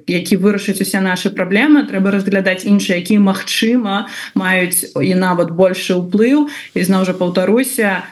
які 0.07 0.37
вырашыць 0.37 0.81
усе 0.81 1.01
наши 1.01 1.31
праблемы 1.37 1.85
трэба 1.87 2.17
разглядаць 2.17 2.65
іншыя 2.65 2.99
які 3.05 3.21
магчыма 3.21 4.09
маюць 4.35 4.97
і 4.97 5.13
нават 5.15 5.53
большы 5.53 6.01
ўплыў. 6.01 6.49
І 6.75 6.81
зноў 6.83 7.05
жа 7.05 7.15
паўтаруся 7.15 8.03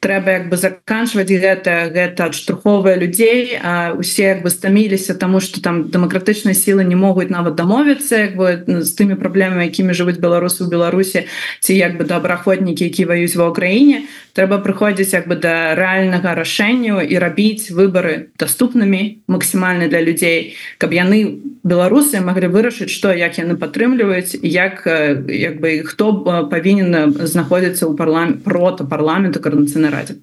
трэба 0.00 0.32
як 0.32 0.44
бы 0.48 0.56
заканчваць 0.56 1.28
гэта 1.28 1.92
гэта 1.92 2.32
адштурховыя 2.32 2.96
людзей 2.96 3.60
усе 4.00 4.32
як 4.32 4.42
бы 4.42 4.50
стаміліся 4.50 5.14
тому 5.14 5.40
что 5.40 5.60
там 5.60 5.92
дэмакратычныя 5.92 6.56
сілы 6.56 6.84
не 6.88 6.96
могуць 6.96 7.28
нават 7.28 7.54
дамовіцца 7.54 8.32
як 8.32 8.36
бы 8.36 8.64
з 8.80 8.90
тымі 8.96 9.20
праблемамі 9.20 9.68
якімі 9.68 9.92
жывуць 9.92 10.16
беларусы 10.16 10.64
ў 10.64 10.72
беларусі 10.72 11.28
ці 11.60 11.76
як 11.76 12.00
бы 12.00 12.08
добраходнікі 12.08 12.88
які 12.88 13.04
ваюць 13.12 13.36
ва 13.36 13.52
ўкраіне 13.52 14.08
трэба 14.32 14.58
прыходзіць 14.64 15.12
як 15.12 15.28
бы 15.28 15.36
да 15.36 15.74
рэальнага 15.74 16.34
рашэнню 16.34 17.02
і 17.02 17.14
рабіць 17.18 17.70
выбары 17.70 18.30
даступнымі 18.38 19.22
максімальна 19.26 19.88
для 19.88 20.00
людзей 20.00 20.56
каб 20.78 20.94
яны 20.94 21.40
беларусы 21.64 22.20
маглі 22.24 22.48
вырашыць 22.48 22.90
што 22.90 23.12
як 23.12 23.38
яны 23.38 23.56
падтрымліваюць 23.60 24.40
як 24.42 24.86
як 24.86 25.60
бы 25.60 25.82
хто 25.84 26.46
павінен 26.48 27.16
знаходзіцца 27.26 27.86
ў 27.90 27.96
парламент 27.96 28.44
прота 28.44 28.84
парламенту 28.84 29.40
карнацыйна 29.40 29.90
радзе 29.90 30.16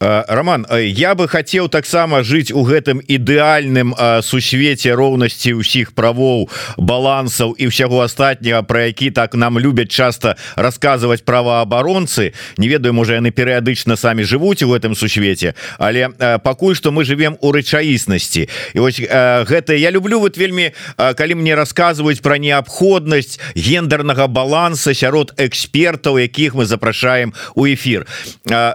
Роман 0.00 0.66
я 0.80 1.14
бы 1.14 1.28
хотел 1.28 1.68
таксама 1.68 2.22
жыць 2.22 2.52
у 2.52 2.64
гэтым 2.66 3.00
ідэальным 3.06 3.94
сусвеце 4.22 4.92
роўнасці 4.92 5.56
ўсіх 5.60 5.92
правоў 5.96 6.48
балансаў 6.76 7.54
і 7.56 7.70
ўсяго 7.72 8.02
астатняга 8.04 8.62
про 8.62 8.90
які 8.90 9.10
так 9.10 9.34
нам 9.34 9.58
любяць 9.58 9.90
часто 9.90 10.36
рассказывать 10.56 11.24
праваабаронцы. 11.24 12.32
Не 12.58 12.68
ведаю 12.68 12.94
можа 12.94 13.14
яны 13.14 13.30
перыядычна 13.52 13.96
самі 13.96 14.24
жывуць 14.24 14.62
у 14.64 14.72
гэтым 14.72 14.96
сусвеце 14.96 15.54
але 15.78 16.08
пакуль 16.42 16.74
что 16.74 16.92
мы 16.92 17.04
живвем 17.04 17.36
у 17.40 17.52
рэчаіснасці. 17.52 18.48
І 18.74 18.78
вось 18.78 19.00
гэта 19.00 19.76
я 19.76 19.90
люблю 19.90 20.20
вот 20.20 20.36
вельмі 20.36 20.72
калі 20.96 21.34
мне 21.34 21.54
рассказываюць 21.54 22.22
про 22.22 22.38
неабходнасць 22.38 23.38
гендернага 23.54 24.26
баланса 24.26 24.94
сярод 24.94 25.34
экспертаў 25.36 26.18
якіх 26.18 26.54
мы 26.54 26.64
запрашаем 26.64 27.34
у 27.54 27.66
эфир 27.66 28.06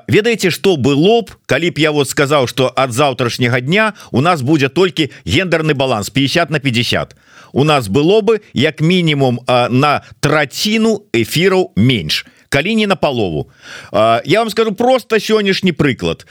ведаеце 0.07 0.51
что 0.51 0.77
было 0.77 1.21
б 1.21 1.33
калі 1.45 1.71
б 1.71 1.81
я 1.81 1.91
вот 1.91 2.09
сказал 2.09 2.47
что 2.47 2.69
от 2.69 2.91
заўтрашняга 2.91 3.61
дня 3.61 3.93
у 4.11 4.21
нас 4.21 4.41
будет 4.41 4.73
толькі 4.73 5.11
гендерный 5.25 5.73
баланс 5.73 6.09
50 6.09 6.49
на 6.49 6.59
50 6.59 7.15
у 7.53 7.63
нас 7.63 7.87
было 7.87 8.21
бы 8.21 8.41
як 8.53 8.81
мінімум 8.81 9.39
на 9.47 10.01
траціну 10.19 11.03
эфираў 11.13 11.71
менш 11.75 12.25
калі 12.49 12.75
не 12.75 12.87
на 12.87 12.95
палову 12.95 13.49
я 13.91 14.39
вам 14.39 14.49
скажу 14.49 14.73
просто 14.73 15.19
сённяшні 15.19 15.71
прыклад 15.71 16.25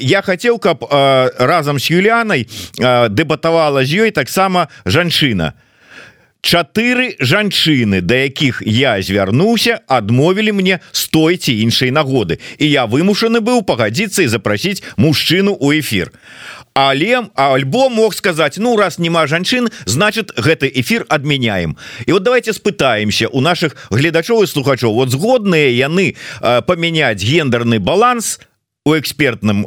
я 0.00 0.22
хотел 0.22 0.58
каб 0.58 0.84
разам 1.38 1.78
с 1.78 1.90
Юлянай 1.90 2.48
дэбатавала 2.78 3.84
з 3.84 4.08
ёй 4.08 4.10
таксама 4.10 4.68
жанчына 4.84 5.54
чатыры 6.40 7.16
жанчыны 7.18 8.00
да 8.00 8.24
якіх 8.24 8.62
я 8.64 9.02
звярнуўся 9.02 9.80
адмовілі 9.86 10.52
мне 10.52 10.80
стойце 10.92 11.52
іншай 11.52 11.90
нагоды. 11.90 12.38
І 12.58 12.70
я 12.70 12.86
вымушаны 12.86 13.40
быў 13.40 13.64
пагадзіцца 13.66 14.22
і 14.22 14.32
запрасіць 14.32 14.82
мужчыну 14.96 15.56
у 15.58 15.72
эфир 15.72 16.12
але 16.78 17.26
альбо 17.34 17.88
мог 17.90 18.14
сказаць 18.14 18.58
ну 18.62 18.76
раз 18.76 18.98
няма 19.02 19.26
жанчын 19.26 19.66
значит 19.84 20.30
гэты 20.38 20.70
эфир 20.70 21.06
адмяняем 21.08 21.76
і 22.06 22.12
вот 22.12 22.22
давайте 22.22 22.52
спытаемся 22.52 23.26
у 23.28 23.40
наших 23.40 23.74
гледачоў 23.90 24.44
і 24.44 24.46
слухачоў. 24.46 24.94
Вот 24.94 25.10
згодныя 25.10 25.74
яны 25.74 26.14
памяняць 26.40 27.18
гендерны 27.18 27.80
баланс 27.80 28.38
у 28.86 28.94
экспертным 28.94 29.66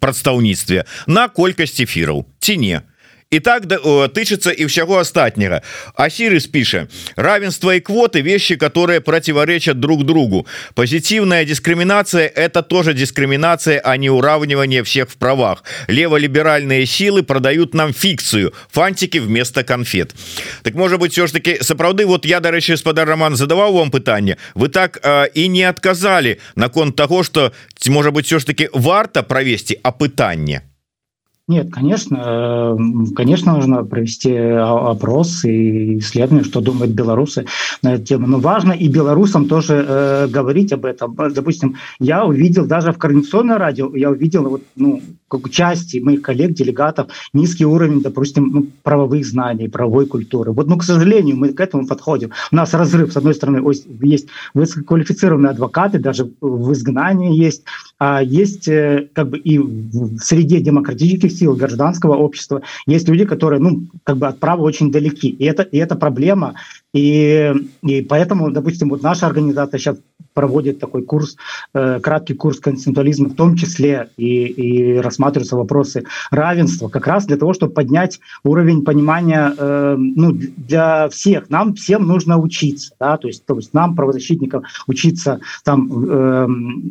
прадстаўніцтве 0.00 0.84
на 1.06 1.28
колькасць 1.28 1.80
эфираў 1.80 2.28
ці 2.44 2.56
не 2.60 2.84
і 3.31 3.39
так 3.39 3.65
да, 3.65 3.77
тычыцца 4.07 4.53
і 4.53 4.69
ўсяго 4.69 5.01
астатняга 5.01 5.59
Асірыс 5.97 6.45
піша 6.47 6.87
равенство 7.17 7.73
и 7.73 7.81
квоты 7.81 8.21
вещи 8.21 8.55
которые 8.55 9.01
противоречат 9.01 9.79
друг 9.79 10.05
другу 10.05 10.47
позитивная 10.75 11.43
дискриминация 11.45 12.27
это 12.27 12.61
тоже 12.61 12.93
дискриминация 12.93 13.81
а 13.83 13.97
не 13.97 14.09
уравнивание 14.09 14.83
всех 14.83 15.09
в 15.09 15.17
правах 15.17 15.63
леволиберальные 15.87 16.85
силы 16.85 17.23
продают 17.23 17.73
нам 17.73 17.93
фикцию 17.93 18.53
фантики 18.71 19.17
вместо 19.17 19.63
конфет 19.63 20.13
так 20.63 20.75
может 20.75 20.99
быть 20.99 21.11
все 21.11 21.27
ж 21.27 21.31
таки 21.31 21.57
сапраўды 21.61 22.05
вот 22.05 22.25
я 22.25 22.39
дарэчы 22.39 22.77
спадар 22.77 23.07
роман 23.07 23.35
задаваў 23.35 23.73
вам 23.73 23.91
пытанне 23.91 24.37
вы 24.53 24.69
так 24.69 24.99
э, 25.01 25.27
и 25.33 25.47
не 25.47 25.63
отказали 25.63 26.39
наконт 26.55 26.95
того 26.95 27.23
что 27.23 27.51
может 27.87 28.13
быть 28.13 28.27
все 28.27 28.39
ж 28.39 28.45
таки 28.45 28.69
варта 28.71 29.23
провести 29.23 29.79
опытанне 29.83 30.61
нет, 31.50 31.72
конечно, 31.72 32.76
конечно, 33.16 33.54
нужно 33.54 33.82
провести 33.82 34.32
опрос 34.32 35.44
и 35.44 35.98
исследование, 35.98 36.44
что 36.44 36.60
думают 36.60 36.92
белорусы 36.92 37.44
на 37.82 37.94
эту 37.94 38.04
тему. 38.04 38.28
Но 38.28 38.38
важно 38.38 38.72
и 38.72 38.86
белорусам 38.88 39.48
тоже 39.48 39.84
э, 39.84 40.28
говорить 40.28 40.72
об 40.72 40.84
этом. 40.84 41.16
Допустим, 41.34 41.74
я 41.98 42.24
увидел 42.24 42.66
даже 42.66 42.92
в 42.92 42.98
координационное 42.98 43.58
радио, 43.58 43.92
я 43.96 44.10
увидел 44.10 44.48
вот, 44.48 44.62
ну, 44.76 45.02
как 45.26 45.50
части 45.50 45.98
моих 45.98 46.22
коллег, 46.22 46.52
делегатов, 46.52 47.08
низкий 47.32 47.64
уровень, 47.64 48.00
допустим, 48.00 48.50
ну, 48.52 48.66
правовых 48.84 49.26
знаний, 49.26 49.68
правовой 49.68 50.06
культуры. 50.06 50.52
Вот, 50.52 50.68
ну, 50.68 50.78
к 50.78 50.84
сожалению, 50.84 51.36
мы 51.36 51.52
к 51.52 51.58
этому 51.58 51.84
подходим. 51.84 52.30
У 52.52 52.56
нас 52.56 52.74
разрыв, 52.74 53.12
с 53.12 53.16
одной 53.16 53.34
стороны, 53.34 53.60
есть 54.02 54.28
высококвалифицированные 54.54 55.50
адвокаты, 55.50 55.98
даже 55.98 56.30
в 56.40 56.72
изгнании 56.72 57.36
есть, 57.36 57.64
есть 58.22 58.66
э, 58.68 59.08
как 59.12 59.28
бы 59.28 59.38
и 59.38 59.58
в 59.58 60.18
среде 60.20 60.60
демократических 60.60 61.30
сил 61.32 61.54
гражданского 61.54 62.16
общества 62.16 62.62
есть 62.86 63.08
люди, 63.08 63.26
которые, 63.26 63.60
ну, 63.60 63.82
как 64.04 64.16
бы 64.16 64.26
от 64.26 64.38
права 64.38 64.62
очень 64.62 64.90
далеки. 64.90 65.28
И 65.28 65.44
это, 65.44 65.62
и 65.62 65.76
это 65.76 65.96
проблема. 65.96 66.54
И, 66.94 67.52
и 67.82 68.02
поэтому, 68.02 68.50
допустим, 68.50 68.88
вот 68.88 69.02
наша 69.02 69.26
организация 69.26 69.78
сейчас 69.78 69.98
проводит 70.34 70.78
такой 70.78 71.02
курс, 71.02 71.36
э, 71.74 72.00
краткий 72.00 72.34
курс 72.34 72.60
конституализма, 72.60 73.28
в 73.28 73.34
том 73.34 73.56
числе 73.56 74.10
и, 74.16 74.46
и 74.46 74.96
рассматриваются 74.98 75.56
вопросы 75.56 76.04
равенства, 76.30 76.88
как 76.88 77.06
раз 77.06 77.26
для 77.26 77.36
того, 77.36 77.52
чтобы 77.52 77.72
поднять 77.72 78.20
уровень 78.44 78.84
понимания 78.84 79.54
э, 79.56 79.96
ну, 79.98 80.32
для 80.32 81.08
всех. 81.08 81.50
Нам 81.50 81.74
всем 81.74 82.06
нужно 82.06 82.38
учиться, 82.38 82.94
да, 83.00 83.16
то 83.16 83.28
есть, 83.28 83.44
то 83.44 83.56
есть 83.56 83.74
нам, 83.74 83.94
правозащитникам, 83.96 84.62
учиться 84.86 85.40
там 85.64 85.88
э, 85.90 86.46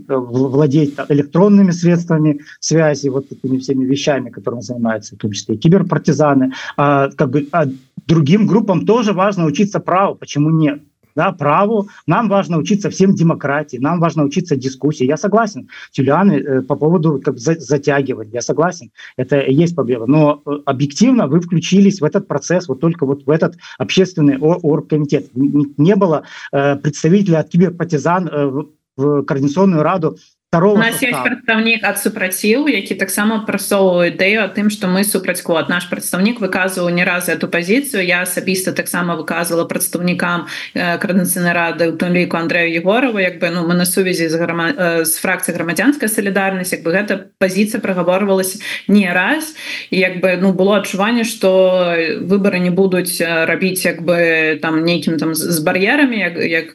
владеть 0.08 0.96
там, 0.96 1.06
электронными 1.10 1.72
средствами 1.72 2.42
связи, 2.60 3.10
вот 3.10 3.30
такими 3.30 3.58
всеми 3.58 3.86
вещами, 3.86 4.30
которыми 4.30 4.62
занимаются, 4.62 5.16
в 5.16 5.20
том 5.20 5.32
числе 5.32 5.56
и 5.56 5.58
киберпартизаны, 5.58 6.54
а, 6.78 7.10
как 7.10 7.30
бы, 7.30 7.48
а 7.52 7.66
другим 8.08 8.48
группам 8.48 8.86
тоже 8.86 9.14
важно 9.14 9.46
учиться 9.46 9.80
праву, 9.80 10.16
почему 10.16 10.50
нет? 10.50 10.82
Да, 11.20 11.34
праву. 11.34 11.90
Нам 12.08 12.30
важно 12.30 12.58
учиться 12.58 12.90
всем 12.90 13.14
демократии, 13.14 13.78
нам 13.78 14.00
важно 14.00 14.24
учиться 14.24 14.56
дискуссии. 14.56 15.06
Я 15.06 15.18
согласен 15.18 15.68
с 15.92 15.98
Юлианой 16.00 16.42
э, 16.42 16.62
по 16.62 16.76
поводу 16.78 17.20
как, 17.22 17.38
за, 17.38 17.60
затягивать. 17.60 18.30
Я 18.32 18.42
согласен, 18.42 18.92
это 19.18 19.36
есть 19.42 19.76
проблема. 19.76 20.06
Но 20.06 20.42
э, 20.46 20.52
объективно 20.66 21.28
вы 21.28 21.42
включились 21.42 22.00
в 22.00 22.06
этот 22.06 22.28
процесс, 22.28 22.70
вот 22.70 22.80
только 22.80 23.06
вот 23.06 23.26
в 23.26 23.30
этот 23.30 23.58
общественный 23.78 24.38
оргкомитет. 24.38 25.30
Не 25.36 25.96
было 25.96 26.24
э, 26.54 26.78
представителя 26.78 27.40
от 27.40 27.50
киберпартизан 27.50 28.28
э, 28.28 28.64
в 28.96 29.24
Координационную 29.24 29.84
раду 29.84 30.18
нас 30.52 31.02
есть 31.04 31.24
прадстаўнік 31.24 31.84
ад 31.86 32.00
супраціў 32.02 32.70
які 32.70 32.96
таксама 32.96 33.46
прасоўваю 33.46 34.10
ідэю 34.10 34.50
тым 34.50 34.74
что 34.74 34.88
мы 34.88 35.04
супраць 35.04 35.42
код 35.46 35.70
наш 35.70 35.86
прадстаўнік 35.86 36.42
выказваў 36.42 36.90
не 36.90 37.06
раз 37.06 37.30
эту 37.30 37.48
пазіцыю 37.48 38.02
я 38.02 38.22
асабіста 38.26 38.74
таксама 38.74 39.14
выказывала 39.14 39.70
прадстаўнікам 39.70 40.48
крадацыйнай 40.74 41.54
рады 41.54 41.90
у 41.90 41.98
том 41.98 42.14
ліку 42.14 42.38
Андрею 42.38 42.74
егорова 42.74 43.20
як 43.20 43.38
бы 43.38 43.50
ну 43.54 43.68
мы 43.68 43.78
на 43.78 43.86
сувязі 43.86 44.26
з 44.26 44.36
грама 44.42 45.06
з 45.06 45.14
фракцыі 45.22 45.54
грамадзянская 45.54 46.10
солідарнасць 46.10 46.74
як 46.74 46.82
бы 46.82 46.98
гэта 46.98 47.30
пазіцыя 47.38 47.82
прагаворвалась 47.82 48.58
не 48.88 49.06
раз. 49.14 49.56
І 49.90 50.00
як 50.00 50.20
бы 50.22 50.38
ну 50.42 50.54
было 50.54 50.78
адчуванне 50.78 51.24
что 51.24 51.94
выборы 52.22 52.60
не 52.60 52.72
будуць 52.72 53.22
рабіць 53.22 53.86
як 53.86 54.02
бы 54.02 54.58
там 54.62 54.84
нейкім 54.84 55.18
там 55.18 55.36
з 55.36 55.60
бар'ерамі 55.60 56.18
як, 56.18 56.38
як, 56.42 56.66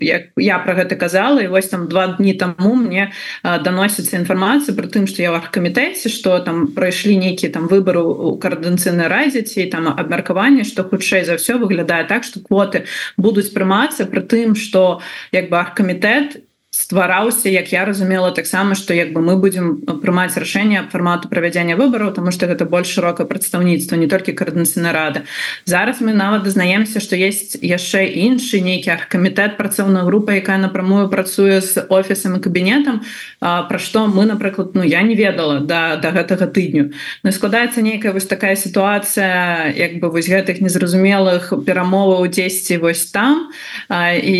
як 0.00 0.22
я 0.36 0.58
про 0.58 0.74
гэта 0.74 0.96
казала. 0.96 1.42
І 1.42 1.48
вось 1.48 1.68
там 1.68 1.88
два 1.88 2.06
дні 2.06 2.34
таму 2.34 2.74
мне 2.74 3.01
доносится 3.42 4.16
информация 4.16 4.74
про 4.74 4.86
тым 4.86 5.06
что 5.06 5.22
я 5.22 5.32
в 5.32 5.50
камітэце 5.50 6.08
что 6.08 6.38
там 6.38 6.68
прайшлі 6.68 7.16
нейкіе 7.16 7.50
там 7.50 7.66
выборы 7.66 8.02
у 8.02 8.36
каардынцыйнай 8.38 9.08
разіці 9.08 9.66
там 9.72 9.88
абмеркаванне 9.88 10.64
что 10.64 10.84
хутчэй 10.84 11.24
за 11.24 11.36
все 11.36 11.58
выглядае 11.58 12.04
так 12.04 12.24
что 12.24 12.40
квоты 12.40 12.86
будуць 13.16 13.50
прымацца 13.50 14.06
при 14.06 14.20
тым 14.20 14.54
что 14.54 15.00
як 15.32 15.50
бы 15.50 15.58
аргкамітэт 15.58 16.51
ствараўся 16.72 17.48
як 17.48 17.72
я 17.72 17.84
разумела 17.84 18.32
таксама 18.32 18.74
что 18.74 18.94
як 18.94 19.12
бы 19.12 19.20
мы 19.20 19.36
будем 19.36 19.84
прымаць 20.02 20.36
рашэнне 20.36 20.88
фармату 20.90 21.28
правядзення 21.28 21.76
выбораў 21.76 22.12
тому 22.12 22.32
что 22.32 22.46
гэта 22.46 22.64
больш 22.64 22.88
шырокае 22.88 23.26
прадстаўніцтва 23.28 23.96
не 23.96 24.08
толькі 24.08 24.32
каардынцыйна 24.32 24.92
рада 24.92 25.22
зараз 25.64 26.00
мы 26.00 26.12
нават 26.12 26.42
дазнаемся 26.42 27.00
что 27.00 27.16
есть 27.16 27.58
яшчэ 27.60 28.08
іншы 28.08 28.60
нейкі 28.64 28.90
аргкамітэт 28.90 29.56
працоўная 29.56 30.02
група 30.04 30.32
якая 30.32 30.58
напрамую 30.58 31.08
працуе 31.08 31.60
з 31.60 31.84
офісам 31.88 32.36
і 32.36 32.40
кабінетам. 32.40 33.02
Про 33.40 33.78
што 33.78 34.06
мы 34.06 34.24
напрыклад 34.24 34.74
ну 34.74 34.82
я 34.82 35.02
не 35.02 35.14
ведала 35.14 35.60
да 35.60 35.96
да 35.96 36.10
гэтага 36.10 36.46
тыдню. 36.46 36.92
Но 37.22 37.30
складаецца 37.30 37.82
нейкая 37.82 38.12
вось 38.12 38.26
такая 38.26 38.56
сітуацыя 38.56 39.72
як 39.76 40.00
бы 40.00 40.10
вось 40.10 40.28
гэтых 40.28 40.60
незразумелых 40.60 41.52
перамоваў 41.66 42.28
10 42.28 42.80
вось 42.80 43.06
там. 43.06 43.50
І, 43.90 44.36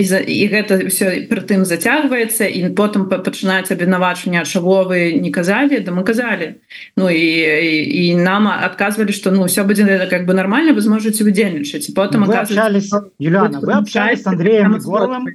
і, 0.00 0.04
і 0.04 0.48
гэта 0.48 0.88
все 0.88 1.26
прытым 1.28 1.64
за 1.64 1.73
зацягваецца 1.74 2.46
і 2.46 2.70
потым 2.78 3.10
пачынаюць 3.10 3.74
абвінавачванне 3.74 4.46
чаго 4.46 4.86
вы 4.88 5.18
не 5.18 5.34
казалі 5.34 5.82
да 5.82 5.90
мы 5.92 6.06
казалі 6.06 6.54
Ну 6.96 7.10
і, 7.10 7.18
і, 7.18 8.06
і 8.06 8.14
нам 8.14 8.48
адказвалі 8.48 9.12
что 9.12 9.30
ну 9.30 9.44
все 9.44 9.64
будзе 9.64 9.84
как 10.10 10.26
бы 10.26 10.34
нормально 10.34 10.72
вы 10.72 10.80
зможаце 10.80 11.26
удзельнічаць 11.26 11.90
потым 11.94 12.24
общались 12.24 12.90
Юлиана 13.18 13.60
вы 13.60 13.72
общались 13.72 14.22
с 14.22 14.26
Андреем 14.26 14.78
Горлом 14.78 15.28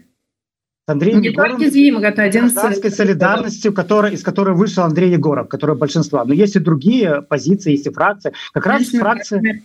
Андрей 0.90 1.16
ну, 1.16 2.00
это 2.02 2.24
один 2.24 2.50
солидарностью 2.50 3.74
которая 3.74 4.12
из 4.12 4.24
которой 4.24 4.56
вышел 4.56 4.84
Андрей 4.84 5.12
Егоров 5.12 5.48
которая 5.48 5.78
большинства 5.78 6.26
но 6.26 6.34
есть 6.34 6.56
и 6.56 6.60
другие 6.60 7.22
позиции 7.22 7.72
есть 7.72 7.88
и 7.88 7.92
фракции. 7.92 8.34
Как 8.54 8.66
раз 8.66 8.88
фракции 8.90 9.64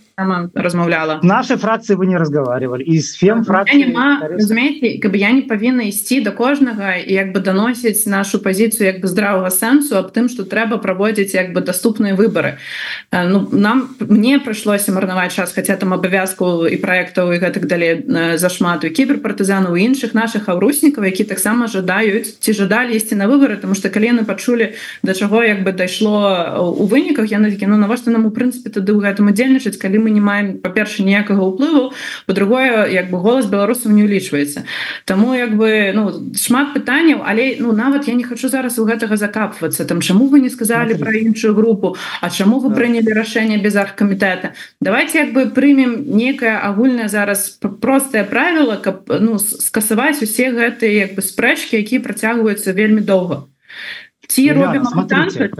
размаўляла 0.53 1.19
нашей 1.21 1.57
фракции 1.57 1.95
вы 1.95 2.07
не 2.07 2.17
разговаривали. 2.17 2.83
Из 2.83 3.13
фем 3.13 3.43
фракции 3.43 3.95
разумеете 4.21 4.99
как 4.99 5.11
бы 5.11 5.17
я 5.17 5.31
не 5.31 5.41
павінна 5.41 5.83
ісці 5.83 6.21
до 6.21 6.31
кожнага 6.31 6.95
і 6.95 7.13
як 7.13 7.33
бы 7.33 7.39
доносіць 7.39 8.05
нашу 8.07 8.39
позицию 8.39 8.87
як 8.87 9.01
бы 9.01 9.07
здравого 9.07 9.49
сэнсу 9.49 9.97
об 9.97 10.11
тым 10.11 10.29
что 10.29 10.43
трэба 10.43 10.77
праводзіць 10.77 11.33
як 11.33 11.53
бы 11.53 11.61
доступные 11.61 12.15
выборы. 12.15 12.57
Э, 13.11 13.27
ну 13.27 13.47
нам 13.51 13.95
мне 13.99 14.39
прыйшлося 14.39 14.91
марнаваць 14.91 15.33
час 15.33 15.53
хотя 15.53 15.75
там 15.75 15.93
абавязку 15.93 16.67
і 16.67 16.77
проектаў 16.77 17.33
і 17.33 17.39
гэтак 17.39 17.65
далей 17.65 18.01
э, 18.01 18.37
зашмату 18.37 18.89
кіберпартызану 18.89 19.75
іншых 19.75 20.13
наших 20.13 20.49
аўруснікаў 20.49 21.05
які 21.15 21.23
таксама 21.23 21.71
жадаюць 21.71 22.35
ці 22.43 22.51
жадалі 22.51 22.91
ісці 22.91 23.15
на 23.15 23.31
выборы 23.31 23.55
тому 23.55 23.71
что 23.71 23.87
калі 23.87 24.11
яны 24.11 24.27
пачулі 24.27 24.75
да 24.99 25.15
чаго 25.15 25.39
як 25.47 25.63
бы 25.63 25.71
дайшло 25.71 26.75
у 26.75 26.83
выніках 26.83 27.31
яны 27.31 27.55
такі 27.55 27.71
ну 27.71 27.79
навошта 27.79 28.11
нам 28.11 28.27
у 28.27 28.35
прынцыпе 28.35 28.67
тады 28.67 28.91
ў 28.91 28.99
гэтым 28.99 29.31
удзельнічаць 29.31 29.79
калі 29.79 30.03
мы 30.03 30.11
не 30.11 30.19
маем 30.19 30.59
па-перша 30.59 31.07
ніякага 31.07 31.39
ўплыву 31.39 31.95
по-другое 32.27 32.91
як 32.91 33.07
бы 33.07 33.23
голас 33.23 33.47
беларусаў 33.47 33.95
не 33.95 34.03
ўлічваецца 34.03 34.67
Таму 35.05 35.35
як 35.35 35.55
бы 35.55 35.93
ну 35.95 36.11
шмат 36.35 36.73
пытанняў 36.75 37.23
але 37.23 37.55
ну 37.59 37.71
нават 37.71 38.07
я 38.07 38.13
не 38.13 38.23
хочу 38.23 38.49
зараз 38.49 38.79
у 38.79 38.85
гэтага 38.85 39.17
закапвацца. 39.17 39.85
Там 39.85 40.01
чаму 40.01 40.27
вы 40.27 40.39
не 40.39 40.49
сказали 40.49 40.93
про 40.93 41.13
іншую 41.13 41.55
групу? 41.55 41.95
А 42.21 42.29
чаму 42.29 42.59
вы 42.59 42.73
прынялі 42.73 43.13
рашэнне 43.13 43.57
без 43.57 43.75
аргкамітэта? 43.75 44.53
Давайте 44.81 45.19
як 45.19 45.33
бы 45.33 45.45
прымем 45.49 46.17
некае 46.17 46.57
агульнае 46.57 47.07
зараз 47.07 47.59
простае 47.81 48.23
правіла 48.23 48.77
каб 48.77 49.05
ну 49.07 49.37
скасаваць 49.39 50.21
усе 50.21 50.51
гэтыя 50.51 51.04
як 51.05 51.15
бы 51.15 51.21
спрэчки 51.21 51.77
які 51.79 52.01
працягваюцца 52.01 52.73
вельмі 52.73 53.05
доўга. 53.05 53.45
Ці 54.25 54.43
робім 54.57 54.89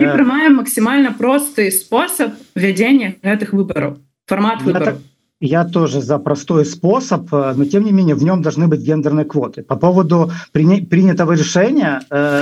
прымаем 0.01 0.57
максімальна 0.61 1.13
просты 1.13 1.69
спосаб 1.71 2.33
вядзення 2.57 3.15
гэтых 3.21 3.53
выбараў 3.53 4.01
формат 4.25 4.65
выборов 4.65 4.97
так 4.97 5.14
Я 5.41 5.65
тоже 5.65 5.99
за 5.99 6.17
простой 6.17 6.65
способ, 6.65 7.33
э, 7.33 7.53
но 7.57 7.65
тем 7.65 7.83
не 7.83 7.91
менее 7.91 8.15
в 8.15 8.23
нем 8.23 8.41
должны 8.41 8.67
быть 8.67 8.79
гендерные 8.79 9.25
квоты. 9.25 9.63
По 9.63 9.75
поводу 9.75 10.31
при, 10.53 10.85
принятого 10.85 11.33
решения... 11.33 12.01
Э, 12.09 12.41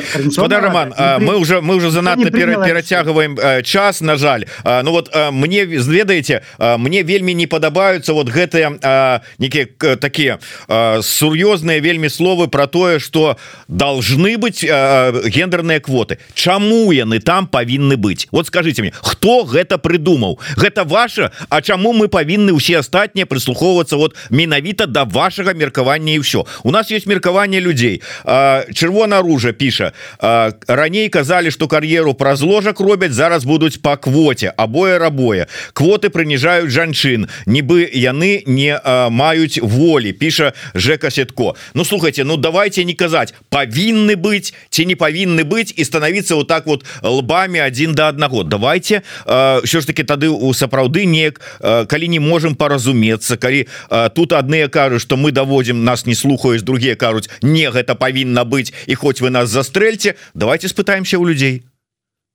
Роман, 0.62 0.94
э, 0.96 1.18
мы 1.18 1.38
уже, 1.38 1.60
мы 1.62 1.78
уже 1.78 1.90
занадто 1.90 2.30
перетягиваем 2.30 3.36
э, 3.42 3.64
час, 3.64 4.02
на 4.02 4.16
жаль. 4.16 4.46
Э, 4.64 4.84
ну 4.84 4.92
вот 4.92 5.10
э, 5.12 5.32
мне, 5.32 5.66
ведаете, 5.66 6.44
э, 6.60 6.78
мне 6.78 7.02
вельми 7.02 7.32
не 7.32 7.48
подобаются 7.48 8.14
вот 8.14 8.30
гэтые 8.30 8.78
э, 8.80 9.20
некие 9.40 9.70
э, 9.82 9.96
такие 9.96 10.38
э, 10.68 11.02
серьезные 11.02 11.80
вельми 11.80 12.10
словы 12.10 12.48
про 12.48 12.68
то, 12.68 13.00
что 13.00 13.38
должны 13.68 14.38
быть 14.38 14.64
э, 14.64 15.30
гендерные 15.30 15.80
квоты. 15.80 16.20
Чаму 16.36 16.92
яны 16.92 17.20
там 17.20 17.48
повинны 17.48 17.98
быть? 17.98 18.28
Вот 18.32 18.46
скажите 18.46 18.84
мне, 18.84 18.94
кто 19.02 19.50
это 19.52 19.80
придумал? 19.80 20.40
Это 20.62 20.84
ваше? 20.84 21.32
А 21.50 21.64
чаму 21.64 21.94
мы 21.94 22.08
повинны 22.08 22.56
все 22.60 22.83
астатнее 22.84 23.26
прислухоўвацца 23.26 23.96
вот 23.96 24.16
менавіта 24.30 24.86
до 24.86 24.94
да 24.94 25.04
вашага 25.04 25.54
меркавання 25.54 26.14
і 26.14 26.20
все 26.20 26.44
у 26.64 26.72
нас 26.72 26.92
есть 26.92 27.08
меркаванне 27.08 27.60
людзей. 27.60 28.02
Чырвона 28.74 29.20
оружие 29.20 29.54
піша 29.54 29.92
раней 30.68 31.10
казалі 31.10 31.52
что 31.52 31.68
кар'еру 31.68 32.14
праз 32.14 32.42
ложак 32.42 32.80
робяць 32.80 33.12
зараз 33.12 33.46
будуць 33.46 33.78
по 33.78 33.96
квоте 33.98 34.54
абое 34.58 35.00
рабое. 35.00 35.48
Квоты 35.74 36.10
прыніжаюць 36.10 36.70
жанчын 36.70 37.28
нібы 37.46 37.88
яны 37.94 38.44
не 38.46 38.76
маюць 39.10 39.60
волі 39.62 40.14
піша 40.14 40.54
жека 40.76 41.12
сетко. 41.12 41.56
Ну 41.74 41.86
слухайте 41.86 42.24
ну 42.24 42.38
давайте 42.38 42.84
не 42.84 42.94
казаць 42.94 43.34
павінны 43.50 44.16
быть 44.16 44.54
ці 44.70 44.86
не 44.86 44.96
павінны 44.96 45.44
быть 45.44 45.74
і 45.78 45.84
становиться 45.84 46.36
вот 46.36 46.48
так 46.48 46.68
вот 46.68 46.86
лбами 47.02 47.60
один 47.60 47.94
до 47.94 48.08
одного 48.08 48.44
давайте 48.44 49.02
все 49.64 49.80
ж 49.80 49.88
таки 49.88 50.04
тады 50.04 50.28
у 50.30 50.54
сапраўды 50.54 51.06
неяк 51.06 51.42
калі 51.88 52.08
не 52.08 52.20
можем 52.20 52.56
пора 52.56 52.73
разумецца 52.73 53.37
калі 53.37 53.67
а, 53.91 54.09
тут 54.09 54.33
адныя 54.33 54.69
кажуць 54.69 55.03
что 55.03 55.17
мы 55.17 55.33
даводзім 55.33 55.85
нас 55.85 56.07
не 56.07 56.15
слухаюць 56.15 56.63
другие 56.63 56.97
кажуць 56.97 57.29
не 57.43 57.69
гэта 57.71 57.95
павінна 57.95 58.45
быць 58.45 58.73
і 58.87 58.95
хоть 58.95 59.21
вы 59.21 59.31
нас 59.31 59.51
застрэльте 59.51 60.17
давайте 60.35 60.69
спытаемся 60.69 61.19
у 61.19 61.27
людей 61.27 61.65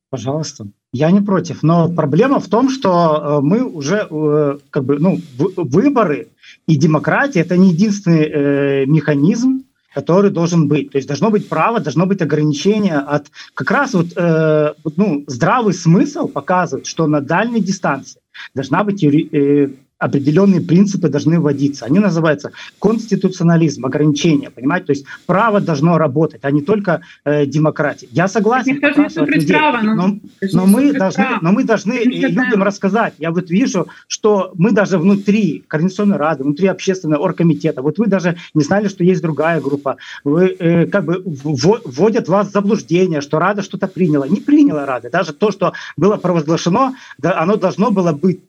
пожалуйста 0.09 0.67
я 0.91 1.11
не 1.11 1.21
против 1.21 1.63
но 1.63 1.89
проблема 1.89 2.39
в 2.39 2.47
том 2.47 2.69
что 2.69 2.91
э, 2.91 3.41
мы 3.41 3.63
уже 3.63 4.07
э, 4.09 4.57
как 4.69 4.83
бы 4.85 4.99
ну 4.99 5.19
выборы 5.37 6.27
и 6.67 6.75
демократия 6.77 7.41
это 7.41 7.57
не 7.57 7.71
единственный 7.71 8.29
э, 8.29 8.85
механизм 8.85 9.63
который 9.93 10.31
должен 10.31 10.67
быть 10.67 10.91
то 10.91 10.97
есть 10.97 11.07
должно 11.07 11.29
быть 11.29 11.49
право 11.49 11.79
должно 11.79 12.05
быть 12.05 12.21
ограничение 12.21 12.97
от 12.97 13.27
как 13.53 13.71
раз 13.71 13.93
вот 13.93 14.07
э, 14.15 14.73
ну 14.97 15.23
здравый 15.27 15.73
смысл 15.73 16.27
показывает 16.27 16.87
что 16.87 17.07
на 17.07 17.21
дальней 17.21 17.61
дистанции 17.61 18.21
должна 18.53 18.83
быть 18.83 19.03
э, 19.03 19.69
определенные 19.98 20.60
принципы 20.60 21.08
должны 21.08 21.40
вводиться. 21.40 21.84
Они 21.84 21.98
называются 21.98 22.52
конституционализм, 22.80 23.84
ограничение, 23.84 24.50
понимаете? 24.50 24.86
То 24.86 24.92
есть 24.92 25.04
право 25.26 25.60
должно 25.60 25.98
работать, 25.98 26.40
а 26.44 26.50
не 26.50 26.62
только 26.62 27.00
э, 27.24 27.46
демократия. 27.46 28.08
Я 28.12 28.28
согласен. 28.28 28.74
Людей, 28.74 29.56
право, 29.56 29.82
но, 29.82 29.94
но, 29.94 30.18
но, 30.52 30.66
мы 30.66 30.92
должны, 30.92 31.26
но 31.40 31.52
мы 31.52 31.64
должны 31.64 32.04
людям 32.04 32.62
рассказать. 32.62 33.14
Я 33.18 33.30
вот 33.30 33.50
вижу, 33.50 33.88
что 34.06 34.52
мы 34.54 34.72
даже 34.72 34.98
внутри 34.98 35.64
Координационной 35.66 36.16
Рады, 36.16 36.44
внутри 36.44 36.68
общественного 36.68 37.22
оргкомитета, 37.22 37.82
вот 37.82 37.98
вы 37.98 38.06
даже 38.06 38.36
не 38.54 38.62
знали, 38.62 38.88
что 38.88 39.04
есть 39.04 39.22
другая 39.22 39.60
группа, 39.60 39.96
вы 40.24 40.56
э, 40.58 40.86
как 40.86 41.04
бы 41.04 41.22
вводят 41.24 42.28
вас 42.28 42.48
в 42.48 42.52
заблуждение, 42.52 43.20
что 43.20 43.38
Рада 43.38 43.62
что-то 43.62 43.88
приняла. 43.88 44.28
Не 44.28 44.40
приняла 44.40 44.86
Рада. 44.86 45.10
Даже 45.10 45.32
то, 45.32 45.50
что 45.50 45.72
было 45.96 46.16
провозглашено, 46.16 46.94
да, 47.18 47.38
оно 47.40 47.56
должно 47.56 47.90
было 47.90 48.12
быть 48.12 48.40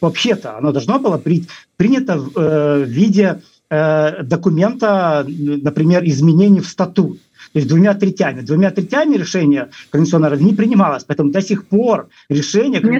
вообще-то, 0.00 0.58
оно 0.58 0.72
должно 0.72 0.91
было 0.98 1.18
при, 1.18 1.46
принято 1.76 2.16
в, 2.18 2.32
э, 2.36 2.84
виде 2.84 3.42
э, 3.70 4.22
документа, 4.22 5.24
например, 5.26 6.04
изменений 6.04 6.60
в 6.60 6.68
статут. 6.68 7.20
То 7.52 7.58
есть 7.58 7.68
двумя 7.68 7.94
третями. 7.94 8.40
Двумя 8.40 8.70
третями 8.70 9.16
решения 9.16 9.68
кондиционера 9.90 10.36
не 10.36 10.54
принималось. 10.54 11.04
Поэтому 11.04 11.30
до 11.30 11.42
сих 11.42 11.66
пор 11.66 12.08
решение 12.28 12.80
не... 12.80 12.98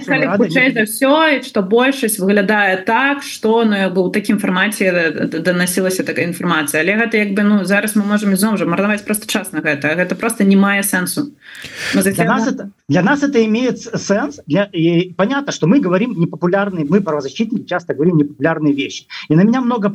все 0.85 1.43
что 1.43 1.63
большасць 1.63 2.19
выглядае 2.19 2.77
так 2.77 3.23
что 3.23 3.65
ну 3.65 3.91
был 3.91 4.13
таким 4.13 4.39
формате 4.39 5.29
доносілася 5.29 6.03
такая 6.05 6.27
інформацыя 6.27 6.83
але 6.83 6.97
гэта 7.01 7.17
як 7.17 7.33
бы 7.33 7.43
ну 7.43 7.65
зараз 7.65 7.97
мы 7.97 8.05
можем 8.05 8.37
зноў 8.37 8.59
жа 8.59 8.67
марнаваць 8.67 9.03
просто 9.03 9.27
час 9.27 9.53
на 9.53 9.61
гэта. 9.61 9.95
Гэта 9.95 10.15
просто 10.15 10.45
не 10.45 10.57
мае 10.57 10.83
сэнсу. 10.83 11.33
Для 11.95 12.25
нас 12.25 12.49
это 12.49 12.71
для 12.89 13.03
нас 13.03 13.23
это 13.23 13.45
имеет 13.45 13.79
сенс. 13.81 14.41
Для 14.47 14.65
и 14.65 15.13
понятно 15.15 15.53
что 15.53 15.67
мы 15.67 15.81
говорим 15.81 16.13
непопулярные 16.19 16.85
мы 16.85 17.01
правозащитники 17.01 17.67
часто 17.67 17.95
говорим 17.95 18.17
непопулярные 18.17 18.75
вещи. 18.75 19.07
И 19.29 19.35
на 19.35 19.43
меня 19.43 19.61
много 19.61 19.91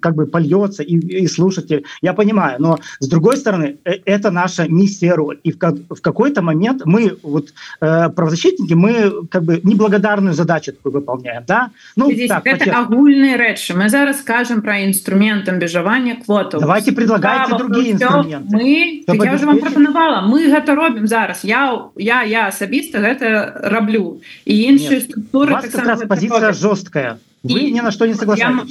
как 0.00 0.14
бы 0.14 0.26
польется 0.26 0.82
и, 0.82 0.96
и 0.96 1.26
слушайте 1.26 1.84
я 2.02 2.12
понимаю 2.12 2.56
но 2.60 2.78
с 3.00 3.08
другой 3.08 3.36
стороны 3.36 3.78
э, 3.84 3.92
это 4.04 4.30
наша 4.30 4.68
миссия 4.68 5.14
роль 5.14 5.38
и 5.42 5.52
в, 5.52 5.58
как, 5.58 5.76
в 5.88 6.00
какой-то 6.00 6.42
момент 6.42 6.82
мы 6.84 7.16
вот 7.22 7.48
э, 7.80 8.08
правозащитники 8.10 8.74
мы 8.74 9.26
как 9.30 9.44
бы 9.44 9.60
неблагодарную 9.62 10.34
задачу 10.34 10.72
такую 10.72 10.92
выполняем 10.92 11.44
да 11.46 11.70
ну 11.96 12.10
так, 12.28 12.46
агульные 12.66 13.36
рэчы 13.36 13.74
мы 13.74 13.88
зараз 13.88 14.20
скажем 14.20 14.62
про 14.62 14.84
инструмент 14.84 15.48
амбежавання 15.48 16.16
квоту 16.24 16.58
давайте 16.60 16.92
предлагайте 16.92 17.56
другие 17.56 17.92
инструменты 17.92 19.14
мы 19.14 19.46
вам 19.46 19.58
пропанавала 19.58 20.26
мы 20.26 20.48
гэта 20.48 20.74
робім 20.74 21.06
зараз 21.06 21.44
я 21.44 21.88
я 21.96 22.22
я 22.22 22.48
асабіста 22.48 22.98
гэта 22.98 23.68
раблю 23.70 24.20
і 24.44 24.54
іншыя 24.54 25.00
структуры 25.00 25.54
так 25.72 26.08
позиция 26.08 26.52
жесткая 26.52 27.18
Вы 27.43 27.71
ни 27.71 27.81
на 27.81 27.91
что 27.91 28.05
не 28.05 28.13
согласен 28.13 28.61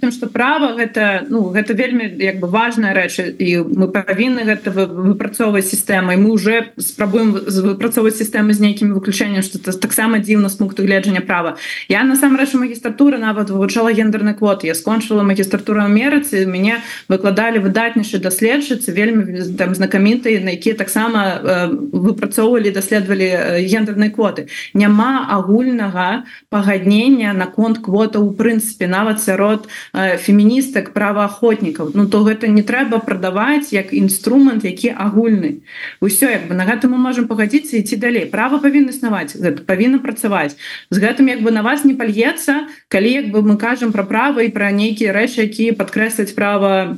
тым 0.00 0.12
что 0.12 0.26
права 0.28 0.76
гэта 0.78 1.26
ну 1.28 1.50
гэта 1.50 1.74
вельмі 1.74 2.06
як 2.18 2.38
бы 2.38 2.46
важная 2.46 2.94
рэч 2.94 3.34
і 3.38 3.58
мы 3.58 3.88
павінны 3.88 4.44
гэта 4.46 4.70
выпрацоўваць 4.70 5.66
сістэмай 5.66 6.16
мы 6.16 6.30
уже 6.30 6.70
спрабуем 6.78 7.32
выпрацоўваць 7.32 8.16
сістэмы 8.16 8.54
з 8.54 8.60
нейкімі 8.60 8.94
выключэнням 8.94 9.42
что 9.42 9.58
таксама 9.58 10.18
дзіўна 10.18 10.48
с 10.48 10.54
пункту 10.54 10.82
гледжання 10.82 11.20
права. 11.20 11.56
Я 11.88 12.04
насамрэч 12.04 12.54
магістратуры 12.54 13.18
нават 13.18 13.50
вывучала 13.50 13.92
гендерны 13.92 14.34
квот 14.34 14.64
я 14.64 14.74
скончыла 14.74 15.22
магістратуру 15.22 15.82
Амерыцы 15.82 16.46
мяне 16.46 16.82
выкладалі 17.08 17.58
выдатнейшы 17.58 18.22
даследчыцы 18.22 18.92
вельмі 18.92 19.42
там 19.58 19.74
знакамітыя 19.74 20.38
на 20.38 20.54
якія 20.54 20.74
таксама 20.78 21.42
э, 21.42 21.66
выпрацоўвалі 21.92 22.70
даследавалі 22.70 23.66
гендернай 23.66 24.10
квоты. 24.10 24.46
Няма 24.74 25.26
агульнага 25.30 26.24
пагаднення 26.48 27.32
наконт 27.32 27.71
наконт 27.72 27.84
квота 27.84 28.20
у 28.20 28.32
прынцыпе 28.32 28.86
нават 28.86 29.22
сярод 29.22 29.68
э, 29.92 30.16
феміністак 30.16 30.92
праваахотнікаў 30.92 31.92
Ну 31.94 32.06
то 32.06 32.22
гэта 32.24 32.48
не 32.48 32.62
трэба 32.62 33.00
прадаваць 33.00 33.72
як 33.72 33.92
інструмент 33.92 34.64
які 34.64 34.94
агульны. 34.96 35.62
Ўсё 36.00 36.30
як 36.30 36.48
бы 36.48 36.54
на 36.54 36.64
гэта 36.64 36.88
мы 36.88 36.98
можемм 36.98 37.28
пагадзіцца 37.28 37.76
ідці 37.76 37.96
далей. 37.96 38.26
Права 38.26 38.58
павінна 38.58 38.90
існаваць 38.90 39.36
гэта 39.36 39.64
павінна 39.64 39.98
працаваць. 39.98 40.56
З 40.90 40.98
гэтым 40.98 41.28
як 41.28 41.42
бы 41.42 41.50
на 41.50 41.62
вас 41.62 41.84
не 41.84 41.94
пальецца 41.94 42.68
калі 42.88 43.10
як 43.12 43.30
бы 43.30 43.42
мы 43.42 43.56
кажам 43.56 43.92
пра 43.92 44.04
права 44.04 44.42
і 44.42 44.52
пра 44.52 44.70
нейкія 44.70 45.12
рэчы 45.12 45.48
якія 45.48 45.72
падкрэсліць 45.72 46.34
права 46.34 46.96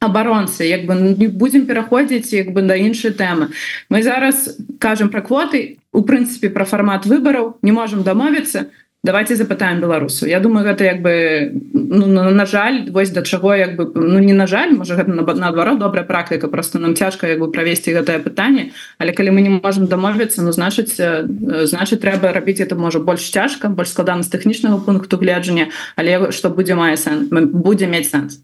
абаронцы. 0.00 0.64
Як 0.64 0.86
бы 0.86 0.94
не 0.94 1.28
будзем 1.28 1.66
пераходзіць 1.66 2.32
як 2.32 2.52
бы 2.52 2.62
да 2.62 2.76
іншай 2.76 3.12
тэмы. 3.12 3.52
Мы 3.88 4.02
зараз 4.02 4.56
кажам 4.78 5.08
пра 5.08 5.20
квоты 5.20 5.78
у 5.92 6.02
прынцыпе 6.02 6.48
пра 6.48 6.64
фармат 6.64 7.06
выбараў 7.06 7.60
не 7.62 7.72
можемм 7.72 8.02
дамовіцца 8.02 8.70
давайте 9.02 9.36
запытаем 9.36 9.80
беларусу 9.80 10.26
Я 10.26 10.40
думаю 10.40 10.66
гэта 10.66 10.84
як 10.84 11.02
бы 11.02 11.50
ну, 11.72 12.06
на 12.06 12.46
жаль 12.46 12.90
вось 12.90 13.10
да 13.10 13.22
чаго 13.22 13.54
як 13.54 13.76
бы 13.76 13.90
ну 13.94 14.18
не 14.18 14.34
на 14.34 14.46
жаль 14.46 14.76
можа 14.76 14.94
гэта 14.94 15.10
наадварот 15.10 15.78
добрая 15.78 16.04
практыка 16.04 16.48
просто 16.48 16.78
нам 16.78 16.94
цяжка 16.94 17.26
як 17.26 17.40
бы 17.40 17.50
правесці 17.50 17.96
гэтае 17.96 18.18
пытанне 18.20 18.72
але 18.98 19.12
калі 19.12 19.30
мы 19.30 19.40
не 19.40 19.50
можемм 19.50 19.86
дамовіцца 19.86 20.42
ну 20.42 20.52
значыць 20.52 21.00
значыць 21.00 22.00
трэба 22.00 22.32
рабіць 22.32 22.60
это 22.60 22.74
можа 22.76 23.00
больш 23.00 23.30
цяжка 23.30 23.68
больш 23.68 23.90
складана 23.90 24.22
з 24.22 24.28
тэхнічнага 24.28 24.84
пункту 24.84 25.16
гледжання 25.16 25.72
але 25.96 26.32
што 26.32 26.50
будзе 26.50 26.74
мае 26.74 26.96
сэнс 27.00 27.30
будзе 27.30 27.86
мець 27.86 28.10
сэнс. 28.10 28.40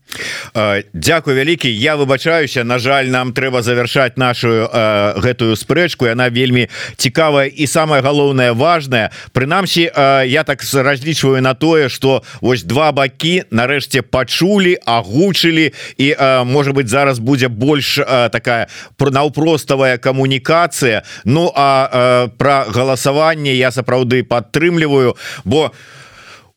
Дякую 0.93 1.37
вялікі. 1.37 1.69
Я 1.69 1.97
выбачаюся. 1.97 2.65
На 2.65 2.79
жаль 2.79 3.07
нам 3.13 3.33
трэба 3.33 3.63
завершаць 3.63 4.17
нашу 4.17 4.49
э, 4.49 5.21
гэтую 5.21 5.57
спрэчку. 5.57 6.07
Яна 6.07 6.29
вельмі 6.31 6.69
цікавая 6.97 7.47
і 7.47 7.67
самое 7.67 8.03
галоўнае 8.03 8.53
важное 8.53 9.11
Прынамсі 9.33 9.91
э, 9.93 10.27
я 10.27 10.45
так 10.47 10.63
разлічваю 10.63 11.43
на 11.43 11.55
тое 11.55 11.89
что 11.89 12.23
вось 12.41 12.63
два 12.63 12.93
бакі 12.93 13.43
нарэшце 13.51 14.03
пачулі 14.03 14.79
агучылі 14.87 15.75
і 15.99 16.17
может 16.47 16.75
быть 16.75 16.89
зараз 16.89 17.19
будзе 17.19 17.49
больш 17.49 17.99
такая 18.31 18.69
наўпроставая 18.99 19.99
камунікацыя. 19.99 21.03
Ну 21.25 21.53
а 21.55 22.29
про 22.39 22.65
галасаванне 22.69 23.55
я 23.55 23.71
сапраўды 23.71 24.23
падтрымліваю 24.23 25.17
бо 25.45 25.67
у 25.67 26.06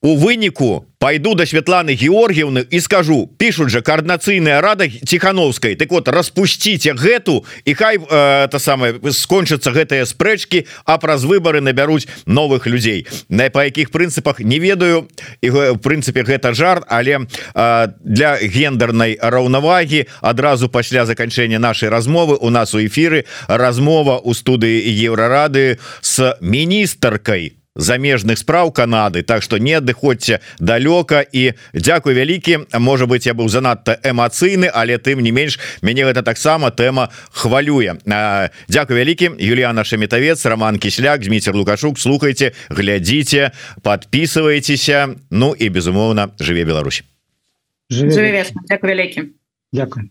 выніку 0.02 0.86
пойду 0.98 1.34
до 1.34 1.46
Светланы 1.46 1.94
Георгиевны 1.94 2.66
и 2.70 2.80
скажу 2.80 3.28
пишут 3.38 3.70
же 3.70 3.82
координацыйная 3.82 4.62
рада 4.62 4.88
тихохановской 4.88 5.76
так 5.76 5.92
вот 5.92 6.08
распустите 6.08 6.94
гэту 6.94 7.46
и 7.66 7.74
хай 7.74 7.98
э, 7.98 8.46
это 8.46 8.60
самое 8.60 9.00
скончатся 9.12 9.72
гэтые 9.72 10.06
спрэчки 10.06 10.68
а 10.86 10.98
праз 10.98 11.24
выборы 11.24 11.60
набяруць 11.62 12.08
новых 12.26 12.68
людей 12.68 13.08
на 13.28 13.50
по 13.50 13.66
якіх 13.66 13.92
прынцыпах 13.92 14.40
не 14.40 14.60
ведаю. 14.60 15.10
И 15.42 15.50
в 15.50 15.78
прынцыпе 15.78 16.24
гэта 16.24 16.54
жар 16.54 16.84
але 16.88 17.28
э, 17.54 17.88
для 18.00 18.38
гендерной 18.38 19.18
раўнавагі 19.22 20.08
адразу 20.22 20.70
пасля 20.70 21.06
заканчэння 21.06 21.60
нашай 21.60 21.90
размовы 21.90 22.38
у 22.40 22.50
нас 22.50 22.74
у 22.74 22.80
эфиры 22.80 23.26
размова 23.48 24.18
у 24.20 24.34
студыі 24.34 24.80
еўрарады 24.80 25.80
с 26.02 26.38
міністркой 26.40 27.59
замежных 27.80 28.38
спраў 28.38 28.72
Канады. 28.72 29.24
Так 29.24 29.44
что 29.44 29.58
не 29.58 29.74
адыходзьце 29.74 30.40
далёка 30.60 31.26
і 31.32 31.54
Дякую 31.74 32.16
вялікі 32.16 32.68
можа 32.80 33.06
быть 33.06 33.26
я 33.26 33.34
быў 33.34 33.50
занадта 33.50 33.98
эмацыйны 34.04 34.70
але 34.74 34.98
тым 34.98 35.22
не 35.22 35.32
менш 35.32 35.60
мяне 35.82 36.06
гэта 36.06 36.22
таксама 36.22 36.72
тэма 36.72 37.10
хвалюе 37.32 37.98
Дякую 38.68 39.00
вялікі 39.00 39.32
Юліяна 39.40 39.84
шаметавец 39.84 40.46
Роман 40.46 40.78
кісляк 40.78 41.22
Дміцер 41.22 41.56
лукашук. 41.56 42.00
Слухайте 42.00 42.52
глядзіце 42.70 43.52
подписывайтеся 43.82 45.16
Ну 45.32 45.56
і 45.58 45.70
безумоўна 45.70 46.30
жыве 46.40 46.66
Беларусь. 46.66 47.04
Вялікі 47.90 49.24
Дякую 49.72 50.10